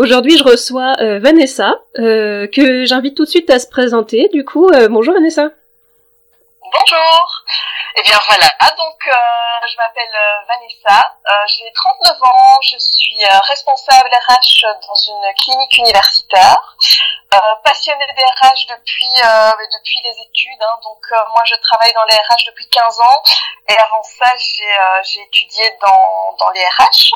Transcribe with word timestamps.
Aujourd'hui, 0.00 0.38
je 0.38 0.44
reçois 0.44 0.96
euh, 1.00 1.20
Vanessa, 1.20 1.74
euh, 1.98 2.48
que 2.48 2.86
j'invite 2.86 3.14
tout 3.18 3.26
de 3.26 3.28
suite 3.28 3.50
à 3.50 3.58
se 3.58 3.68
présenter. 3.68 4.30
Du 4.32 4.46
coup, 4.46 4.66
euh, 4.70 4.88
bonjour 4.88 5.12
Vanessa. 5.12 5.50
Bonjour. 6.72 7.44
Eh 7.96 8.02
bien 8.02 8.16
voilà, 8.24 8.48
donc 8.78 8.96
je 9.04 9.76
m'appelle 9.76 10.16
Vanessa, 10.48 11.04
j'ai 11.48 11.70
39 11.74 12.16
ans, 12.22 12.58
je 12.62 12.78
suis 12.78 13.18
responsable 13.48 14.08
RH 14.08 14.64
dans 14.88 14.94
une 14.94 15.34
clinique 15.34 15.76
universitaire, 15.76 16.76
passionnée 17.62 18.06
des 18.16 18.22
RH 18.22 18.68
depuis 18.70 19.12
depuis 19.74 20.00
les 20.04 20.16
études. 20.22 20.62
Hein. 20.62 20.78
donc 20.82 21.20
moi 21.34 21.42
je 21.44 21.56
travaille 21.56 21.92
dans 21.92 22.04
les 22.04 22.14
RH 22.14 22.46
depuis 22.46 22.68
15 22.70 23.00
ans 23.00 23.22
et 23.68 23.76
avant 23.76 24.02
ça 24.04 24.32
j'ai 25.02 25.20
étudié 25.20 25.64
dans 25.82 26.36
dans 26.38 26.50
les 26.52 26.64
RH. 26.64 27.12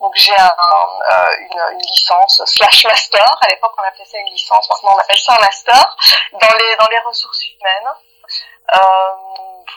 Donc 0.00 0.12
j'ai 0.16 0.36
un, 0.36 0.44
euh, 0.44 1.24
une, 1.38 1.78
une, 1.78 1.86
licence 1.86 2.42
slash 2.44 2.84
master. 2.84 3.38
À 3.40 3.48
l'époque 3.48 3.72
on 3.78 3.82
appelait 3.82 4.04
ça 4.04 4.18
une 4.18 4.32
licence, 4.32 4.68
maintenant 4.68 4.94
on 4.94 5.00
appelle 5.00 5.18
ça 5.18 5.34
un 5.36 5.40
master 5.40 5.96
dans 6.32 6.54
les 6.58 6.76
dans 6.76 6.88
les 6.88 6.98
ressources 7.00 7.42
humaines. 7.48 7.92
Euh, 8.74 8.78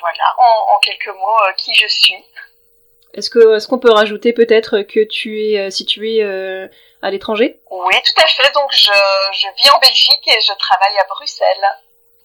voilà, 0.01 0.35
en, 0.37 0.75
en, 0.75 0.79
quelques 0.79 1.15
mots, 1.15 1.43
euh, 1.47 1.53
qui 1.57 1.73
je 1.75 1.87
suis. 1.87 2.23
Est-ce 3.13 3.29
que 3.29 3.55
est-ce 3.55 3.67
qu'on 3.67 3.79
peut 3.79 3.91
rajouter 3.91 4.33
peut-être 4.33 4.81
que 4.81 5.03
tu 5.03 5.43
es 5.43 5.59
euh, 5.59 5.69
située 5.69 6.21
à 7.01 7.11
l'étranger? 7.11 7.59
Oui, 7.69 7.95
tout 8.03 8.21
à 8.21 8.27
fait. 8.27 8.51
Donc 8.53 8.71
je, 8.71 8.91
je 9.33 9.47
vis 9.61 9.69
en 9.71 9.79
Belgique 9.79 10.27
et 10.27 10.41
je 10.41 10.53
travaille 10.57 10.97
à 10.99 11.05
Bruxelles. 11.07 11.67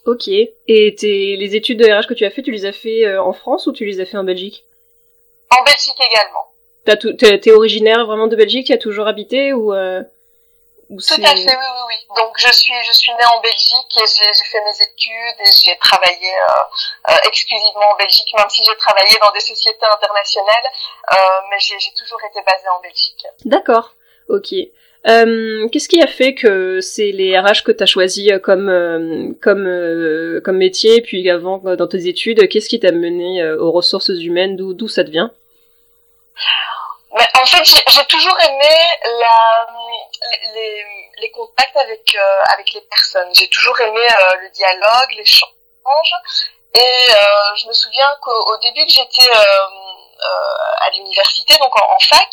Ok. 0.06 0.28
Et 0.28 0.94
tes, 0.94 1.36
les 1.36 1.56
études 1.56 1.78
de 1.78 1.90
RH 1.90 2.06
que 2.06 2.14
tu 2.14 2.24
as 2.24 2.30
fait, 2.30 2.42
tu 2.42 2.50
les 2.50 2.66
as 2.66 2.72
fait 2.72 3.16
en 3.18 3.33
France 3.33 3.66
ou 3.66 3.72
tu 3.72 3.84
les 3.86 4.00
as 4.00 4.06
fait 4.06 4.18
en 4.18 4.24
Belgique? 4.24 4.64
En 5.50 5.62
Belgique 5.62 6.00
également. 6.00 6.53
T'es 6.84 7.50
originaire 7.50 8.04
vraiment 8.04 8.27
de 8.27 8.36
Belgique, 8.36 8.66
tu 8.66 8.72
as 8.72 8.78
toujours 8.78 9.06
habité 9.06 9.54
ou, 9.54 9.72
euh, 9.72 10.02
ou 10.90 11.00
Tout 11.00 11.14
à 11.14 11.28
fait, 11.28 11.34
oui, 11.34 11.46
oui, 11.46 11.82
oui. 11.88 11.94
Donc 12.14 12.34
je 12.36 12.52
suis, 12.52 12.74
je 12.86 12.92
suis 12.92 13.10
née 13.12 13.24
en 13.34 13.40
Belgique 13.40 13.96
et 13.96 14.04
j'ai 14.06 14.44
fait 14.44 14.60
mes 14.60 14.84
études 14.84 15.40
et 15.40 15.50
j'ai 15.64 15.77
travaillé 15.78 16.28
euh, 16.28 17.10
euh, 17.10 17.14
exclusivement 17.27 17.88
en 17.92 17.96
Belgique, 17.96 18.28
même 18.36 18.50
si 18.50 18.62
j'ai 18.62 18.77
travaillé 18.77 19.16
dans 19.22 19.32
des 19.32 19.40
sociétés 19.40 19.86
internationales, 19.90 20.68
mais 21.50 21.56
j'ai 21.58 21.78
toujours 21.98 22.20
été 22.28 22.40
basée 22.46 22.68
en 22.68 22.82
Belgique. 22.82 23.27
D'accord, 23.46 23.94
ok. 24.28 24.55
Qu'est-ce 25.72 25.88
qui 25.88 26.02
a 26.02 26.06
fait 26.06 26.34
que 26.34 26.82
c'est 26.82 27.12
les 27.12 27.38
RH 27.38 27.62
que 27.64 27.72
tu 27.72 27.82
as 27.82 27.86
choisi 27.86 28.30
comme 28.42 29.34
comme 29.40 30.40
comme 30.44 30.56
métier, 30.58 31.00
puis 31.00 31.30
avant 31.30 31.58
dans 31.58 31.88
tes 31.88 32.08
études, 32.08 32.46
qu'est-ce 32.48 32.68
qui 32.68 32.78
t'a 32.78 32.92
mené 32.92 33.42
aux 33.55 33.72
ressources 33.72 34.10
humaines, 34.10 34.56
d'où 34.56 34.74
d'où 34.74 34.88
ça 34.88 35.02
te 35.02 35.10
vient? 35.10 35.32
Mais 37.14 37.26
en 37.40 37.46
fait, 37.46 37.64
j'ai 37.64 38.04
toujours 38.06 38.40
aimé 38.40 38.76
la, 39.04 39.66
les, 40.54 41.10
les 41.18 41.30
contacts 41.30 41.76
avec 41.76 42.14
euh, 42.14 42.42
avec 42.52 42.72
les 42.72 42.80
personnes. 42.82 43.32
J'ai 43.34 43.48
toujours 43.48 43.78
aimé 43.80 44.00
euh, 44.00 44.36
le 44.40 44.50
dialogue, 44.50 45.12
l'échange. 45.16 45.50
Et 46.74 46.80
euh, 46.80 47.54
je 47.56 47.68
me 47.68 47.72
souviens 47.72 48.08
qu'au 48.20 48.56
début 48.58 48.84
que 48.84 48.92
j'étais 48.92 49.30
à 49.30 50.90
l'université, 50.90 51.56
donc 51.58 51.74
en, 51.77 51.98
fac, 52.00 52.28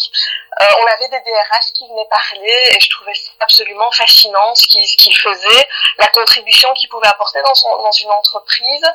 on 0.59 0.85
avait 0.93 1.09
des 1.09 1.19
DRH 1.19 1.73
qui 1.75 1.87
venaient 1.87 2.07
parler 2.09 2.75
et 2.75 2.79
je 2.79 2.89
trouvais 2.89 3.13
ça 3.13 3.31
absolument 3.39 3.91
fascinant 3.91 4.55
ce 4.55 4.65
qu'ils 4.65 4.87
ce 4.87 4.97
qu'ils 4.97 5.15
faisaient, 5.15 5.67
la 5.99 6.07
contribution 6.07 6.73
qu'ils 6.73 6.89
pouvaient 6.89 7.07
apporter 7.07 7.41
dans, 7.43 7.53
son, 7.53 7.69
dans 7.83 7.91
une 7.91 8.11
entreprise. 8.11 8.85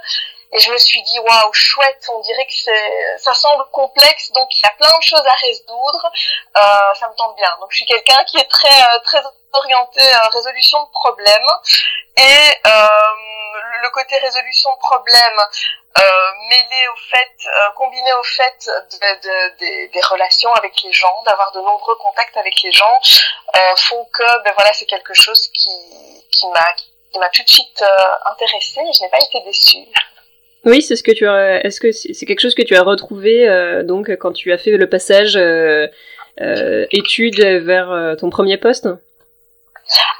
Et 0.53 0.61
je 0.61 0.71
me 0.71 0.79
suis 0.79 1.03
dit, 1.03 1.19
waouh, 1.19 1.53
chouette, 1.53 2.07
on 2.09 2.21
dirait 2.21 2.47
que 2.47 2.55
c'est, 2.55 3.19
ça 3.19 3.35
semble 3.35 3.65
complexe, 3.73 4.31
donc 4.33 4.49
il 4.55 4.61
y 4.63 4.67
a 4.67 4.75
plein 4.79 4.97
de 4.97 5.03
choses 5.03 5.27
à 5.27 5.35
résoudre. 5.35 6.11
Euh, 6.57 6.95
ça 6.95 7.09
me 7.09 7.15
tente 7.15 7.37
bien. 7.37 7.51
Donc 7.61 7.71
je 7.73 7.77
suis 7.77 7.87
quelqu'un 7.87 8.23
qui 8.25 8.39
est 8.39 8.49
très, 8.49 8.83
euh, 8.83 8.99
très 9.05 9.23
orienté 9.53 10.01
euh, 10.01 10.29
résolution 10.33 10.83
de 10.85 10.91
problèmes. 10.91 11.51
Et 12.17 12.59
euh, 12.67 12.89
le 13.83 13.91
côté 13.91 14.17
résolution 14.19 14.73
de 14.73 14.79
problèmes 14.79 15.41
euh, 15.99 16.33
mêlé 16.49 16.89
au 16.89 16.97
fait, 17.11 17.33
euh, 17.47 17.71
combiné 17.73 18.13
au 18.15 18.23
fait 18.23 18.67
de, 18.67 19.21
de, 19.21 19.59
de, 19.59 19.93
des 19.93 20.01
relations 20.03 20.53
avec 20.55 20.81
les 20.83 20.93
gens, 20.93 21.23
d'avoir 21.25 21.53
de 21.53 21.61
nombreux 21.61 21.97
contacts 21.97 22.37
avec 22.37 22.55
les 22.63 22.73
gens, 22.73 23.01
font 23.77 24.05
que, 24.13 24.43
ben 24.43 24.53
voilà, 24.55 24.73
c'est 24.75 24.87
quelque 24.87 25.15
chose 25.15 25.49
qui, 25.49 25.71
qui 26.31 26.47
m'a, 26.49 26.73
qui 27.13 27.19
m'a 27.19 27.29
tout 27.31 27.43
de 27.43 27.49
suite 27.49 27.85
intéressée 28.27 28.81
et 28.81 28.93
je 28.93 29.03
n'ai 29.03 29.09
pas 29.09 29.19
été 29.19 29.41
déçue. 29.41 29.87
Oui, 30.67 30.83
c'est 30.83 30.97
ce 30.97 31.05
que 31.05 31.13
tu 31.13 31.27
as. 31.29 31.65
Est-ce 31.65 31.79
que 31.81 31.93
c'est 31.93 32.27
quelque 32.27 32.41
chose 32.41 32.57
que 32.57 32.63
tu 32.63 32.75
as 32.75 32.83
retrouvé 32.83 33.49
euh, 33.49 33.85
donc 33.85 34.11
quand 34.19 34.33
tu 34.33 34.53
as 34.53 34.59
fait 34.59 34.77
le 34.77 34.89
passage 34.89 35.37
euh, 35.37 35.87
euh, 36.41 36.87
études 36.91 37.41
vers 37.41 38.17
ton 38.19 38.31
premier 38.31 38.57
poste? 38.57 38.89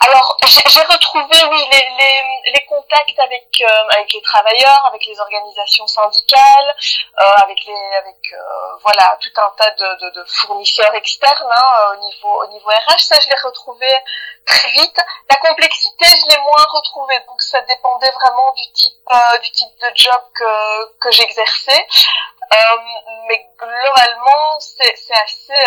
Alors, 0.01 0.37
j'ai 0.43 0.81
retrouvé, 0.83 1.37
oui, 1.51 1.69
les, 1.73 1.97
les, 1.99 2.53
les 2.53 2.65
contacts 2.67 3.19
avec 3.19 3.49
euh, 3.61 3.89
avec 3.91 4.13
les 4.13 4.23
travailleurs, 4.23 4.87
avec 4.87 5.05
les 5.07 5.19
organisations 5.19 5.87
syndicales, 5.89 6.77
euh, 7.21 7.25
avec 7.43 7.59
les, 7.67 7.97
avec 7.97 8.17
euh, 8.33 8.77
voilà, 8.83 9.19
tout 9.21 9.33
un 9.37 9.53
tas 9.57 9.71
de, 9.73 10.07
de, 10.07 10.11
de 10.11 10.25
fournisseurs 10.29 10.95
externes 10.95 11.51
hein, 11.51 11.93
au 11.95 11.97
niveau 11.97 12.43
au 12.45 12.47
niveau 12.49 12.69
RH. 12.69 13.01
Ça, 13.01 13.19
je 13.21 13.29
l'ai 13.29 13.41
retrouvé 13.43 13.89
très 14.47 14.71
vite. 14.71 15.01
La 15.31 15.37
complexité, 15.37 16.07
je 16.07 16.31
l'ai 16.31 16.41
moins 16.43 16.67
retrouvée. 16.71 17.19
Donc, 17.27 17.43
ça 17.43 17.61
dépendait 17.63 18.13
vraiment 18.13 18.53
du 18.53 18.71
type 18.73 18.95
du 19.43 19.51
type 19.51 19.81
de 19.81 19.91
job 19.97 20.23
que 20.35 20.99
que 21.01 21.11
j'exerçais. 21.11 21.87
mais 23.29 23.49
globalement, 23.59 24.61
c'est 24.61 24.95
c'est 24.97 25.15
assez 25.15 25.65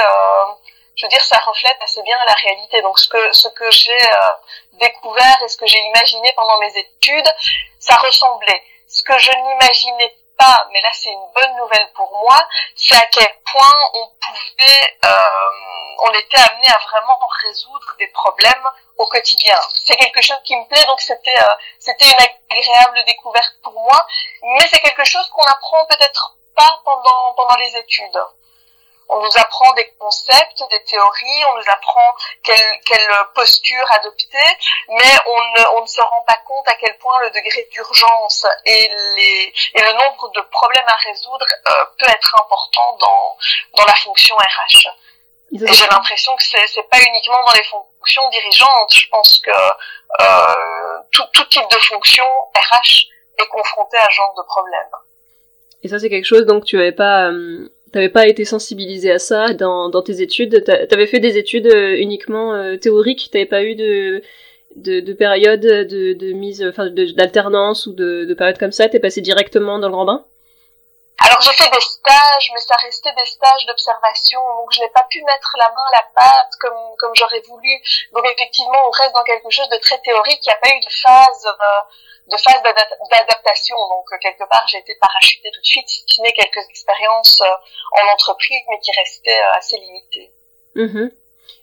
je 1.00 1.06
veux 1.06 1.10
dire, 1.10 1.24
ça 1.24 1.38
reflète 1.38 1.78
assez 1.82 2.04
bien 2.04 2.18
la 2.28 2.34
réalité. 2.34 2.82
Donc, 2.82 3.00
ce 3.00 3.08
que 3.08 3.32
ce 3.32 3.48
que 3.48 3.72
j'ai 3.72 4.04
euh, 4.04 4.28
découvert 4.74 5.42
et 5.44 5.48
ce 5.48 5.56
que 5.56 5.66
j'ai 5.66 5.80
imaginé 5.80 6.34
pendant 6.36 6.58
mes 6.58 6.78
études, 6.78 7.34
ça 7.80 7.96
ressemblait. 7.96 8.62
Ce 8.90 9.02
que 9.04 9.18
je 9.18 9.32
n'imaginais 9.32 10.14
pas, 10.38 10.68
mais 10.72 10.82
là 10.82 10.90
c'est 10.92 11.10
une 11.10 11.32
bonne 11.34 11.56
nouvelle 11.56 11.90
pour 11.96 12.12
moi, 12.22 12.38
c'est 12.76 12.98
à 12.98 13.06
quel 13.12 13.28
point 13.50 13.76
on 13.94 14.08
pouvait, 14.08 14.98
euh, 15.06 16.06
on 16.06 16.12
était 16.12 16.38
amené 16.38 16.68
à 16.68 16.80
vraiment 16.90 17.18
résoudre 17.44 17.96
des 17.98 18.08
problèmes 18.08 18.68
au 18.98 19.06
quotidien. 19.06 19.56
C'est 19.86 19.96
quelque 19.96 20.22
chose 20.22 20.42
qui 20.44 20.58
me 20.58 20.66
plaît, 20.68 20.86
donc 20.86 21.00
c'était 21.00 21.40
euh, 21.40 21.56
c'était 21.80 22.06
une 22.08 22.58
agréable 22.58 23.06
découverte 23.06 23.54
pour 23.64 23.74
moi, 23.74 24.06
mais 24.42 24.68
c'est 24.68 24.80
quelque 24.80 25.06
chose 25.06 25.30
qu'on 25.30 25.44
apprend 25.44 25.86
peut-être 25.86 26.36
pas 26.58 26.82
pendant 26.84 27.34
pendant 27.36 27.56
les 27.56 27.78
études 27.78 28.20
on 29.10 29.20
nous 29.22 29.38
apprend 29.38 29.74
des 29.74 29.88
concepts, 30.00 30.64
des 30.70 30.84
théories, 30.84 31.46
on 31.52 31.58
nous 31.58 31.68
apprend 31.68 32.14
quelle, 32.44 32.80
quelle 32.86 33.10
posture 33.34 33.86
adopter, 33.92 34.48
mais 34.90 35.12
on 35.26 35.42
ne, 35.42 35.78
on 35.78 35.82
ne 35.82 35.88
se 35.88 36.02
rend 36.02 36.22
pas 36.28 36.38
compte 36.46 36.68
à 36.68 36.76
quel 36.76 36.96
point 36.98 37.20
le 37.22 37.30
degré 37.32 37.68
d'urgence 37.72 38.46
et, 38.66 38.88
les, 39.18 39.54
et 39.74 39.82
le 39.82 39.94
nombre 39.94 40.32
de 40.32 40.42
problèmes 40.52 40.88
à 40.88 40.96
résoudre 40.96 41.46
euh, 41.70 41.74
peut 41.98 42.10
être 42.10 42.36
important 42.40 42.98
dans, 43.02 43.38
dans 43.78 43.86
la 43.86 43.96
fonction 43.96 44.36
RH. 44.36 44.90
Et 45.52 45.74
j'ai 45.74 45.88
l'impression 45.90 46.36
que 46.36 46.44
c'est, 46.44 46.68
c'est 46.68 46.88
pas 46.90 47.00
uniquement 47.00 47.44
dans 47.48 47.54
les 47.54 47.64
fonctions 47.64 48.30
dirigeantes. 48.30 48.94
Je 48.94 49.10
pense 49.10 49.40
que 49.40 49.50
euh, 49.50 51.00
tout, 51.12 51.24
tout 51.34 51.46
type 51.46 51.68
de 51.72 51.80
fonction 51.88 52.26
RH 52.56 53.08
est 53.40 53.48
confronté 53.48 53.98
à 53.98 54.06
ce 54.06 54.16
genre 54.16 54.34
de 54.38 54.44
problème. 54.44 54.90
Et 55.82 55.88
ça, 55.88 55.98
c'est 55.98 56.10
quelque 56.10 56.26
chose 56.26 56.46
donc 56.46 56.66
tu 56.66 56.78
avais 56.78 56.92
pas 56.92 57.30
euh, 57.30 57.70
T'avais 57.92 58.10
pas 58.10 58.28
été 58.28 58.46
sensibilisé 58.46 59.12
à 59.12 59.20
ça 59.20 59.54
dans, 59.54 60.02
tes 60.02 60.22
études? 60.22 60.64
T'avais 60.64 61.08
fait 61.08 61.20
des 61.20 61.38
études 61.38 61.68
euh, 61.68 61.98
uniquement 61.98 62.54
euh, 62.54 62.78
théoriques? 62.78 63.30
T'avais 63.32 63.46
pas 63.46 63.64
eu 63.64 63.76
de, 63.76 64.22
de, 64.76 65.00
de 65.00 65.14
période 65.14 65.62
de, 65.62 66.14
de 66.14 66.32
mise, 66.34 66.64
enfin 66.64 66.90
d'alternance 66.90 67.88
ou 67.88 67.94
de, 67.94 68.26
de 68.26 68.34
période 68.34 68.58
comme 68.58 68.72
ça? 68.72 68.90
T'es 68.90 69.00
passé 69.00 69.22
directement 69.22 69.80
dans 69.80 69.88
le 69.88 69.94
grand 69.94 70.06
bain 70.06 70.26
alors 71.22 71.42
j'ai 71.42 71.54
fait 71.54 71.70
des 71.70 71.82
stages, 71.82 72.52
mais 72.54 72.62
ça 72.62 72.76
restait 72.76 73.14
des 73.14 73.26
stages 73.26 73.66
d'observation, 73.66 74.40
donc 74.58 74.72
je 74.72 74.82
n'ai 74.82 74.90
pas 74.90 75.06
pu 75.10 75.24
mettre 75.24 75.56
la 75.58 75.70
main 75.70 75.86
à 75.94 75.98
la 75.98 76.06
pâte 76.16 76.54
comme 76.60 76.96
comme 76.98 77.16
j'aurais 77.16 77.42
voulu. 77.48 77.74
Donc 78.14 78.26
effectivement, 78.26 78.88
on 78.88 78.92
reste 78.92 79.14
dans 79.14 79.24
quelque 79.24 79.50
chose 79.50 79.70
de 79.70 79.78
très 79.78 80.00
théorique. 80.00 80.40
Il 80.46 80.50
n'y 80.50 80.54
a 80.54 80.62
pas 80.62 80.70
eu 80.70 80.80
de 80.80 80.92
phase 80.92 81.46
euh, 81.46 81.82
de 82.30 82.38
phase 82.38 82.62
d'adaptation. 82.64 83.76
Donc 83.90 84.06
euh, 84.14 84.18
quelque 84.22 84.48
part, 84.50 84.66
j'ai 84.68 84.78
été 84.78 84.96
parachutée 85.02 85.50
tout 85.54 85.62
de 85.62 85.66
suite, 85.66 85.88
si 85.88 86.04
ce 86.08 86.22
n'est 86.22 86.32
quelques 86.32 86.68
expériences 86.70 87.42
euh, 87.42 88.02
en 88.02 88.14
entreprise, 88.14 88.62
mais 88.70 88.80
qui 88.80 88.92
restaient 88.98 89.32
euh, 89.32 89.58
assez 89.58 89.78
limitées. 89.78 90.32
Mm-hmm. 90.76 91.12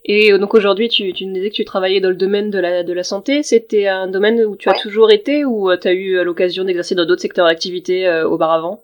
Et 0.08 0.38
donc 0.38 0.54
aujourd'hui, 0.54 0.88
tu, 0.88 1.12
tu 1.12 1.26
nous 1.26 1.34
disais 1.34 1.50
que 1.50 1.54
tu 1.54 1.64
travaillais 1.64 2.00
dans 2.00 2.08
le 2.08 2.16
domaine 2.16 2.50
de 2.50 2.58
la, 2.58 2.82
de 2.82 2.92
la 2.92 3.02
santé. 3.02 3.42
C'était 3.42 3.88
un 3.88 4.06
domaine 4.06 4.44
où 4.44 4.56
tu 4.56 4.68
as 4.68 4.74
toujours 4.74 5.10
été 5.10 5.44
ou 5.44 5.74
tu 5.76 5.88
as 5.88 5.92
eu 5.92 6.22
l'occasion 6.22 6.64
d'exercer 6.64 6.94
dans 6.94 7.04
d'autres 7.04 7.22
secteurs 7.22 7.46
d'activité 7.46 8.08
auparavant? 8.22 8.82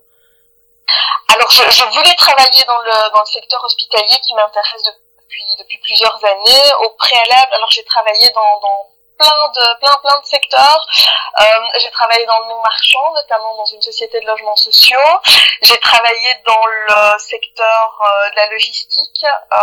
Alors, 1.33 1.49
je, 1.49 1.63
je, 1.71 1.83
voulais 1.85 2.15
travailler 2.15 2.63
dans 2.65 2.79
le, 2.79 3.11
dans 3.11 3.21
le 3.21 3.25
secteur 3.25 3.63
hospitalier 3.63 4.19
qui 4.25 4.33
m'intéresse 4.35 4.83
depuis, 4.83 5.55
depuis 5.59 5.77
plusieurs 5.79 6.17
années. 6.23 6.73
Au 6.81 6.89
préalable, 6.91 7.53
alors 7.53 7.71
j'ai 7.71 7.83
travaillé 7.85 8.29
dans, 8.31 8.59
dans 8.59 8.89
plein 9.17 9.47
de 9.55 9.79
plein 9.79 9.95
plein 10.01 10.19
de 10.19 10.25
secteurs. 10.25 10.85
Euh, 11.39 11.45
j'ai 11.79 11.89
travaillé 11.91 12.25
dans 12.25 12.39
le 12.39 12.47
non 12.49 12.61
marchand, 12.61 13.13
notamment 13.13 13.55
dans 13.55 13.65
une 13.65 13.81
société 13.81 14.19
de 14.19 14.25
logements 14.25 14.55
sociaux. 14.55 15.19
J'ai 15.61 15.79
travaillé 15.79 16.35
dans 16.45 16.65
le 16.65 17.19
secteur 17.19 18.01
euh, 18.01 18.29
de 18.29 18.35
la 18.35 18.45
logistique, 18.47 19.25
euh, 19.25 19.57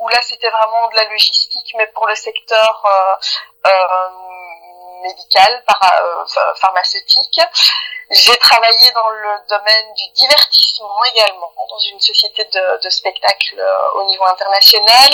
où 0.00 0.08
là 0.08 0.20
c'était 0.22 0.50
vraiment 0.50 0.88
de 0.88 0.96
la 0.96 1.04
logistique, 1.04 1.74
mais 1.76 1.86
pour 1.88 2.06
le 2.06 2.14
secteur 2.14 2.86
euh, 5.04 5.08
euh, 5.08 5.08
médical, 5.08 5.62
para, 5.66 6.24
pharmaceutique. 6.56 7.40
J'ai 8.10 8.36
travaillé 8.36 8.90
dans 8.92 9.08
le 9.08 9.48
domaine 9.48 9.94
du 9.94 10.08
divertissement 10.14 11.04
également, 11.14 11.52
dans 11.68 11.78
une 11.78 12.00
société 12.00 12.44
de, 12.44 12.82
de 12.82 12.90
spectacle 12.90 13.62
au 13.94 14.04
niveau 14.04 14.24
international. 14.26 15.10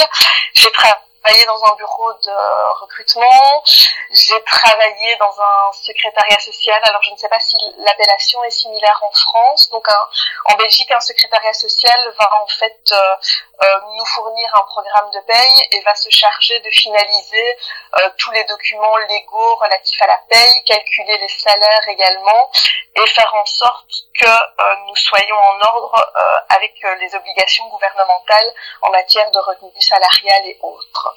J'ai 0.55 0.71
travaillé 0.73 0.97
travaillé 1.23 1.45
dans 1.47 1.65
un 1.65 1.75
bureau 1.77 2.13
de 2.13 2.81
recrutement, 2.81 3.63
j'ai 4.13 4.43
travaillé 4.45 5.17
dans 5.17 5.41
un 5.41 5.73
secrétariat 5.73 6.39
social. 6.41 6.81
Alors 6.85 7.03
je 7.03 7.13
ne 7.13 7.17
sais 7.17 7.29
pas 7.29 7.41
si 7.41 7.57
l'appellation 7.79 8.43
est 8.45 8.51
similaire 8.51 9.01
en 9.03 9.13
France. 9.13 9.71
Donc 9.71 9.87
en 10.47 10.55
Belgique, 10.57 10.91
un 10.91 11.01
secrétariat 11.01 11.53
social 11.53 12.15
va 12.19 12.43
en 12.43 12.47
fait 12.47 12.81
euh, 12.93 13.17
euh, 13.63 13.81
nous 13.97 14.05
fournir 14.07 14.51
un 14.55 14.65
programme 14.65 15.11
de 15.11 15.21
paye 15.21 15.69
et 15.73 15.81
va 15.83 15.95
se 15.95 16.11
charger 16.11 16.59
de 16.61 16.71
finaliser 16.71 17.57
euh, 18.01 18.11
tous 18.19 18.31
les 18.33 18.45
documents 18.45 18.97
légaux 18.97 19.57
relatifs 19.57 20.01
à 20.03 20.07
la 20.07 20.19
paye, 20.29 20.65
calculer 20.65 21.19
les 21.19 21.29
salaires 21.29 21.89
également 21.89 22.51
et 22.97 23.07
faire 23.07 23.33
en 23.35 23.47
sorte 23.47 23.87
que 24.19 24.87
nous 24.89 24.97
soyons 24.97 25.37
en 25.37 25.61
ordre 25.61 26.13
avec 26.49 26.75
les 27.01 27.15
obligations 27.15 27.67
gouvernementales 27.69 28.53
en 28.83 28.91
matière 28.91 29.31
de 29.31 29.39
retenue 29.39 29.81
salariale 29.81 30.47
et 30.47 30.59
autres. 30.63 31.17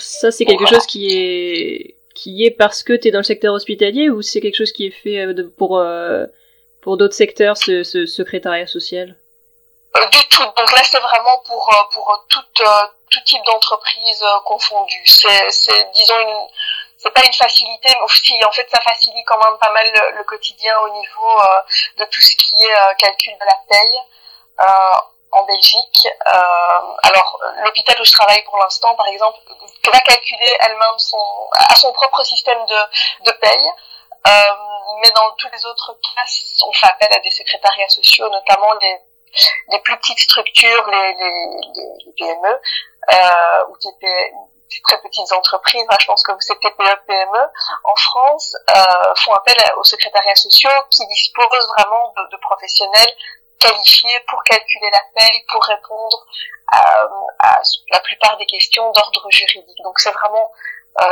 Ça, 0.00 0.30
c'est 0.30 0.44
quelque 0.44 0.66
chose 0.66 0.86
qui 0.86 1.08
est 1.16 1.94
qui 2.14 2.44
est 2.44 2.50
parce 2.50 2.82
que 2.82 2.94
tu 2.94 3.08
es 3.08 3.10
dans 3.12 3.20
le 3.20 3.24
secteur 3.24 3.54
hospitalier 3.54 4.10
ou 4.10 4.22
c'est 4.22 4.40
quelque 4.40 4.56
chose 4.56 4.72
qui 4.72 4.86
est 4.86 4.90
fait 4.90 5.20
euh, 5.20 5.48
pour 5.56 5.78
euh, 5.78 6.26
pour 6.82 6.96
d'autres 6.96 7.14
secteurs, 7.14 7.56
ce, 7.56 7.84
ce 7.84 8.06
secrétariat 8.06 8.66
social? 8.66 9.16
Euh, 9.96 10.06
Du 10.10 10.18
tout. 10.30 10.42
Donc 10.42 10.72
là, 10.72 10.82
c'est 10.82 10.98
vraiment 10.98 11.38
pour 11.46 11.70
pour 11.94 12.26
tout 12.28 12.40
tout 13.10 13.20
type 13.24 13.42
d'entreprise 13.46 14.22
confondue. 14.44 15.04
C'est 15.06 15.50
c'est 15.50 15.86
disons 15.94 16.18
une 16.20 16.48
c'est 16.98 17.10
pas 17.10 17.24
une 17.24 17.32
facilité, 17.32 17.88
mais 17.94 18.02
aussi 18.02 18.38
en 18.44 18.52
fait 18.52 18.68
ça 18.70 18.80
facilite 18.80 19.24
quand 19.26 19.42
même 19.42 19.58
pas 19.58 19.70
mal 19.70 19.86
le, 20.16 20.24
quotidien 20.24 20.76
au 20.80 20.90
niveau 20.90 21.38
de 21.96 22.04
tout 22.04 22.20
ce 22.20 22.36
qui 22.36 22.56
est 22.56 22.96
calcul 22.98 23.34
de 23.34 23.44
la 23.44 23.56
paye. 23.68 23.98
Euh, 24.60 24.98
en 25.30 25.44
Belgique. 25.44 26.08
Euh, 26.26 26.96
alors, 27.02 27.40
l'hôpital 27.64 28.00
où 28.00 28.04
je 28.04 28.12
travaille 28.12 28.42
pour 28.44 28.58
l'instant, 28.58 28.94
par 28.94 29.06
exemple, 29.08 29.38
va 29.90 30.00
calculer 30.00 30.56
elle-même 30.60 30.98
son, 30.98 31.18
à 31.52 31.74
son 31.74 31.92
propre 31.92 32.22
système 32.24 32.64
de, 32.66 33.24
de 33.24 33.30
paye. 33.32 33.68
Euh, 34.26 34.54
mais 35.02 35.10
dans 35.12 35.30
tous 35.32 35.48
les 35.52 35.64
autres 35.66 35.98
cas, 36.02 36.24
on 36.66 36.72
fait 36.72 36.86
appel 36.86 37.08
à 37.14 37.20
des 37.20 37.30
secrétariats 37.30 37.88
sociaux, 37.88 38.28
notamment 38.28 38.72
les, 38.74 38.98
les 39.68 39.78
plus 39.80 39.96
petites 39.98 40.20
structures, 40.20 40.90
les, 40.90 41.14
les, 41.14 41.46
les 42.06 42.12
PME 42.18 42.60
euh, 43.12 43.64
ou 43.68 43.76
TP, 43.78 44.06
très 44.84 45.00
petites 45.00 45.32
entreprises, 45.32 45.84
je 46.00 46.06
pense 46.06 46.22
que 46.22 46.32
vous 46.32 46.52
êtes 46.52 46.60
TPE, 46.60 47.06
PME, 47.06 47.44
en 47.84 47.96
France, 47.96 48.56
euh, 48.70 49.14
font 49.16 49.32
appel 49.32 49.56
aux 49.76 49.84
secrétariats 49.84 50.34
sociaux 50.34 50.70
qui 50.90 51.06
disposent 51.06 51.68
vraiment 51.76 52.12
de, 52.16 52.30
de 52.30 52.36
professionnels 52.40 53.12
qualifiés 53.58 54.20
pour 54.28 54.42
calculer 54.44 54.90
la 54.90 55.00
pour 55.50 55.64
répondre 55.64 56.26
à, 56.72 57.08
à 57.40 57.60
la 57.90 58.00
plupart 58.00 58.36
des 58.36 58.46
questions 58.46 58.90
d'ordre 58.92 59.26
juridique. 59.30 59.78
Donc 59.82 59.98
c'est 59.98 60.12
vraiment 60.12 60.50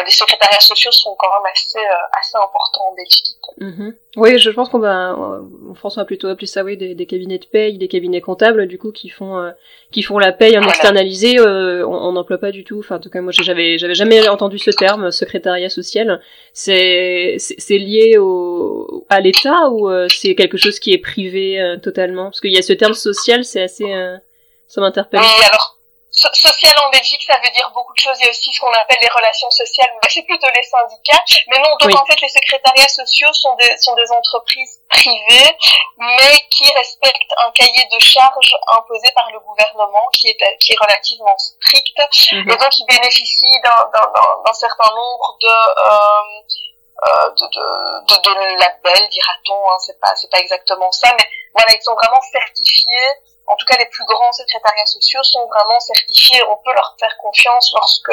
les 0.04 0.10
secrétariats 0.10 0.60
sociaux 0.60 0.90
sont 0.90 1.14
quand 1.18 1.28
même 1.28 1.52
assez 1.52 1.78
euh, 1.78 2.18
assez 2.18 2.36
importants 2.36 2.88
en 2.90 2.94
Belgique. 2.94 3.36
Mm 3.58 3.90
Oui, 4.16 4.38
je 4.38 4.50
pense 4.50 4.68
qu'on 4.68 4.78
va 4.78 5.14
en 5.16 5.74
France 5.74 5.96
on 5.96 6.00
va 6.00 6.04
plutôt 6.04 6.28
appeler 6.28 6.46
ça 6.46 6.64
oui 6.64 6.76
des, 6.76 6.94
des, 6.94 7.06
cabinets 7.06 7.38
de 7.38 7.46
paye, 7.46 7.78
des 7.78 7.88
cabinets 7.88 8.20
comptables 8.20 8.66
du 8.66 8.78
coup 8.78 8.90
qui 8.90 9.08
font 9.08 9.38
euh, 9.38 9.50
qui 9.92 10.02
font 10.02 10.18
la 10.18 10.32
paye 10.32 10.58
en 10.58 10.62
externalisé. 10.62 11.40
on 11.40 12.12
n'emploie 12.12 12.38
pas 12.38 12.50
du 12.50 12.64
tout. 12.64 12.80
Enfin 12.80 12.96
en 12.96 13.00
tout 13.00 13.10
cas 13.10 13.20
moi 13.20 13.32
j'avais 13.32 13.78
j'avais 13.78 13.94
jamais 13.94 14.28
entendu 14.28 14.58
ce 14.58 14.70
terme 14.70 15.10
secrétariat 15.10 15.70
social. 15.70 16.20
C'est 16.52 17.36
c'est 17.38 17.78
lié 17.78 18.18
au 18.18 19.04
à 19.08 19.20
l'État 19.20 19.70
ou 19.70 19.88
c'est 20.08 20.34
quelque 20.34 20.56
chose 20.56 20.80
qui 20.80 20.92
est 20.92 20.98
privé 20.98 21.76
totalement? 21.82 22.24
Parce 22.24 22.40
qu'il 22.40 22.52
y 22.52 22.58
a 22.58 22.62
ce 22.62 22.72
terme 22.72 22.94
social 22.94 23.44
c'est 23.44 23.62
assez 23.62 23.94
ça 24.68 24.80
m'interpelle. 24.80 25.20
Oui 25.20 25.44
alors 25.52 25.75
social 26.16 26.74
en 26.84 26.90
Belgique, 26.90 27.22
ça 27.26 27.38
veut 27.44 27.50
dire 27.50 27.70
beaucoup 27.74 27.92
de 27.92 28.00
choses. 28.00 28.16
Il 28.20 28.24
y 28.24 28.26
a 28.26 28.30
aussi 28.30 28.52
ce 28.52 28.60
qu'on 28.60 28.72
appelle 28.72 28.98
les 29.00 29.08
relations 29.08 29.50
sociales. 29.50 29.90
mais 30.02 30.08
c'est 30.08 30.22
plutôt 30.22 30.48
les 30.54 30.62
syndicats. 30.62 31.22
Mais 31.48 31.58
non, 31.58 31.76
donc 31.78 31.94
en 31.94 32.04
fait, 32.06 32.20
les 32.20 32.28
secrétariats 32.28 32.88
sociaux 32.88 33.32
sont 33.32 33.54
des, 33.56 33.76
sont 33.78 33.94
des 33.94 34.10
entreprises 34.10 34.80
privées, 34.88 35.56
mais 35.98 36.32
qui 36.50 36.72
respectent 36.72 37.34
un 37.38 37.50
cahier 37.52 37.86
de 37.92 37.98
charges 37.98 38.54
imposé 38.68 39.10
par 39.14 39.30
le 39.30 39.40
gouvernement, 39.40 40.06
qui 40.12 40.28
est, 40.28 40.58
qui 40.58 40.72
est 40.72 40.80
relativement 40.80 41.36
strict, 41.38 41.98
mhm. 42.32 42.50
et 42.50 42.56
donc 42.56 42.70
qui 42.70 42.84
bénéficient 42.86 43.60
d'un 43.62 44.52
certain 44.54 44.90
nombre 44.94 45.36
de... 45.40 45.48
Euh, 45.48 46.42
euh, 47.04 47.28
de, 47.31 47.46
de, 47.46 47.66
de, 48.08 48.16
de 48.22 48.60
labels, 48.60 49.08
dira-t-on, 49.10 49.70
hein, 49.70 49.78
c'est 49.78 49.98
pas, 50.00 50.14
c'est 50.16 50.31
pas 50.31 50.38
exactement 50.38 50.90
ça, 50.93 51.08
mais 51.16 51.25
voilà, 51.54 51.75
ils 51.75 51.82
sont 51.82 51.94
vraiment 51.94 52.20
certifiés 52.32 53.12
en 53.48 53.56
tout 53.56 53.66
cas 53.66 53.76
les 53.78 53.87
plus 53.87 54.04
grands 54.06 54.32
secrétariats 54.32 54.87
sociaux 54.87 55.22
sont 55.22 55.46
vraiment 55.46 55.78
certifiés. 55.78 56.40
On 56.50 56.56
peut 56.64 56.75
leur 56.75 56.96
faire 56.98 57.16
confiance 57.22 57.72
lorsque 57.75 58.12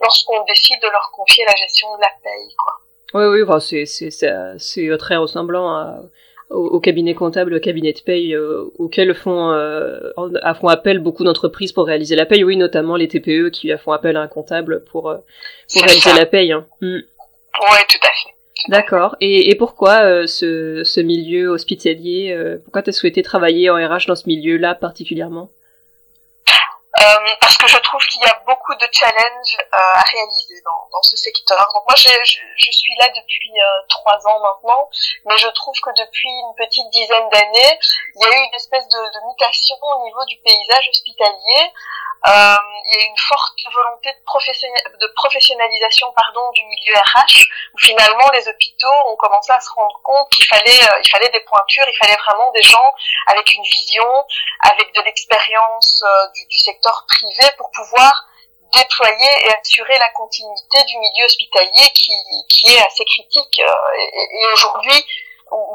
lorsqu'on 0.00 0.44
décide 0.44 0.80
de 0.80 0.88
leur 0.88 1.10
confier 1.12 1.44
la 1.44 1.54
gestion 1.56 1.96
de 1.96 2.00
la 2.00 2.10
paye. 2.22 2.54
Quoi. 2.56 2.72
Oui, 3.14 3.26
oui, 3.26 3.42
enfin, 3.42 3.58
c'est 3.58 3.86
c'est 3.86 4.10
c'est 4.58 4.98
très 4.98 5.16
ressemblant 5.16 5.68
à, 5.74 6.02
au, 6.50 6.80
cabinet 6.80 7.14
comptable, 7.14 7.54
au 7.54 7.60
cabinet 7.60 7.92
de 7.92 8.00
paye 8.00 8.34
euh, 8.34 8.64
auquel 8.78 9.14
font 9.14 9.52
euh, 9.52 10.12
font 10.60 10.68
appel 10.68 10.98
beaucoup 10.98 11.24
d'entreprises 11.24 11.72
pour 11.72 11.86
réaliser 11.86 12.16
la 12.16 12.26
paye. 12.26 12.44
Oui, 12.44 12.56
notamment 12.56 12.96
les 12.96 13.08
TPE 13.08 13.50
qui 13.50 13.76
font 13.78 13.92
appel 13.92 14.16
à 14.16 14.20
un 14.20 14.28
comptable 14.28 14.84
pour 14.84 15.10
euh, 15.10 15.18
pour 15.72 15.82
réaliser 15.82 16.12
la 16.12 16.26
paye. 16.26 16.52
Hein. 16.52 16.66
Mm. 16.80 16.98
Oui, 17.60 17.78
tout 17.88 17.98
à 18.02 18.10
fait. 18.22 18.34
D'accord. 18.68 19.16
Et, 19.20 19.50
et 19.50 19.54
pourquoi 19.54 20.02
euh, 20.02 20.26
ce, 20.26 20.82
ce 20.84 21.00
milieu 21.00 21.48
hospitalier 21.48 22.32
euh, 22.32 22.58
Pourquoi 22.62 22.82
tu 22.82 22.90
as 22.90 22.92
souhaité 22.92 23.22
travailler 23.22 23.70
en 23.70 23.76
RH 23.76 24.06
dans 24.06 24.16
ce 24.16 24.26
milieu-là 24.26 24.74
particulièrement? 24.74 25.50
Euh, 27.00 27.34
parce 27.40 27.56
que 27.56 27.66
je 27.66 27.78
trouve 27.78 28.00
qu'il 28.06 28.22
y 28.22 28.26
a 28.26 28.42
beaucoup 28.46 28.74
de 28.74 28.86
challenges 28.92 29.56
à 29.72 30.02
réaliser 30.02 30.60
dans, 30.64 31.02
ce 31.02 31.16
secteur. 31.16 31.58
Donc 31.74 31.84
moi, 31.88 31.96
je, 31.96 32.08
je, 32.24 32.70
suis 32.70 32.94
là 32.98 33.08
depuis 33.08 33.52
trois 33.88 34.26
ans 34.26 34.38
maintenant, 34.40 34.88
mais 35.24 35.38
je 35.38 35.48
trouve 35.48 35.74
que 35.80 35.90
depuis 35.96 36.28
une 36.28 36.54
petite 36.56 36.88
dizaine 36.90 37.28
d'années, 37.30 37.78
il 38.16 38.22
y 38.22 38.26
a 38.26 38.36
eu 38.36 38.44
une 38.44 38.54
espèce 38.54 38.86
de, 38.88 39.00
mutation 39.26 39.76
au 39.82 40.04
niveau 40.04 40.24
du 40.26 40.36
paysage 40.44 40.88
hospitalier. 40.90 41.72
Euh, 42.26 42.56
il 42.84 42.98
y 42.98 43.02
a 43.02 43.06
une 43.06 43.16
forte 43.16 43.58
volonté 43.72 44.12
de, 44.12 45.06
professionnalisation 45.16 46.12
pardon, 46.12 46.50
du 46.52 46.62
milieu 46.64 46.94
RH, 46.94 47.46
où 47.72 47.78
finalement 47.78 48.28
les 48.34 48.46
hôpitaux 48.46 48.92
ont 49.06 49.16
commencé 49.16 49.52
à 49.52 49.60
se 49.60 49.70
rendre 49.74 49.98
compte 50.02 50.28
qu'il 50.30 50.44
fallait, 50.44 50.84
euh, 50.84 51.00
il 51.02 51.08
fallait 51.08 51.30
des 51.30 51.40
pointures, 51.40 51.86
il 51.88 51.96
fallait 51.96 52.16
vraiment 52.16 52.50
des 52.52 52.62
gens 52.62 52.92
avec 53.26 53.54
une 53.54 53.62
vision, 53.62 54.26
avec 54.70 54.94
de 54.94 55.00
l'expérience 55.00 56.02
euh, 56.04 56.26
du 56.50 56.58
secteur 56.58 56.89
privé 57.08 57.44
pour 57.58 57.70
pouvoir 57.70 58.12
déployer 58.72 59.30
et 59.46 59.52
assurer 59.60 59.98
la 59.98 60.08
continuité 60.10 60.78
du 60.84 60.96
milieu 60.98 61.24
hospitalier 61.24 61.90
qui, 61.94 62.12
qui 62.48 62.72
est 62.72 62.86
assez 62.86 63.04
critique. 63.04 63.58
et, 63.58 64.40
et 64.40 64.52
aujourd'hui, 64.52 65.04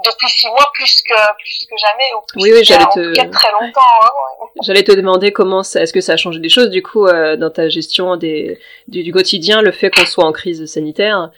depuis 0.05 0.29
six 0.29 0.47
mois 0.47 0.69
plus 0.73 1.01
que 1.01 1.13
plus 1.37 1.67
que 1.69 1.75
jamais 1.77 2.13
ou 2.13 2.21
plus 2.27 2.41
oui, 2.41 2.51
oui, 2.53 2.63
j'allais 2.63 2.85
te... 2.85 3.31
très 3.31 3.51
longtemps. 3.51 3.81
Hein. 4.03 4.45
J'allais 4.61 4.83
te 4.83 4.91
demander 4.93 5.33
comment 5.33 5.61
est-ce 5.61 5.91
que 5.91 6.01
ça 6.01 6.13
a 6.13 6.17
changé 6.17 6.39
des 6.39 6.49
choses 6.49 6.69
du 6.69 6.81
coup 6.81 7.05
euh, 7.07 7.35
dans 7.35 7.49
ta 7.49 7.67
gestion 7.67 8.15
des 8.15 8.59
du, 8.87 9.03
du 9.03 9.11
quotidien 9.11 9.61
le 9.61 9.71
fait 9.71 9.89
qu'on 9.89 10.05
soit 10.05 10.25
en 10.25 10.31
crise 10.31 10.65
sanitaire. 10.65 11.31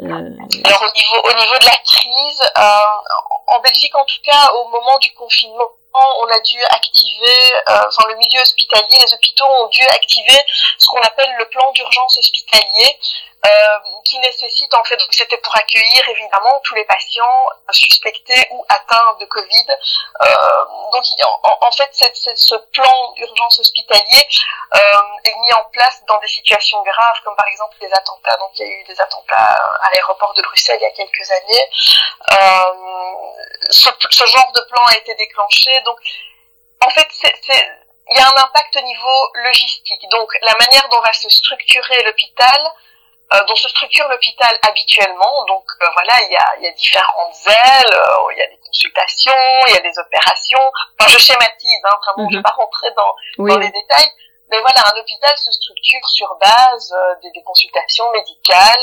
Euh... 0.00 0.04
Alors 0.04 0.82
au 0.82 0.92
niveau 0.96 1.16
au 1.24 1.38
niveau 1.38 1.58
de 1.60 1.66
la 1.66 1.76
crise, 1.84 2.50
euh, 2.56 3.54
en 3.54 3.60
Belgique 3.60 3.94
en 3.94 4.04
tout 4.04 4.22
cas 4.24 4.52
au 4.54 4.68
moment 4.68 4.98
du 5.02 5.12
confinement 5.12 5.68
on 5.92 6.26
a 6.28 6.40
dû 6.40 6.62
activer, 6.64 7.54
euh, 7.68 7.82
enfin 7.88 8.08
le 8.08 8.16
milieu 8.16 8.40
hospitalier, 8.40 8.98
les 9.04 9.14
hôpitaux 9.14 9.46
ont 9.46 9.68
dû 9.68 9.82
activer 9.88 10.38
ce 10.78 10.86
qu'on 10.86 11.00
appelle 11.00 11.34
le 11.38 11.48
plan 11.48 11.70
d'urgence 11.72 12.18
hospitalier, 12.18 12.98
qui 14.04 14.18
nécessite 14.18 14.74
en 14.74 14.84
fait, 14.84 14.98
c'était 15.10 15.36
pour 15.38 15.56
accueillir 15.56 16.08
évidemment 16.08 16.60
tous 16.64 16.74
les 16.74 16.84
patients 16.84 17.48
suspectés 17.70 18.48
ou 18.50 18.64
atteints 18.68 19.16
de 19.20 19.24
Covid. 19.26 19.66
Euh, 20.22 20.64
donc 20.92 21.04
en, 21.62 21.70
fait, 21.72 21.90
ce 21.92 22.54
plan 22.72 23.12
d'urgence 23.12 23.60
hospitalier 23.60 24.26
est 25.24 25.34
mis 25.40 25.52
en 25.52 25.64
place 25.72 26.02
dans 26.06 26.18
des 26.18 26.26
situations 26.26 26.82
graves, 26.82 27.20
comme 27.24 27.36
par 27.36 27.46
exemple 27.46 27.76
des 27.80 27.92
attentats. 27.92 28.36
Donc 28.36 28.50
il 28.58 28.66
y 28.66 28.68
a 28.68 28.72
eu 28.72 28.84
des 28.84 29.00
attentats 29.00 29.56
à 29.82 29.90
l'aéroport 29.90 30.34
de 30.34 30.42
Bruxelles 30.42 30.78
il 30.80 30.84
y 30.84 30.86
a 30.86 30.90
quelques 30.90 31.30
années. 31.30 31.68
Ce, 33.70 33.88
ce, 34.10 34.26
genre 34.26 34.52
de 34.52 34.60
plan 34.62 34.82
a 34.88 34.96
été 34.96 35.14
déclenché. 35.14 35.80
Donc 35.82 35.98
en 36.80 36.90
fait, 36.90 37.08
il 38.10 38.16
y 38.16 38.20
a 38.20 38.26
un 38.26 38.42
impact 38.42 38.76
au 38.76 38.80
niveau 38.80 39.30
logistique. 39.34 40.08
Donc 40.10 40.28
la 40.42 40.54
manière 40.56 40.88
dont 40.88 41.00
va 41.00 41.12
se 41.12 41.28
structurer 41.28 42.02
l'hôpital 42.02 42.60
euh, 42.66 42.70
dont 43.46 43.54
se 43.54 43.68
structure 43.68 44.08
l'hôpital 44.08 44.58
habituellement. 44.68 45.44
Donc 45.46 45.64
euh, 45.82 45.86
voilà, 45.94 46.22
il 46.24 46.32
y 46.32 46.36
a, 46.36 46.56
il 46.58 46.64
y 46.64 46.66
a 46.66 46.72
différentes 46.72 47.36
ailes, 47.46 47.94
euh, 47.94 48.32
il 48.32 48.38
y 48.38 48.42
a 48.42 48.48
des 48.48 48.58
consultations, 48.58 49.32
il 49.68 49.74
y 49.74 49.78
a 49.78 49.82
des 49.82 49.98
opérations. 49.98 50.72
Enfin, 50.98 51.10
je 51.10 51.18
schématise, 51.18 51.80
hein, 51.84 51.96
vraiment, 52.04 52.28
je 52.28 52.36
ne 52.36 52.42
vais 52.42 52.42
mhm. 52.42 52.42
pas 52.42 52.54
rentrer 52.56 52.88
dans, 52.96 53.46
dans 53.46 53.58
les 53.58 53.70
détails. 53.70 54.10
Mais 54.50 54.60
voilà, 54.60 54.82
un 54.92 54.98
hôpital 54.98 55.36
se 55.38 55.52
structure 55.52 56.08
sur 56.08 56.34
base 56.42 56.92
des, 57.22 57.30
des, 57.30 57.42
consultations 57.44 58.10
médicales, 58.10 58.82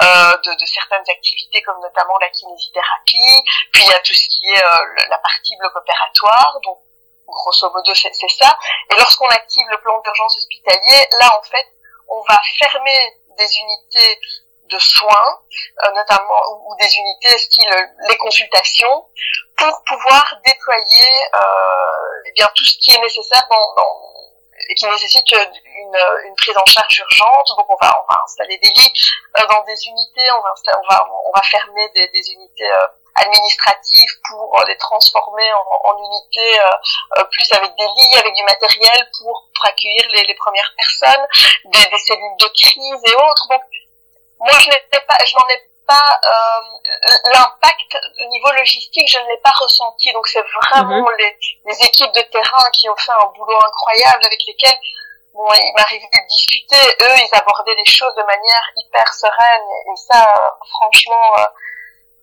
de, 0.00 0.58
de, 0.58 0.64
certaines 0.64 1.04
activités 1.06 1.60
comme 1.60 1.78
notamment 1.82 2.16
la 2.18 2.30
kinésithérapie, 2.30 3.44
puis 3.74 3.82
il 3.82 3.88
y 3.88 3.92
a 3.92 3.98
tout 3.98 4.14
ce 4.14 4.26
qui 4.30 4.48
est 4.48 4.64
la 5.10 5.18
partie 5.18 5.54
bloc 5.58 5.76
opératoire, 5.76 6.58
donc 6.64 6.78
grosso 7.26 7.70
modo 7.74 7.92
c'est 7.94 8.10
ça. 8.10 8.56
Et 8.90 8.96
lorsqu'on 8.96 9.28
active 9.28 9.66
le 9.70 9.78
plan 9.82 10.00
d'urgence 10.00 10.38
hospitalier, 10.38 11.06
là 11.20 11.28
en 11.38 11.42
fait, 11.42 11.66
on 12.08 12.22
va 12.28 12.40
fermer 12.58 13.21
des 13.36 13.58
unités 13.58 14.20
de 14.68 14.78
soins, 14.78 15.40
euh, 15.84 15.90
notamment 15.94 16.40
ou, 16.66 16.74
des 16.80 16.94
unités 16.96 17.36
style 17.38 17.70
les 18.08 18.16
consultations, 18.16 19.06
pour 19.56 19.82
pouvoir 19.86 20.40
déployer 20.44 21.10
euh, 21.34 22.22
eh 22.26 22.32
bien 22.32 22.48
tout 22.54 22.64
ce 22.64 22.78
qui 22.78 22.94
est 22.94 23.00
nécessaire 23.00 23.46
dans, 23.50 23.74
dans 23.74 24.12
qui 24.76 24.86
nécessite 24.86 25.30
une, 25.32 25.96
une, 26.24 26.34
prise 26.36 26.56
en 26.56 26.64
charge 26.66 26.98
urgente. 26.98 27.48
Donc 27.56 27.68
on 27.68 27.76
va 27.80 27.92
on 28.00 28.12
va 28.12 28.20
installer 28.24 28.58
des 28.58 28.68
lits 28.68 28.92
euh, 29.38 29.46
dans 29.48 29.62
des 29.64 29.86
unités, 29.86 30.30
on 30.32 30.40
va 30.40 30.54
on 30.78 30.88
va 30.88 31.08
on 31.26 31.32
va 31.34 31.42
fermer 31.42 31.88
des, 31.94 32.08
des 32.08 32.32
unités 32.32 32.70
euh, 32.70 32.86
administratives 33.14 34.12
pour 34.28 34.64
les 34.66 34.76
transformer 34.78 35.52
en, 35.52 35.90
en 35.90 35.98
unités 35.98 36.58
plus 37.30 37.52
avec 37.52 37.70
des 37.76 37.84
lits, 37.84 38.16
avec 38.16 38.34
du 38.34 38.42
matériel 38.42 39.10
pour, 39.18 39.50
pour 39.54 39.66
accueillir 39.66 40.02
les, 40.12 40.24
les 40.24 40.34
premières 40.34 40.72
personnes, 40.76 41.26
des, 41.66 41.86
des 41.90 41.98
cellules 41.98 42.36
de 42.38 42.48
crise 42.48 43.02
et 43.04 43.14
autres. 43.14 43.48
Donc 43.50 43.62
moi 44.40 44.58
je 44.58 44.68
n'étais 44.70 45.00
pas, 45.06 45.18
je 45.24 45.36
n'en 45.36 45.48
ai 45.50 45.71
pas 45.86 46.20
euh, 46.24 47.30
l'impact 47.32 47.98
au 48.24 48.28
niveau 48.28 48.50
logistique, 48.52 49.10
je 49.10 49.18
ne 49.18 49.28
l'ai 49.28 49.38
pas 49.38 49.52
ressenti. 49.58 50.12
Donc 50.12 50.26
c'est 50.28 50.42
vraiment 50.42 51.00
mhm. 51.00 51.16
les, 51.18 51.36
les, 51.66 51.84
équipes 51.84 52.12
de 52.12 52.22
terrain 52.22 52.70
qui 52.72 52.88
ont 52.88 52.96
fait 52.96 53.12
un 53.12 53.26
boulot 53.36 53.58
incroyable 53.66 54.24
avec 54.24 54.40
lesquelles 54.46 54.78
bon, 55.34 55.48
il 55.54 55.72
m'arrivait 55.76 56.06
de 56.06 56.28
discuter. 56.28 56.76
Eux, 56.76 57.16
ils 57.16 57.36
abordaient 57.36 57.74
les 57.74 57.90
choses 57.90 58.14
de 58.14 58.22
manière 58.22 58.70
hyper 58.76 59.12
sereine 59.12 59.66
et, 59.92 59.96
ça, 59.96 60.22
euh, 60.22 60.50
franchement. 60.78 61.38
Euh, 61.38 61.44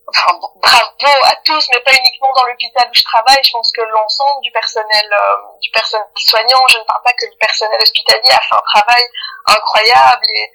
enfin, 0.09 0.39
bravo 0.61 1.25
à 1.25 1.35
tous, 1.45 1.69
mais 1.69 1.79
pas 1.81 1.93
uniquement 1.93 2.31
dans 2.33 2.45
l'hôpital 2.45 2.87
où 2.89 2.93
je 2.93 3.03
travaille. 3.03 3.43
Je 3.43 3.51
pense 3.51 3.71
que 3.71 3.81
l'ensemble 3.81 4.41
du 4.41 4.51
personnel, 4.51 5.05
euh, 5.11 5.35
du 5.61 5.69
personnel 5.71 6.07
soignant, 6.15 6.67
je 6.69 6.77
ne 6.77 6.83
parle 6.83 7.03
pas 7.03 7.13
que 7.13 7.29
du 7.29 7.37
personnel 7.37 7.79
hospitalier, 7.81 8.31
a 8.31 8.41
fait 8.41 8.55
un 8.55 8.79
travail 8.79 9.03
incroyable 9.47 10.25
et, 10.35 10.51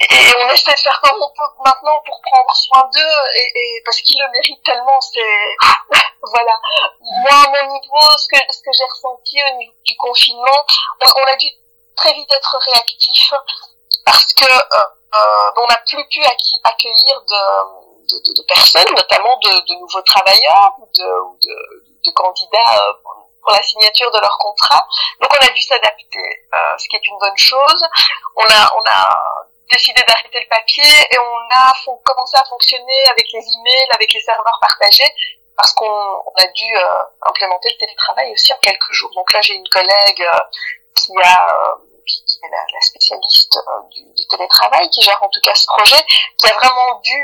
et 0.00 0.32
on 0.34 0.48
essaie 0.48 0.72
de 0.72 0.78
faire 0.78 1.00
comme 1.02 1.20
on 1.20 1.28
peut 1.28 1.52
maintenant 1.62 2.00
pour 2.06 2.20
prendre 2.22 2.54
soin 2.54 2.88
d'eux 2.94 3.20
et, 3.34 3.52
et, 3.54 3.82
parce 3.84 4.00
qu'ils 4.00 4.18
le 4.18 4.30
méritent 4.30 4.64
tellement 4.64 5.00
c'est 5.00 5.20
voilà. 6.22 6.58
Moi 7.00 7.32
à 7.32 7.48
mon 7.48 7.72
niveau 7.72 8.18
ce 8.18 8.26
que 8.28 8.52
ce 8.52 8.62
que 8.62 8.70
j'ai 8.72 8.84
ressenti 8.84 9.36
au 9.42 9.58
niveau 9.58 9.72
du 9.84 9.96
confinement 9.96 10.64
on, 11.16 11.24
a 11.24 11.36
dû 11.36 11.48
très 11.96 12.14
vite 12.14 12.32
être 12.32 12.58
réactif 12.58 13.34
parce 14.06 14.32
que 14.32 14.44
euh, 14.44 14.80
euh, 15.14 15.50
on 15.56 15.66
n'a 15.68 15.76
plus 15.86 16.06
pu 16.08 16.22
accueillir 16.64 17.20
de, 17.20 18.32
de, 18.32 18.42
personnes 18.48 18.94
notamment 18.96 19.36
de, 19.42 19.78
nouveaux 19.80 20.02
travailleurs 20.02 20.76
ou 20.78 20.88
de, 20.96 22.10
candidats 22.14 22.88
euh, 22.88 22.92
pour 23.42 23.52
la 23.52 23.62
signature 23.62 24.10
de 24.10 24.18
leur 24.18 24.36
contrat. 24.38 24.86
Donc 25.20 25.30
on 25.32 25.46
a 25.46 25.50
dû 25.50 25.60
s'adapter 25.60 26.46
ce 26.78 26.88
qui 26.88 26.96
est 26.96 27.06
une 27.06 27.18
bonne 27.18 27.36
chose. 27.36 27.86
On 28.36 28.44
a 28.44 28.70
on 28.76 28.82
a 28.86 29.08
décidé 29.70 30.02
d'arrêter 30.06 30.40
le 30.40 30.48
papier 30.48 30.84
et 30.84 31.18
on 31.18 31.54
a 31.54 31.72
commencé 32.04 32.36
à 32.36 32.44
fonctionner 32.44 33.04
avec 33.10 33.26
les 33.32 33.40
emails, 33.40 33.88
avec 33.94 34.12
les 34.12 34.20
serveurs 34.20 34.58
partagés 34.60 35.12
parce 35.56 35.72
qu'on 35.74 36.32
a 36.36 36.46
dû 36.54 36.76
euh, 36.76 37.02
implémenter 37.28 37.68
le 37.70 37.76
télétravail 37.76 38.32
aussi 38.32 38.52
en 38.52 38.58
quelques 38.62 38.92
jours. 38.92 39.10
Donc 39.14 39.30
là, 39.32 39.40
j'ai 39.42 39.54
une 39.54 39.68
collègue 39.68 40.22
euh, 40.22 40.38
qui 40.94 41.12
a 41.22 41.48
euh, 41.54 41.74
qui, 42.06 42.38
est 42.42 42.50
la, 42.50 42.80
spécialiste 42.80 43.58
du, 43.92 44.02
du, 44.14 44.26
télétravail, 44.26 44.88
qui 44.90 45.02
gère 45.02 45.22
en 45.22 45.28
tout 45.28 45.40
cas 45.42 45.54
ce 45.54 45.66
projet, 45.66 46.02
qui 46.38 46.46
a 46.50 46.54
vraiment 46.54 46.98
dû 47.04 47.22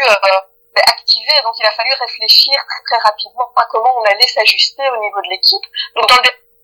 ben, 0.74 0.82
activer. 0.86 1.32
Donc 1.42 1.54
il 1.58 1.66
a 1.66 1.70
fallu 1.72 1.90
réfléchir 1.98 2.54
très, 2.54 2.82
très 2.84 3.08
rapidement 3.08 3.50
à 3.56 3.64
comment 3.70 3.92
on 3.98 4.04
allait 4.04 4.28
s'ajuster 4.28 4.88
au 4.90 4.98
niveau 4.98 5.20
de 5.22 5.30
l'équipe. 5.30 5.64
Donc 5.96 6.10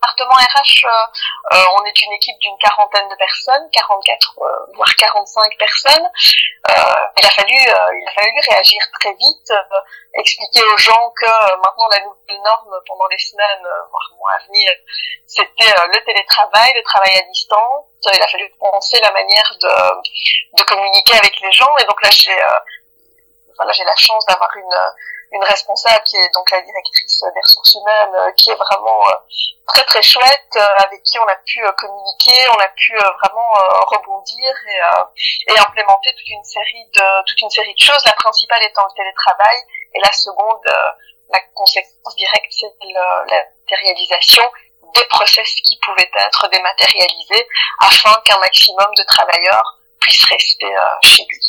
département 0.02 0.34
RH, 0.34 0.84
euh, 0.84 1.56
euh, 1.56 1.64
on 1.78 1.84
est 1.84 2.02
une 2.02 2.12
équipe 2.12 2.38
d'une 2.40 2.56
quarantaine 2.58 3.08
de 3.08 3.14
personnes, 3.14 3.68
44 3.72 4.34
euh, 4.38 4.44
voire 4.74 4.94
45 4.96 5.56
personnes. 5.58 6.08
il 7.18 7.26
a 7.26 7.30
fallu, 7.30 7.54
il 7.54 8.08
a 8.08 8.12
fallu 8.12 8.32
réagir 8.48 8.80
très 9.00 9.12
vite, 9.12 9.52
expliquer 10.14 10.60
aux 10.72 10.76
gens 10.78 11.12
que 11.16 11.26
maintenant 11.26 11.88
la 11.90 12.00
nouvelle 12.00 12.42
norme 12.44 12.74
pendant 12.86 13.06
les 13.10 13.18
semaines 13.18 13.66
voire 13.90 14.10
mois 14.18 14.32
à 14.32 14.46
venir, 14.46 14.70
c'était 15.26 15.72
le 15.92 16.04
télétravail, 16.04 16.72
le 16.74 16.82
travail 16.82 17.16
à 17.18 17.22
distance. 17.28 17.86
Il 18.12 18.22
a 18.22 18.28
fallu 18.28 18.50
penser 18.58 18.98
la 19.00 19.12
manière 19.12 19.52
de, 19.60 20.58
de 20.58 20.62
communiquer 20.64 21.14
avec 21.14 21.38
les 21.40 21.52
gens. 21.52 21.76
Et 21.78 21.84
donc 21.84 22.02
là, 22.02 22.10
j'ai 22.10 22.36
voilà, 23.56 23.72
j'ai 23.72 23.84
la 23.84 23.96
chance 23.96 24.24
d'avoir 24.26 24.50
une 24.56 24.92
une 25.32 25.44
responsable 25.44 26.04
qui 26.04 26.16
est 26.16 26.30
donc 26.34 26.50
la 26.50 26.60
directrice 26.60 27.24
des 27.34 27.40
ressources 27.40 27.74
humaines, 27.74 28.14
euh, 28.14 28.32
qui 28.32 28.50
est 28.50 28.54
vraiment 28.54 29.00
euh, 29.08 29.16
très 29.66 29.84
très 29.84 30.02
chouette, 30.02 30.56
euh, 30.56 30.84
avec 30.84 31.02
qui 31.02 31.18
on 31.18 31.26
a 31.26 31.36
pu 31.36 31.64
communiquer, 31.78 32.48
on 32.50 32.60
a 32.60 32.68
pu 32.68 32.94
vraiment 32.94 33.52
rebondir 33.88 34.54
et, 34.68 35.52
et 35.52 35.58
implémenter 35.58 36.10
toute 36.14 36.28
une 36.28 36.44
série 36.44 36.84
de 36.94 37.24
toute 37.26 37.40
une 37.40 37.50
série 37.50 37.74
de 37.74 37.80
choses. 37.80 38.04
La 38.04 38.12
principale 38.12 38.62
étant 38.64 38.84
le 38.84 38.94
télétravail 38.94 39.56
et 39.94 40.00
la 40.00 40.12
seconde, 40.12 40.62
la 41.30 41.40
conséquence 41.54 42.16
directe, 42.16 42.50
c'est 42.50 42.72
la 42.92 43.24
matérialisation 43.28 44.44
des 44.94 45.04
process 45.04 45.48
qui 45.64 45.78
pouvaient 45.78 46.10
être 46.14 46.48
dématérialisés 46.48 47.48
afin 47.80 48.14
qu'un 48.24 48.38
maximum 48.40 48.88
de 48.96 49.02
travailleurs 49.04 49.78
puissent 50.00 50.26
rester 50.26 50.74
chez 51.02 51.24
lui. 51.24 51.40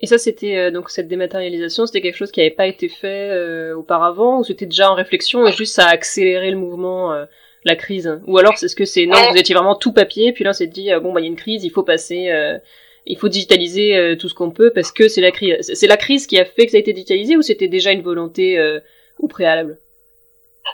Et 0.00 0.06
ça, 0.06 0.18
c'était 0.18 0.56
euh, 0.56 0.70
donc 0.70 0.90
cette 0.90 1.08
dématérialisation, 1.08 1.86
c'était 1.86 2.02
quelque 2.02 2.16
chose 2.16 2.30
qui 2.30 2.40
n'avait 2.40 2.50
pas 2.50 2.66
été 2.66 2.88
fait 2.88 3.30
euh, 3.30 3.74
auparavant, 3.74 4.40
ou 4.40 4.44
c'était 4.44 4.66
déjà 4.66 4.90
en 4.90 4.94
réflexion 4.94 5.46
et 5.46 5.52
juste 5.52 5.74
ça 5.74 5.86
a 5.86 5.90
accéléré 5.90 6.50
le 6.50 6.58
mouvement, 6.58 7.12
euh, 7.12 7.24
la 7.64 7.76
crise? 7.76 8.20
Ou 8.26 8.36
alors, 8.38 8.58
c'est 8.58 8.68
ce 8.68 8.76
que 8.76 8.84
c'est 8.84 9.06
non, 9.06 9.18
vous 9.30 9.36
étiez 9.36 9.54
vraiment 9.54 9.74
tout 9.74 9.92
papier, 9.92 10.32
puis 10.32 10.44
là, 10.44 10.50
on 10.50 10.52
s'est 10.52 10.66
dit 10.66 10.90
bon, 11.02 11.12
bah 11.12 11.20
il 11.20 11.24
y 11.24 11.26
a 11.26 11.30
une 11.30 11.36
crise, 11.36 11.64
il 11.64 11.70
faut 11.70 11.82
passer, 11.82 12.30
il 13.06 13.18
faut 13.18 13.28
digitaliser 13.28 14.16
tout 14.20 14.28
ce 14.28 14.34
qu'on 14.34 14.50
peut 14.50 14.70
parce 14.72 14.92
que 14.92 15.08
c'est 15.08 15.20
la 15.20 15.32
crise. 15.32 15.56
C'est 15.74 15.88
la 15.88 15.96
crise 15.96 16.26
qui 16.26 16.38
a 16.38 16.44
fait 16.44 16.66
que 16.66 16.72
ça 16.72 16.76
a 16.76 16.80
été 16.80 16.92
digitalisé, 16.92 17.36
ou 17.36 17.42
c'était 17.42 17.66
déjà 17.66 17.90
une 17.90 18.02
volonté 18.02 18.60
au 19.18 19.26
préalable? 19.26 19.78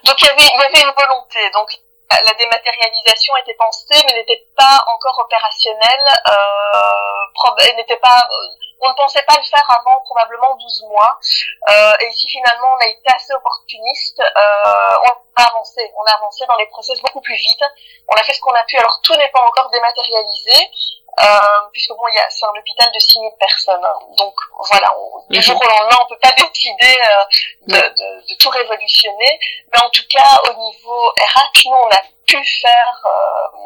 Donc 0.04 0.16
il 0.20 0.26
y 0.26 0.28
avait, 0.28 0.42
il 0.42 0.60
y 0.60 0.64
avait 0.64 0.86
une 0.86 0.94
volonté. 0.94 1.38
Donc 1.54 1.68
la 2.20 2.34
dématérialisation 2.34 3.32
était 3.42 3.56
pensée, 3.56 3.96
mais 4.06 4.20
n'était 4.20 4.44
pas 4.56 4.84
encore 4.94 5.24
opérationnelle, 5.24 6.06
euh, 6.28 7.76
n'était 7.76 7.96
pas 7.96 8.20
on 8.82 8.88
ne 8.88 8.94
pensait 8.94 9.22
pas 9.22 9.36
le 9.36 9.44
faire 9.44 9.64
avant 9.68 10.00
probablement 10.02 10.56
12 10.56 10.84
mois. 10.90 11.18
Euh, 11.68 11.92
et 12.00 12.08
ici, 12.08 12.28
finalement, 12.28 12.68
on 12.76 12.84
a 12.84 12.88
été 12.88 13.08
assez 13.14 13.32
opportuniste. 13.32 14.20
Euh, 14.20 14.94
on 15.06 15.42
a 15.42 15.48
avancé. 15.48 15.92
On 15.96 16.04
a 16.04 16.14
avancé 16.14 16.44
dans 16.46 16.56
les 16.56 16.66
process 16.66 17.00
beaucoup 17.00 17.20
plus 17.20 17.36
vite. 17.36 17.62
On 18.08 18.14
a 18.14 18.22
fait 18.22 18.32
ce 18.34 18.40
qu'on 18.40 18.54
a 18.54 18.64
pu. 18.64 18.76
Alors, 18.78 19.00
tout 19.02 19.14
n'est 19.14 19.30
pas 19.30 19.40
encore 19.40 19.70
dématérialisé. 19.70 20.70
Euh, 21.20 21.24
puisque 21.72 21.90
bon, 21.90 22.08
il 22.08 22.16
y 22.16 22.18
a, 22.18 22.30
c'est 22.30 22.46
un 22.46 22.58
hôpital 22.58 22.90
de 22.90 22.98
6000 22.98 23.30
personnes. 23.38 23.86
Donc 24.16 24.34
voilà, 24.70 24.88
du 25.28 25.38
mhm. 25.38 25.42
jour 25.42 25.56
au 25.60 25.68
lendemain, 25.68 25.98
on 26.02 26.08
peut 26.08 26.20
pas 26.20 26.32
décider 26.36 26.96
euh, 27.04 27.24
de, 27.66 27.76
de, 27.76 28.26
de, 28.28 28.34
tout 28.38 28.48
révolutionner. 28.48 29.38
Mais 29.72 29.82
en 29.84 29.90
tout 29.90 30.04
cas, 30.08 30.40
au 30.48 30.54
niveau 30.54 31.10
RH, 31.10 31.66
nous, 31.66 31.76
on 31.76 31.90
a 31.90 32.00
pu 32.26 32.42
faire 32.44 33.02
euh, 33.04 33.58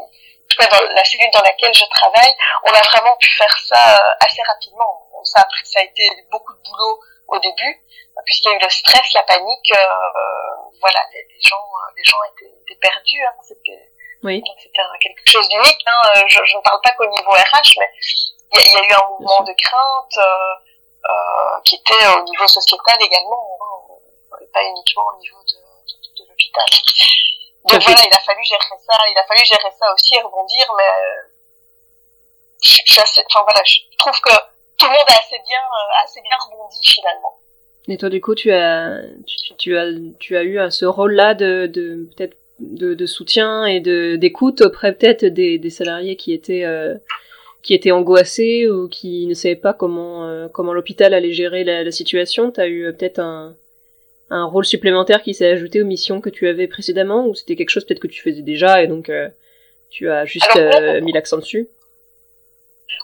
dans 0.58 0.94
la 0.94 1.04
cellule 1.04 1.30
dans 1.32 1.42
laquelle 1.42 1.74
je 1.74 1.84
travaille, 1.90 2.34
on 2.64 2.72
a 2.72 2.80
vraiment 2.80 3.16
pu 3.20 3.30
faire 3.30 3.58
ça 3.66 3.96
euh, 3.96 4.26
assez 4.26 4.42
rapidement. 4.42 5.06
Ça, 5.24 5.46
ça 5.64 5.80
a 5.80 5.82
été 5.82 6.08
beaucoup 6.30 6.52
de 6.54 6.62
boulot 6.68 7.00
au 7.28 7.38
début, 7.38 7.82
puisqu'il 8.24 8.50
y 8.50 8.52
a 8.52 8.56
eu 8.56 8.62
le 8.62 8.70
stress, 8.70 9.12
la 9.14 9.22
panique. 9.24 9.72
voilà, 10.80 11.00
les, 11.12 11.40
gens, 11.40 11.66
les 11.96 12.04
gens 12.04 12.18
étaient, 12.32 12.52
étaient 12.62 12.80
perdus. 12.80 13.24
Hein, 13.24 13.34
c'était 13.42 13.90
oui. 14.22 14.42
quelque 15.00 15.30
chose 15.30 15.48
d'unique. 15.48 15.84
Hein. 15.86 16.22
Je, 16.28 16.38
je, 16.44 16.56
ne 16.56 16.62
parle 16.62 16.80
pas 16.82 16.92
qu'au 16.92 17.06
niveau 17.06 17.30
RH, 17.30 17.78
mais 17.78 17.90
il 18.52 18.60
y, 18.60 18.72
y, 18.72 18.76
a 18.76 18.88
eu 18.88 18.92
un 18.92 19.08
mouvement 19.10 19.42
de 19.42 19.52
crainte 19.52 20.18
euh, 21.08 21.60
qui 21.64 21.76
était 21.76 22.06
au 22.06 22.22
niveau 22.24 22.48
sociétal 22.48 22.96
également, 23.00 23.58
hein, 23.60 24.38
pas 24.52 24.62
uniquement 24.64 25.04
au 25.14 25.18
niveau 25.18 25.38
de, 25.42 25.56
de, 25.56 26.22
de 26.24 26.28
l'hôpital. 26.28 26.64
Donc 27.68 27.82
voilà, 27.82 28.00
il 28.04 28.14
a 28.14 28.20
fallu 28.20 28.44
gérer 28.44 28.78
ça, 28.86 28.98
il 29.10 29.18
a 29.18 29.24
fallu 29.26 29.44
gérer 29.44 29.72
ça 29.78 29.92
aussi 29.92 30.14
et 30.14 30.22
rebondir, 30.22 30.64
mais 30.76 30.84
je, 32.62 32.78
je, 32.86 33.00
enfin 33.00 33.42
voilà, 33.42 33.62
je 33.64 33.78
trouve 33.98 34.20
que 34.20 34.34
tout 34.78 34.86
le 34.86 34.92
monde 34.92 35.08
a 35.08 35.18
assez 35.18 35.38
bien, 35.46 35.58
euh, 35.58 36.04
assez 36.04 36.20
bien 36.22 36.36
rebondi 36.50 36.78
finalement. 36.82 37.34
Et 37.88 37.96
toi, 37.96 38.08
du 38.08 38.20
coup, 38.20 38.34
tu 38.34 38.52
as, 38.52 39.00
tu, 39.26 39.54
tu 39.56 39.78
as, 39.78 39.86
tu 40.18 40.36
as 40.36 40.42
eu 40.42 40.58
ce 40.70 40.84
rôle-là 40.84 41.34
de, 41.34 41.66
de 41.66 42.08
peut-être 42.16 42.36
de, 42.58 42.94
de, 42.94 43.06
soutien 43.06 43.64
et 43.66 43.80
de 43.80 44.16
d'écoute 44.16 44.62
auprès 44.62 44.94
peut-être 44.94 45.24
des, 45.26 45.58
des 45.58 45.70
salariés 45.70 46.16
qui 46.16 46.32
étaient 46.32 46.64
euh, 46.64 46.94
qui 47.62 47.74
étaient 47.74 47.90
angoissés 47.90 48.68
ou 48.68 48.88
qui 48.88 49.26
ne 49.26 49.34
savaient 49.34 49.56
pas 49.56 49.72
comment 49.72 50.26
euh, 50.26 50.48
comment 50.48 50.72
l'hôpital 50.72 51.14
allait 51.14 51.32
gérer 51.32 51.64
la, 51.64 51.84
la 51.84 51.90
situation. 51.90 52.50
T'as 52.50 52.66
eu 52.66 52.86
euh, 52.86 52.92
peut-être 52.92 53.18
un 53.18 53.54
un 54.30 54.44
rôle 54.44 54.64
supplémentaire 54.64 55.22
qui 55.22 55.34
s'est 55.34 55.50
ajouté 55.50 55.82
aux 55.82 55.86
missions 55.86 56.20
que 56.20 56.30
tu 56.30 56.48
avais 56.48 56.66
précédemment 56.66 57.26
ou 57.26 57.34
c'était 57.34 57.56
quelque 57.56 57.70
chose 57.70 57.84
peut-être 57.84 58.00
que 58.00 58.08
tu 58.08 58.22
faisais 58.22 58.42
déjà 58.42 58.82
et 58.82 58.86
donc 58.86 59.10
tu 59.90 60.10
as 60.10 60.24
juste 60.24 60.54
mis 61.02 61.12
l'accent 61.12 61.38
dessus? 61.38 61.68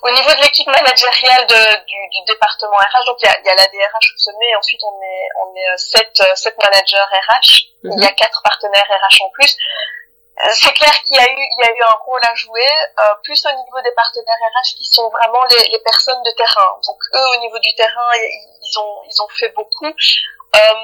Au 0.03 0.11
niveau 0.11 0.31
de 0.31 0.43
l'équipe 0.43 0.67
managériale 0.67 1.47
de, 1.47 1.63
du, 1.87 1.99
du, 2.11 2.25
département 2.27 2.75
RH, 2.75 3.07
donc 3.07 3.19
il 3.23 3.27
y 3.27 3.29
a, 3.29 3.39
y 3.39 3.49
a 3.51 3.55
la 3.55 3.67
DRH 3.67 4.15
au 4.15 4.19
sommet, 4.19 4.51
et 4.51 4.57
ensuite 4.57 4.81
on 4.83 4.99
est 5.01 5.29
on 5.43 5.55
est 5.55 5.77
sept, 5.77 6.23
sept 6.35 6.57
managers 6.59 6.97
RH, 6.97 7.71
il 7.85 8.03
y 8.03 8.07
a 8.07 8.11
mhm. 8.11 8.15
quatre 8.17 8.43
partenaires 8.43 8.87
RH 8.89 9.23
en 9.23 9.31
plus. 9.31 9.57
Euh, 10.41 10.51
c'est 10.55 10.73
clair 10.73 10.91
qu'il 11.07 11.17
y 11.17 11.21
a 11.21 11.31
eu 11.31 11.37
il 11.37 11.59
y 11.63 11.69
a 11.69 11.71
eu 11.71 11.83
un 11.87 11.99
rôle 12.05 12.21
à 12.25 12.35
jouer, 12.35 12.67
euh, 12.99 13.15
plus 13.23 13.45
au 13.47 13.51
niveau 13.51 13.81
des 13.85 13.93
partenaires 13.93 14.43
RH 14.43 14.75
qui 14.77 14.85
sont 14.87 15.09
vraiment 15.11 15.45
les, 15.51 15.69
les 15.71 15.79
personnes 15.81 16.23
de 16.25 16.31
terrain. 16.33 16.73
Donc 16.87 16.99
eux 17.15 17.29
au 17.37 17.41
niveau 17.41 17.59
du 17.59 17.75
terrain 17.77 18.11
ils 18.19 18.79
ont 18.79 19.03
ils 19.07 19.23
ont 19.23 19.29
fait 19.29 19.51
beaucoup. 19.51 19.93
Euh, 20.55 20.75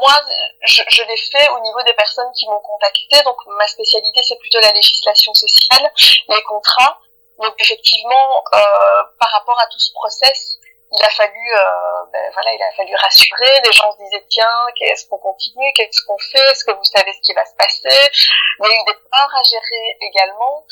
moi, 0.00 0.14
je, 0.62 0.82
je 0.88 1.02
l'ai 1.02 1.16
fait 1.16 1.48
au 1.50 1.60
niveau 1.60 1.82
des 1.82 1.92
personnes 1.94 2.30
qui 2.38 2.46
m'ont 2.46 2.60
contacté. 2.60 3.22
Donc, 3.24 3.36
ma 3.46 3.66
spécialité, 3.66 4.22
c'est 4.22 4.38
plutôt 4.38 4.60
la 4.60 4.72
législation 4.72 5.34
sociale, 5.34 5.90
les 6.28 6.42
contrats. 6.42 7.00
Donc 7.40 7.54
effectivement, 7.58 8.44
euh, 8.52 9.02
par 9.18 9.30
rapport 9.30 9.58
à 9.58 9.66
tout 9.66 9.78
ce 9.78 9.92
process, 9.94 10.58
il 10.92 11.02
a 11.02 11.08
fallu, 11.10 11.54
euh, 11.54 12.04
ben, 12.12 12.30
voilà, 12.34 12.52
il 12.52 12.62
a 12.62 12.70
fallu 12.72 12.94
rassurer. 12.96 13.60
Les 13.64 13.72
gens 13.72 13.92
se 13.92 13.98
disaient 14.04 14.26
tiens, 14.28 14.66
qu'est-ce 14.76 15.08
qu'on 15.08 15.18
continue, 15.18 15.72
qu'est-ce 15.74 16.04
qu'on 16.04 16.18
fait, 16.18 16.50
est-ce 16.50 16.64
que 16.64 16.72
vous 16.72 16.84
savez 16.84 17.12
ce 17.14 17.20
qui 17.22 17.32
va 17.32 17.44
se 17.46 17.54
passer? 17.56 18.10
Il 18.58 18.66
y 18.66 18.68
a 18.68 18.74
eu 18.74 18.84
des 18.86 18.98
peurs 19.10 19.34
à 19.34 19.42
gérer 19.42 19.96
également. 20.02 20.66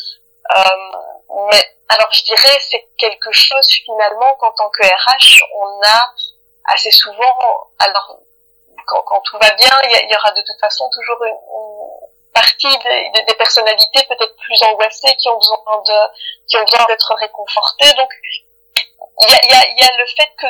Euh, 0.57 1.49
mais 1.50 1.64
alors 1.88 2.11
je 2.12 2.23
dirais 2.25 2.59
c'est 2.71 2.88
quelque 2.97 3.33
chose 3.33 3.66
finalement 3.85 4.35
qu'en 4.37 4.50
tant 4.52 4.71
que 4.71 4.83
RH 4.83 5.42
on 5.57 5.80
a 5.83 6.11
assez 6.69 6.91
souvent. 6.91 7.35
Alors 7.79 8.19
quand, 8.87 9.03
quand 9.03 9.21
tout 9.23 9.39
va 9.41 9.51
bien, 9.55 9.71
il 9.85 10.11
y, 10.11 10.17
aura 10.17 10.31
de 10.33 10.43
toute 10.43 10.61
façon 10.61 10.89
toujours 10.91 11.25
une, 11.25 11.35
partie 12.33 12.79
des, 12.79 13.23
des, 13.25 13.35
personnalités 13.35 14.05
peut-être 14.09 14.37
plus 14.37 14.63
angoissées 14.63 15.15
qui 15.17 15.29
ont 15.29 15.39
besoin 15.39 15.83
de 15.87 15.99
qui 16.47 16.57
ont 16.57 16.65
besoin 16.65 16.85
d'être 16.89 17.15
réconfortées. 17.15 17.93
Donc 17.95 18.11
il 19.21 19.31
y 19.31 19.35
a, 19.35 19.47
y, 19.47 19.53
a, 19.53 19.69
y 19.69 19.89
a 19.89 19.97
le 19.97 20.07
fait 20.07 20.31
que 20.39 20.47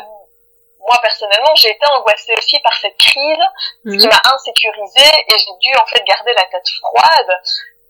moi 0.80 0.98
personnellement 1.02 1.54
j'ai 1.56 1.70
été 1.70 1.86
angoissée 1.90 2.34
aussi 2.36 2.58
par 2.60 2.74
cette 2.80 2.96
crise 2.96 3.44
qui 3.82 4.06
mhm. 4.06 4.08
m'a 4.08 4.34
insécurisée 4.34 5.12
et 5.28 5.38
j'ai 5.38 5.56
dû 5.60 5.72
en 5.80 5.86
fait 5.86 6.02
garder 6.04 6.32
la 6.34 6.44
tête 6.46 6.68
froide 6.80 7.40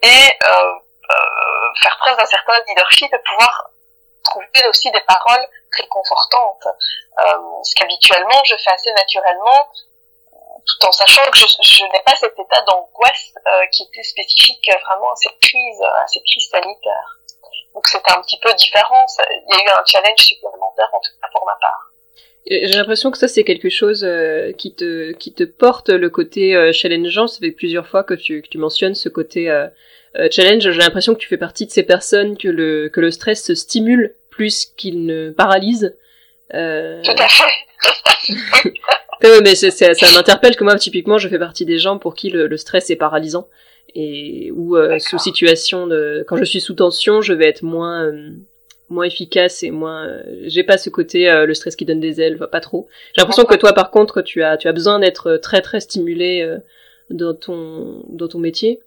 et 0.03 0.09
euh, 0.09 0.73
euh, 1.11 1.75
faire 1.83 1.97
preuve 1.99 2.17
d'un 2.17 2.27
certain 2.27 2.59
leadership 2.69 3.13
et 3.13 3.19
pouvoir 3.19 3.71
trouver 4.25 4.69
aussi 4.69 4.91
des 4.91 5.01
paroles 5.01 5.47
réconfortantes. 5.77 6.67
Euh, 6.67 7.63
ce 7.63 7.75
qu'habituellement 7.75 8.43
je 8.45 8.57
fais 8.57 8.71
assez 8.71 8.93
naturellement 8.93 9.69
tout 10.67 10.87
en 10.87 10.93
sachant 10.93 11.23
que 11.31 11.39
je, 11.39 11.85
n'ai 11.85 12.03
pas 12.05 12.15
cet 12.17 12.39
état 12.39 12.61
d'angoisse 12.63 13.33
euh, 13.47 13.67
qui 13.73 13.85
était 13.85 14.03
spécifique 14.03 14.71
vraiment 14.85 15.13
à 15.13 15.17
cette 15.17 15.39
crise, 15.41 15.81
à 15.83 16.07
cette 16.07 16.25
crise 16.25 16.49
sanitaire. 16.51 17.19
Donc 17.75 17.87
c'était 17.87 18.11
un 18.11 18.21
petit 18.23 18.39
peu 18.41 18.53
différent. 18.55 19.07
Il 19.31 19.57
y 19.57 19.61
a 19.61 19.65
eu 19.65 19.69
un 19.69 19.85
challenge 19.87 20.19
supplémentaire 20.19 20.89
en 20.93 21.01
tout 21.01 21.13
cas 21.21 21.29
pour 21.33 21.45
ma 21.47 21.57
part. 21.61 21.93
J'ai 22.51 22.79
l'impression 22.79 23.11
que 23.11 23.19
ça 23.19 23.29
c'est 23.29 23.45
quelque 23.45 23.69
chose 23.69 24.05
euh, 24.05 24.53
qui 24.53 24.75
te 24.75 25.13
qui 25.13 25.35
te 25.35 25.45
porte 25.45 25.91
le 25.91 26.09
côté 26.09 26.57
euh, 26.57 26.73
challengeant. 26.73 27.27
Ça 27.27 27.41
fait 27.41 27.51
plusieurs 27.51 27.87
fois 27.87 28.05
que 28.05 28.15
tu 28.15 28.41
que 28.41 28.49
tu 28.49 28.59
mentionnes 28.59 28.95
ce 28.95 29.09
côté 29.09 29.51
euh, 29.51 29.67
euh 30.17 30.29
challenge. 30.31 30.71
J'ai 30.71 30.81
l'impression 30.81 31.15
que 31.15 31.19
tu 31.19 31.29
fais 31.29 31.37
partie 31.37 31.67
de 31.67 31.71
ces 31.71 31.83
personnes 31.83 32.39
que 32.39 32.49
le 32.49 32.89
que 32.89 33.01
le 33.01 33.11
stress 33.11 33.45
se 33.45 33.55
stimule 33.55 34.15
plus 34.39 34.73
qu'il 34.77 35.05
ne 35.05 35.31
paralyse. 35.31 35.97
Euh... 36.55 37.03
Tout 37.03 37.11
à 37.11 37.29
fait. 37.29 38.33
oui, 39.25 39.41
mais 39.43 39.57
c'est, 39.57 39.73
ça 39.73 40.07
m'interpelle 40.15 40.55
que 40.55 40.63
moi, 40.63 40.77
typiquement, 40.77 41.19
je 41.19 41.29
fais 41.29 41.41
partie 41.41 41.67
des 41.67 41.79
gens 41.79 41.99
pour 41.99 42.15
qui 42.15 42.31
le, 42.31 42.57
stress 42.57 42.89
est 42.89 42.97
paralysant. 42.97 43.49
Et 43.97 44.53
où, 44.55 44.77
euh, 44.77 45.01
sous 45.01 45.19
situation 45.19 45.89
de... 45.89 46.25
Quand 46.29 46.37
je 46.37 46.45
suis 46.45 46.61
sous 46.61 46.75
tension, 46.75 47.21
je 47.21 47.33
vais 47.33 47.49
être 47.49 47.63
moins... 47.63 48.05
Euh, 48.05 48.31
moins 48.91 49.05
efficace 49.05 49.63
et 49.65 49.71
moins 49.71 50.07
euh, 50.07 50.23
j'ai 50.47 50.63
pas 50.63 50.79
ce 50.79 50.89
côté 50.89 51.31
le 51.47 51.53
stress 51.53 51.77
qui 51.77 51.85
donne 51.85 52.01
des 52.01 52.23
ailes 52.23 52.39
pas 52.39 52.61
trop 52.61 52.89
j'ai 53.15 53.21
l'impression 53.21 53.45
que 53.45 53.55
toi 53.55 53.75
par 53.75 53.91
contre 53.91 54.23
tu 54.23 54.43
as 54.43 54.57
tu 54.57 54.67
as 54.67 54.73
besoin 54.73 54.99
d'être 54.99 55.37
très 55.37 55.61
très 55.61 55.81
stimulé 55.81 56.57
dans 57.11 57.35
ton 57.35 58.03
dans 58.09 58.29
ton 58.29 58.39
métier 58.39 58.81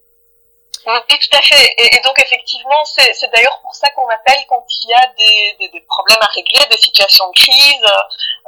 oui, 0.86 1.20
tout 1.20 1.38
à 1.38 1.42
fait. 1.42 1.74
Et, 1.78 2.00
donc 2.02 2.18
effectivement, 2.20 2.84
c'est 2.86 3.32
d'ailleurs 3.32 3.60
pour 3.62 3.76
ça 3.76 3.90
qu'on 3.92 4.08
appelle 4.10 4.44
quand 4.50 4.66
il 4.84 4.90
y 4.90 4.94
a 4.94 5.08
des, 5.18 5.56
des, 5.60 5.70
des, 5.70 5.82
problèmes 5.82 6.22
à 6.22 6.26
régler, 6.34 6.66
des 6.72 6.78
situations 6.78 7.30
de 7.30 7.36
crise, 7.36 7.86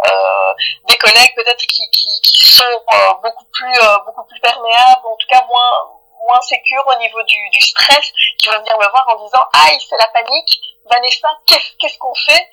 euh, 0.06 0.54
des 0.88 0.98
collègues 0.98 1.36
peut-être 1.36 1.62
qui, 1.62 1.84
qui, 1.92 2.10
qui, 2.22 2.44
sont 2.44 2.64
euh, 2.64 3.14
beaucoup 3.22 3.46
plus 3.54 3.76
euh, 3.84 3.98
beaucoup 4.06 4.26
plus 4.26 4.40
perméables, 4.40 5.06
en 5.06 5.16
tout 5.16 5.28
cas 5.30 5.44
moins 5.48 6.00
moins 6.26 6.42
sécures 6.42 6.86
au 6.88 7.00
niveau 7.00 7.22
du, 7.24 7.50
du 7.52 7.62
stress, 7.62 8.12
qui 8.40 8.48
vont 8.48 8.58
venir 8.60 8.78
me 8.78 8.90
voir 8.90 9.06
en 9.10 9.24
disant 9.24 9.44
aïe 9.68 9.80
c'est 9.88 9.98
la 9.98 10.08
panique, 10.08 10.60
Vanessa 10.90 11.30
qu'est-ce 11.46 11.98
qu'on 12.00 12.16
fait? 12.16 12.50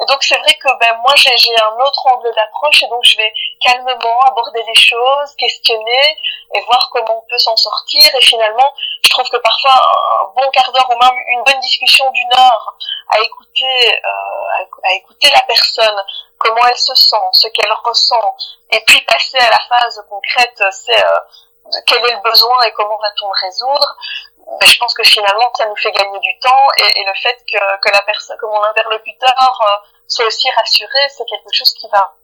Et 0.00 0.06
donc 0.06 0.22
c'est 0.22 0.38
vrai 0.38 0.54
que 0.54 0.68
ben 0.78 0.96
moi 1.02 1.12
j'ai 1.16 1.30
un 1.62 1.84
autre 1.84 2.06
angle 2.06 2.32
d'approche 2.34 2.82
et 2.82 2.88
donc 2.88 3.04
je 3.04 3.18
vais 3.18 3.32
calmement 3.60 4.18
aborder 4.20 4.62
les 4.66 4.74
choses, 4.74 5.34
questionner 5.36 6.16
et 6.54 6.60
voir 6.62 6.88
comment 6.92 7.18
on 7.18 7.28
peut 7.28 7.38
s'en 7.38 7.56
sortir. 7.56 8.02
Et 8.14 8.22
finalement, 8.22 8.72
que 9.28 9.36
parfois 9.38 9.74
un 9.74 10.24
bon 10.34 10.50
quart 10.52 10.72
d'heure 10.72 10.88
ou 10.90 10.98
même 10.98 11.18
une 11.28 11.42
bonne 11.44 11.60
discussion 11.60 12.10
d'une 12.10 12.32
heure 12.32 12.76
à 13.08 13.20
écouter, 13.20 13.98
euh, 14.04 14.88
à, 14.88 14.94
écouter 14.94 15.28
la 15.34 15.42
personne, 15.42 16.02
comment 16.38 16.66
elle 16.68 16.78
se 16.78 16.94
sent, 16.94 17.16
ce 17.32 17.48
qu'elle 17.48 17.72
ressent, 17.84 18.36
et 18.70 18.80
puis 18.86 19.00
passer 19.02 19.38
à 19.38 19.50
la 19.50 19.60
phase 19.68 20.02
concrète, 20.08 20.62
c'est 20.70 21.04
euh, 21.04 21.18
quel 21.86 21.98
est 21.98 22.14
le 22.14 22.22
besoin 22.22 22.62
et 22.62 22.72
comment 22.72 22.98
va-t-on 22.98 23.26
le 23.26 23.46
résoudre. 23.46 23.96
Mais 24.60 24.66
je 24.66 24.78
pense 24.78 24.94
que 24.94 25.04
finalement, 25.04 25.50
ça 25.56 25.66
nous 25.66 25.76
fait 25.76 25.92
gagner 25.92 26.18
du 26.20 26.38
temps 26.40 26.66
et, 26.78 27.00
et 27.00 27.04
le 27.04 27.14
fait 27.14 27.36
que, 27.50 27.58
que 27.58 27.92
la 27.92 28.02
personne, 28.02 28.36
que 28.38 28.46
mon 28.46 28.62
interlocuteur 28.64 29.60
euh, 29.60 29.88
soit 30.06 30.26
aussi 30.26 30.48
rassuré, 30.56 31.08
c'est 31.10 31.24
quelque 31.24 31.52
chose 31.52 31.72
qui 31.74 31.88
va. 31.88 32.14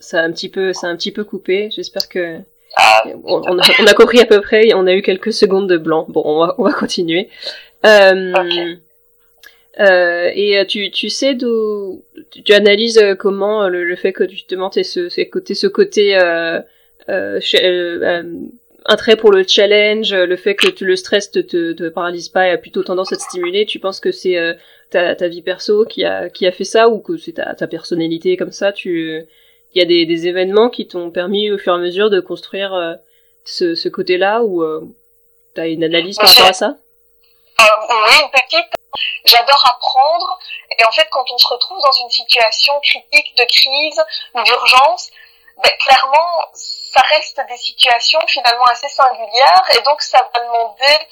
Ça 0.00 0.18
a 0.18 0.22
un 0.22 0.32
petit 0.32 0.50
peu, 0.50 0.72
ça 0.72 0.88
a 0.88 0.90
un 0.90 0.96
petit 0.96 1.12
peu 1.12 1.24
coupé. 1.24 1.70
J'espère 1.70 2.08
que 2.08 2.42
ah, 2.76 3.04
on, 3.24 3.42
on, 3.46 3.58
a, 3.58 3.62
on, 3.80 3.86
a, 3.86 3.94
compris 3.94 4.20
à 4.20 4.26
peu 4.26 4.40
près. 4.40 4.72
On 4.74 4.86
a 4.86 4.94
eu 4.94 5.02
quelques 5.02 5.32
secondes 5.32 5.68
de 5.68 5.76
blanc. 5.76 6.06
Bon, 6.08 6.22
on 6.24 6.38
va, 6.38 6.54
on 6.58 6.64
va 6.64 6.72
continuer. 6.72 7.28
Euh, 7.84 8.32
okay. 8.32 8.78
Euh, 9.78 10.30
et 10.34 10.64
tu, 10.66 10.90
tu 10.90 11.08
sais 11.08 11.34
d'où 11.34 12.04
tu, 12.30 12.52
analyses 12.52 13.00
comment 13.18 13.68
le, 13.68 13.84
le 13.84 13.96
fait 13.96 14.12
que 14.12 14.28
justement 14.28 14.68
t'es 14.68 14.82
ce, 14.82 15.08
ce 15.08 15.22
côté 15.22 15.54
ce 15.54 15.68
côté 15.68 16.18
euh, 16.18 16.60
euh, 17.08 17.40
euh 17.54 18.22
un 18.86 18.96
trait 18.96 19.16
pour 19.16 19.30
le 19.30 19.44
challenge, 19.46 20.14
le 20.14 20.36
fait 20.36 20.54
que 20.54 20.84
le 20.84 20.96
stress 20.96 21.30
te, 21.30 21.38
te, 21.38 21.72
te 21.72 21.88
paralyse 21.90 22.30
pas 22.30 22.48
et 22.48 22.50
a 22.50 22.56
plutôt 22.58 22.82
tendance 22.82 23.12
à 23.12 23.16
te 23.16 23.22
stimuler, 23.22 23.66
tu 23.66 23.78
penses 23.78 24.00
que 24.00 24.10
c'est 24.10 24.38
euh, 24.38 24.54
ta, 24.88 25.14
ta 25.14 25.28
vie 25.28 25.42
perso 25.42 25.84
qui 25.84 26.02
a, 26.04 26.30
qui 26.30 26.46
a 26.46 26.50
fait 26.50 26.64
ça 26.64 26.88
ou 26.88 26.98
que 26.98 27.18
c'est 27.18 27.32
ta, 27.32 27.54
ta 27.54 27.66
personnalité 27.66 28.38
comme 28.38 28.52
ça? 28.52 28.72
Tu 28.72 29.22
Il 29.74 29.78
y 29.78 29.82
a 29.82 29.84
des, 29.84 30.26
événements 30.26 30.68
qui 30.68 30.88
t'ont 30.88 31.10
permis 31.10 31.50
au 31.50 31.58
fur 31.58 31.72
et 31.72 31.76
à 31.76 31.78
mesure 31.78 32.10
de 32.10 32.20
construire 32.20 32.74
euh, 32.74 32.94
ce, 33.44 33.88
côté-là 33.88 34.42
ou 34.42 34.62
euh, 34.62 34.80
tu 35.54 35.60
as 35.60 35.68
une 35.68 35.84
analyse 35.84 36.16
par 36.16 36.28
rapport 36.28 36.46
à 36.46 36.52
ça? 36.52 36.74
Oui, 37.58 38.16
une 38.22 38.30
petite. 38.30 38.66
J'adore 39.24 39.64
apprendre 39.76 40.38
et 40.76 40.84
en 40.84 40.90
fait 40.90 41.06
quand 41.10 41.24
on 41.32 41.38
se 41.38 41.46
retrouve 41.48 41.78
dans 41.80 41.92
une 41.92 42.10
situation 42.10 42.72
critique 42.82 43.36
de 43.36 43.44
crise 43.44 44.02
ou 44.34 44.42
d'urgence, 44.42 45.10
ben, 45.62 45.70
clairement 45.78 46.44
ça 46.54 47.00
reste 47.02 47.40
des 47.48 47.56
situations 47.56 48.20
finalement 48.26 48.64
assez 48.64 48.88
singulières 48.88 49.64
et 49.78 49.82
donc 49.82 50.00
ça 50.02 50.18
va 50.18 50.40
demander 50.40 51.06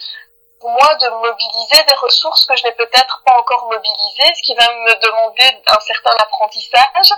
moi 0.62 0.94
de 0.96 1.08
mobiliser 1.08 1.82
des 1.84 1.94
ressources 1.94 2.44
que 2.44 2.56
je 2.56 2.64
n'ai 2.64 2.72
peut-être 2.72 3.22
pas 3.24 3.38
encore 3.38 3.66
mobilisées, 3.66 4.34
ce 4.34 4.42
qui 4.42 4.54
va 4.54 4.66
me 4.72 4.94
demander 5.04 5.62
un 5.66 5.80
certain 5.80 6.10
apprentissage. 6.18 7.12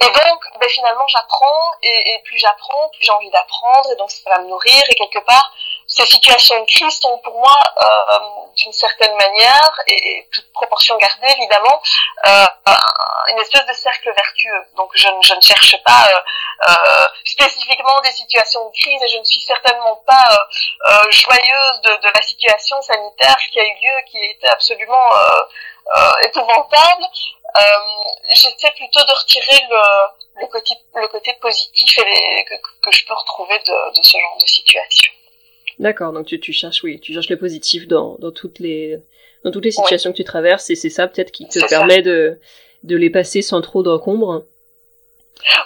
Et 0.00 0.06
donc, 0.06 0.44
ben, 0.60 0.68
finalement, 0.68 1.06
j'apprends, 1.08 1.72
et, 1.82 2.14
et, 2.14 2.22
plus 2.24 2.38
j'apprends, 2.38 2.88
plus 2.90 3.04
j'ai 3.04 3.12
envie 3.12 3.30
d'apprendre, 3.30 3.90
et 3.90 3.96
donc 3.96 4.10
ça 4.10 4.30
va 4.30 4.38
me 4.42 4.48
nourrir, 4.48 4.82
et 4.88 4.94
quelque 4.94 5.18
part, 5.20 5.52
ces 5.88 6.04
situations 6.04 6.60
de 6.60 6.66
crise 6.66 7.00
sont 7.00 7.18
pour 7.24 7.32
moi, 7.32 7.56
euh, 7.82 8.18
d'une 8.56 8.72
certaine 8.72 9.14
manière, 9.16 9.72
et, 9.86 10.28
toute 10.30 10.52
proportion 10.52 10.96
gardée 10.98 11.32
évidemment, 11.38 11.80
euh, 12.26 12.44
une 13.30 13.38
espèce 13.38 13.64
de 13.64 13.72
cercle 13.72 14.12
vertueux. 14.14 14.64
Donc 14.76 14.90
je, 14.94 15.08
je 15.22 15.34
ne 15.34 15.40
cherche 15.40 15.82
pas 15.84 16.06
euh, 16.06 16.20
euh, 16.68 17.06
spécifiquement 17.24 18.00
des 18.02 18.12
situations 18.12 18.68
de 18.68 18.72
crise, 18.72 19.02
et 19.02 19.08
je 19.08 19.16
ne 19.18 19.24
suis 19.24 19.40
certainement 19.40 19.96
pas 20.06 20.24
euh, 20.30 20.92
euh, 20.92 21.10
joyeuse 21.10 21.80
de, 21.84 21.96
de, 22.02 22.08
la 22.14 22.22
situation 22.22 22.80
sanitaire 22.82 23.36
qui 23.50 23.58
a 23.58 23.64
eu 23.64 23.74
lieu, 23.74 24.02
qui 24.10 24.18
été 24.18 24.46
absolument 24.48 25.08
épouvantable. 26.22 27.04
J'essaie 28.34 28.72
plutôt 28.72 29.02
de 29.04 29.12
retirer 29.12 29.66
le, 29.70 30.42
le, 30.42 30.46
côté, 30.48 30.74
le 30.94 31.08
côté 31.08 31.32
positif 31.40 31.98
et 31.98 32.04
les, 32.04 32.44
que, 32.44 32.54
que 32.82 32.90
je 32.90 33.06
peux 33.06 33.14
retrouver 33.14 33.58
de, 33.60 33.96
de 33.96 34.02
ce 34.02 34.18
genre 34.18 34.36
de 34.38 34.46
situation. 34.46 35.12
D'accord, 35.78 36.12
donc 36.12 36.26
tu, 36.26 36.40
tu 36.40 36.52
cherches, 36.52 36.82
oui, 36.82 36.98
tu 37.00 37.12
cherches 37.12 37.28
le 37.28 37.36
positif 37.36 37.86
dans, 37.86 38.16
dans 38.18 38.32
toutes 38.32 38.58
les 38.58 38.98
dans 39.44 39.52
toutes 39.52 39.64
les 39.64 39.70
situations 39.70 40.10
que 40.10 40.16
tu 40.16 40.24
traverses, 40.24 40.68
et 40.70 40.74
c'est 40.74 40.90
ça 40.90 41.06
peut-être 41.06 41.30
qui 41.30 41.46
te 41.48 41.66
permet 41.68 42.02
de 42.02 42.38
de 42.82 42.96
les 42.96 43.10
passer 43.10 43.42
sans 43.42 43.60
trop 43.60 43.82
d'encombre. 43.82 44.44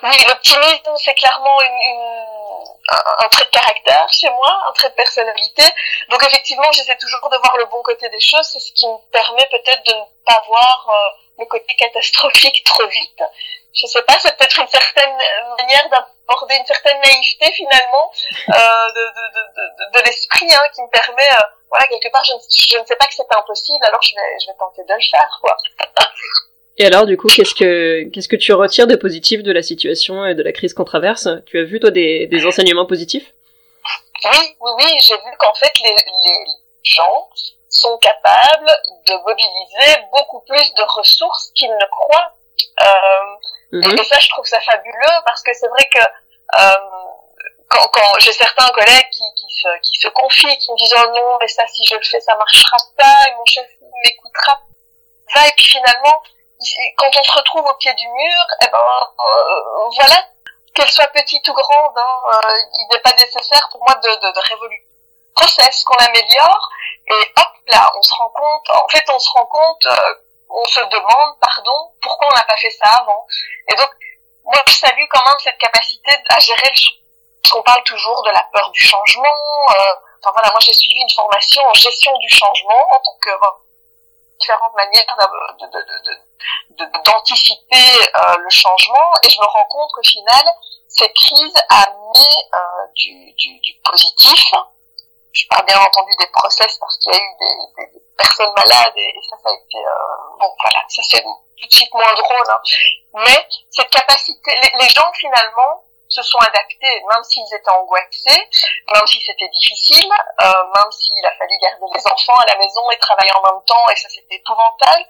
Oui, 0.02 0.10
l'optimisme, 0.28 0.92
c'est 0.96 1.14
clairement 1.14 1.56
une, 1.64 1.92
une, 1.92 2.41
un, 2.88 3.28
trait 3.28 3.44
de 3.44 3.50
caractère 3.50 4.06
chez 4.12 4.28
moi, 4.30 4.64
un 4.68 4.72
trait 4.72 4.90
de 4.90 4.94
personnalité. 4.94 5.62
Donc 6.10 6.22
effectivement, 6.24 6.70
j'essaie 6.72 6.96
toujours 6.96 7.28
de 7.30 7.36
voir 7.36 7.56
le 7.56 7.66
bon 7.66 7.82
côté 7.82 8.08
des 8.08 8.20
choses. 8.20 8.46
C'est 8.52 8.60
ce 8.60 8.72
qui 8.72 8.86
me 8.86 8.96
permet 9.10 9.46
peut-être 9.50 9.82
de 9.86 9.94
ne 9.94 10.04
pas 10.26 10.42
voir 10.46 10.88
euh, 10.88 11.40
le 11.40 11.46
côté 11.46 11.74
catastrophique 11.74 12.62
trop 12.64 12.86
vite. 12.86 13.22
Je 13.74 13.86
sais 13.86 14.02
pas, 14.02 14.18
c'est 14.18 14.36
peut-être 14.36 14.58
une 14.58 14.68
certaine 14.68 15.16
manière 15.58 15.88
d'aborder 15.88 16.56
une 16.56 16.66
certaine 16.66 17.00
naïveté 17.00 17.52
finalement 17.52 18.12
euh, 18.50 18.92
de, 18.92 19.00
de, 19.00 19.32
de, 19.56 19.98
de, 19.98 20.04
l'esprit 20.04 20.52
hein, 20.52 20.68
qui 20.74 20.82
me 20.82 20.88
permet, 20.88 21.32
euh, 21.32 21.46
voilà, 21.70 21.86
quelque 21.86 22.10
part, 22.12 22.22
je, 22.22 22.34
je 22.70 22.76
ne 22.76 22.84
sais 22.84 22.96
pas 22.96 23.06
que 23.06 23.14
c'est 23.14 23.34
impossible, 23.34 23.82
alors 23.86 24.02
je 24.02 24.14
vais, 24.14 24.38
je 24.42 24.46
vais 24.48 24.56
tenter 24.58 24.84
de 24.84 24.92
le 24.92 25.00
faire, 25.10 25.40
quoi. 25.40 25.56
Et 26.78 26.86
alors, 26.86 27.04
du 27.04 27.16
coup, 27.16 27.28
qu'est-ce 27.28 27.54
que 27.54 28.08
qu'est-ce 28.10 28.28
que 28.28 28.36
tu 28.36 28.52
retires 28.52 28.86
de 28.86 28.96
positif 28.96 29.42
de 29.42 29.52
la 29.52 29.62
situation 29.62 30.24
et 30.24 30.34
de 30.34 30.42
la 30.42 30.52
crise 30.52 30.72
qu'on 30.72 30.84
traverse? 30.84 31.28
Tu 31.46 31.58
as 31.58 31.64
vu 31.64 31.80
toi 31.80 31.90
des, 31.90 32.26
des 32.26 32.46
enseignements 32.46 32.86
positifs? 32.86 33.34
Oui, 34.24 34.56
oui, 34.60 34.70
oui. 34.78 34.98
J'ai 35.00 35.14
vu 35.14 35.36
qu'en 35.38 35.54
fait 35.54 35.72
les, 35.84 35.94
les 35.94 36.44
gens 36.84 37.28
sont 37.68 37.98
capables 37.98 38.70
de 39.06 39.14
mobiliser 39.26 40.00
beaucoup 40.12 40.40
plus 40.48 40.74
de 40.74 40.82
ressources 40.96 41.50
qu'ils 41.54 41.70
ne 41.70 41.86
croient. 41.90 42.32
Euh, 42.80 43.76
mm-hmm. 43.78 44.00
Et 44.00 44.04
ça, 44.04 44.18
je 44.18 44.28
trouve 44.30 44.46
ça 44.46 44.60
fabuleux 44.60 45.16
parce 45.26 45.42
que 45.42 45.52
c'est 45.52 45.68
vrai 45.68 45.84
que 45.92 46.00
euh, 46.00 46.74
quand, 47.68 47.88
quand 47.92 48.18
j'ai 48.20 48.32
certains 48.32 48.68
collègues 48.68 49.10
qui, 49.10 49.24
qui, 49.36 49.54
se, 49.60 49.68
qui 49.82 49.94
se 49.96 50.08
confient, 50.08 50.58
qui 50.58 50.72
me 50.72 50.76
disent 50.78 50.94
oh 50.96 51.10
non, 51.14 51.38
mais 51.40 51.48
ça, 51.48 51.66
si 51.66 51.84
je 51.84 51.96
le 51.96 52.02
fais, 52.02 52.20
ça 52.20 52.36
marchera 52.36 52.76
pas, 52.96 53.28
et 53.28 53.34
mon 53.36 53.44
chef 53.44 53.66
m'écoutera 54.04 54.60
pas. 55.34 55.48
Et 55.48 55.52
puis 55.56 55.66
finalement, 55.66 56.22
quand 56.96 57.10
on 57.18 57.22
se 57.22 57.32
retrouve 57.32 57.66
au 57.66 57.74
pied 57.74 57.92
du 57.94 58.08
mur, 58.08 58.44
eh 58.62 58.66
ben 58.66 58.78
euh, 58.78 59.88
voilà, 59.94 60.24
qu'elle 60.74 60.90
soit 60.90 61.08
petite 61.08 61.46
ou 61.48 61.54
grande, 61.54 61.96
hein, 61.96 62.20
euh, 62.34 62.58
il 62.72 62.86
n'est 62.90 63.00
pas 63.00 63.12
nécessaire 63.12 63.68
pour 63.70 63.80
moi 63.86 63.94
de, 63.96 64.08
de, 64.08 64.32
de 64.34 64.48
révoluer 64.48 64.82
process 65.34 65.84
qu'on 65.84 66.04
améliore 66.04 66.68
et 67.08 67.32
hop 67.36 67.52
là 67.68 67.90
on 67.96 68.02
se 68.02 68.14
rend 68.14 68.28
compte 68.30 68.70
en 68.70 68.88
fait 68.88 69.04
on 69.08 69.18
se 69.18 69.30
rend 69.30 69.46
compte 69.46 69.86
euh, 69.86 70.14
on 70.50 70.64
se 70.66 70.80
demande 70.80 71.38
pardon 71.40 71.90
pourquoi 72.02 72.28
on 72.30 72.36
n'a 72.36 72.44
pas 72.44 72.56
fait 72.56 72.70
ça 72.70 72.90
avant. 73.00 73.26
Et 73.70 73.74
donc 73.74 73.88
moi 74.44 74.60
je 74.66 74.74
salue 74.74 75.04
quand 75.10 75.24
même 75.24 75.38
cette 75.42 75.58
capacité 75.58 76.10
à 76.28 76.38
gérer 76.38 76.68
le 76.68 77.50
qu'on 77.50 77.62
parle 77.62 77.82
toujours 77.84 78.22
de 78.22 78.30
la 78.30 78.46
peur 78.52 78.70
du 78.70 78.84
changement 78.84 79.28
enfin 79.66 80.32
voilà 80.32 80.48
moi 80.50 80.60
j'ai 80.60 80.72
suivi 80.72 81.00
une 81.00 81.10
formation 81.10 81.62
en 81.66 81.74
gestion 81.74 82.16
du 82.18 82.28
changement 82.28 82.88
en 82.92 83.18
que 83.20 83.30
différentes 84.42 84.74
manières 84.74 85.06
d'anticiper 87.04 87.76
euh, 87.76 88.36
le 88.38 88.50
changement 88.50 89.12
et 89.22 89.30
je 89.30 89.40
me 89.40 89.46
rends 89.46 89.66
compte 89.66 89.90
qu'au 89.92 90.02
final, 90.02 90.44
cette 90.88 91.14
crise 91.14 91.54
a 91.68 91.84
amené 91.84 92.26
euh, 92.54 92.86
du, 92.96 93.74
positif. 93.84 94.52
Je 95.32 95.46
parle 95.48 95.64
bien 95.64 95.80
entendu 95.80 96.12
des 96.18 96.26
process 96.26 96.76
parce 96.78 96.98
qu'il 96.98 97.12
y 97.12 97.16
a 97.16 97.18
eu 97.18 97.36
des, 97.38 98.02
personnes 98.18 98.52
malades 98.54 98.92
et, 98.96 99.14
ça, 99.28 99.36
ça 99.42 99.50
a 99.50 99.54
été... 99.54 99.78
Euh, 99.78 100.38
bon, 100.38 100.50
voilà, 100.60 100.84
ça 100.88 101.02
c'est 101.08 101.22
tout 101.22 101.66
de 101.66 101.72
suite 101.72 101.94
moins 101.94 102.12
drôle. 102.14 102.46
Hein. 102.50 102.60
Mais 103.14 103.48
cette 103.70 103.90
capacité, 103.90 104.52
les 104.78 104.88
gens 104.88 105.10
finalement 105.14 105.84
se 106.12 106.22
sont 106.22 106.38
adaptés, 106.38 107.02
même 107.08 107.24
s'ils 107.24 107.54
étaient 107.54 107.70
angoissés, 107.70 108.48
même 108.92 109.06
si 109.06 109.20
c'était 109.20 109.48
difficile, 109.48 110.12
euh, 110.42 110.64
même 110.74 110.90
s'il 110.92 111.24
a 111.24 111.32
fallu 111.38 111.56
garder 111.62 111.86
les 111.94 112.06
enfants 112.06 112.36
à 112.36 112.52
la 112.52 112.58
maison 112.58 112.90
et 112.90 112.98
travailler 112.98 113.32
en 113.34 113.42
même 113.50 113.64
temps, 113.66 113.88
et 113.90 113.96
ça 113.96 114.08
c'était 114.10 114.36
épouvantable. 114.36 115.04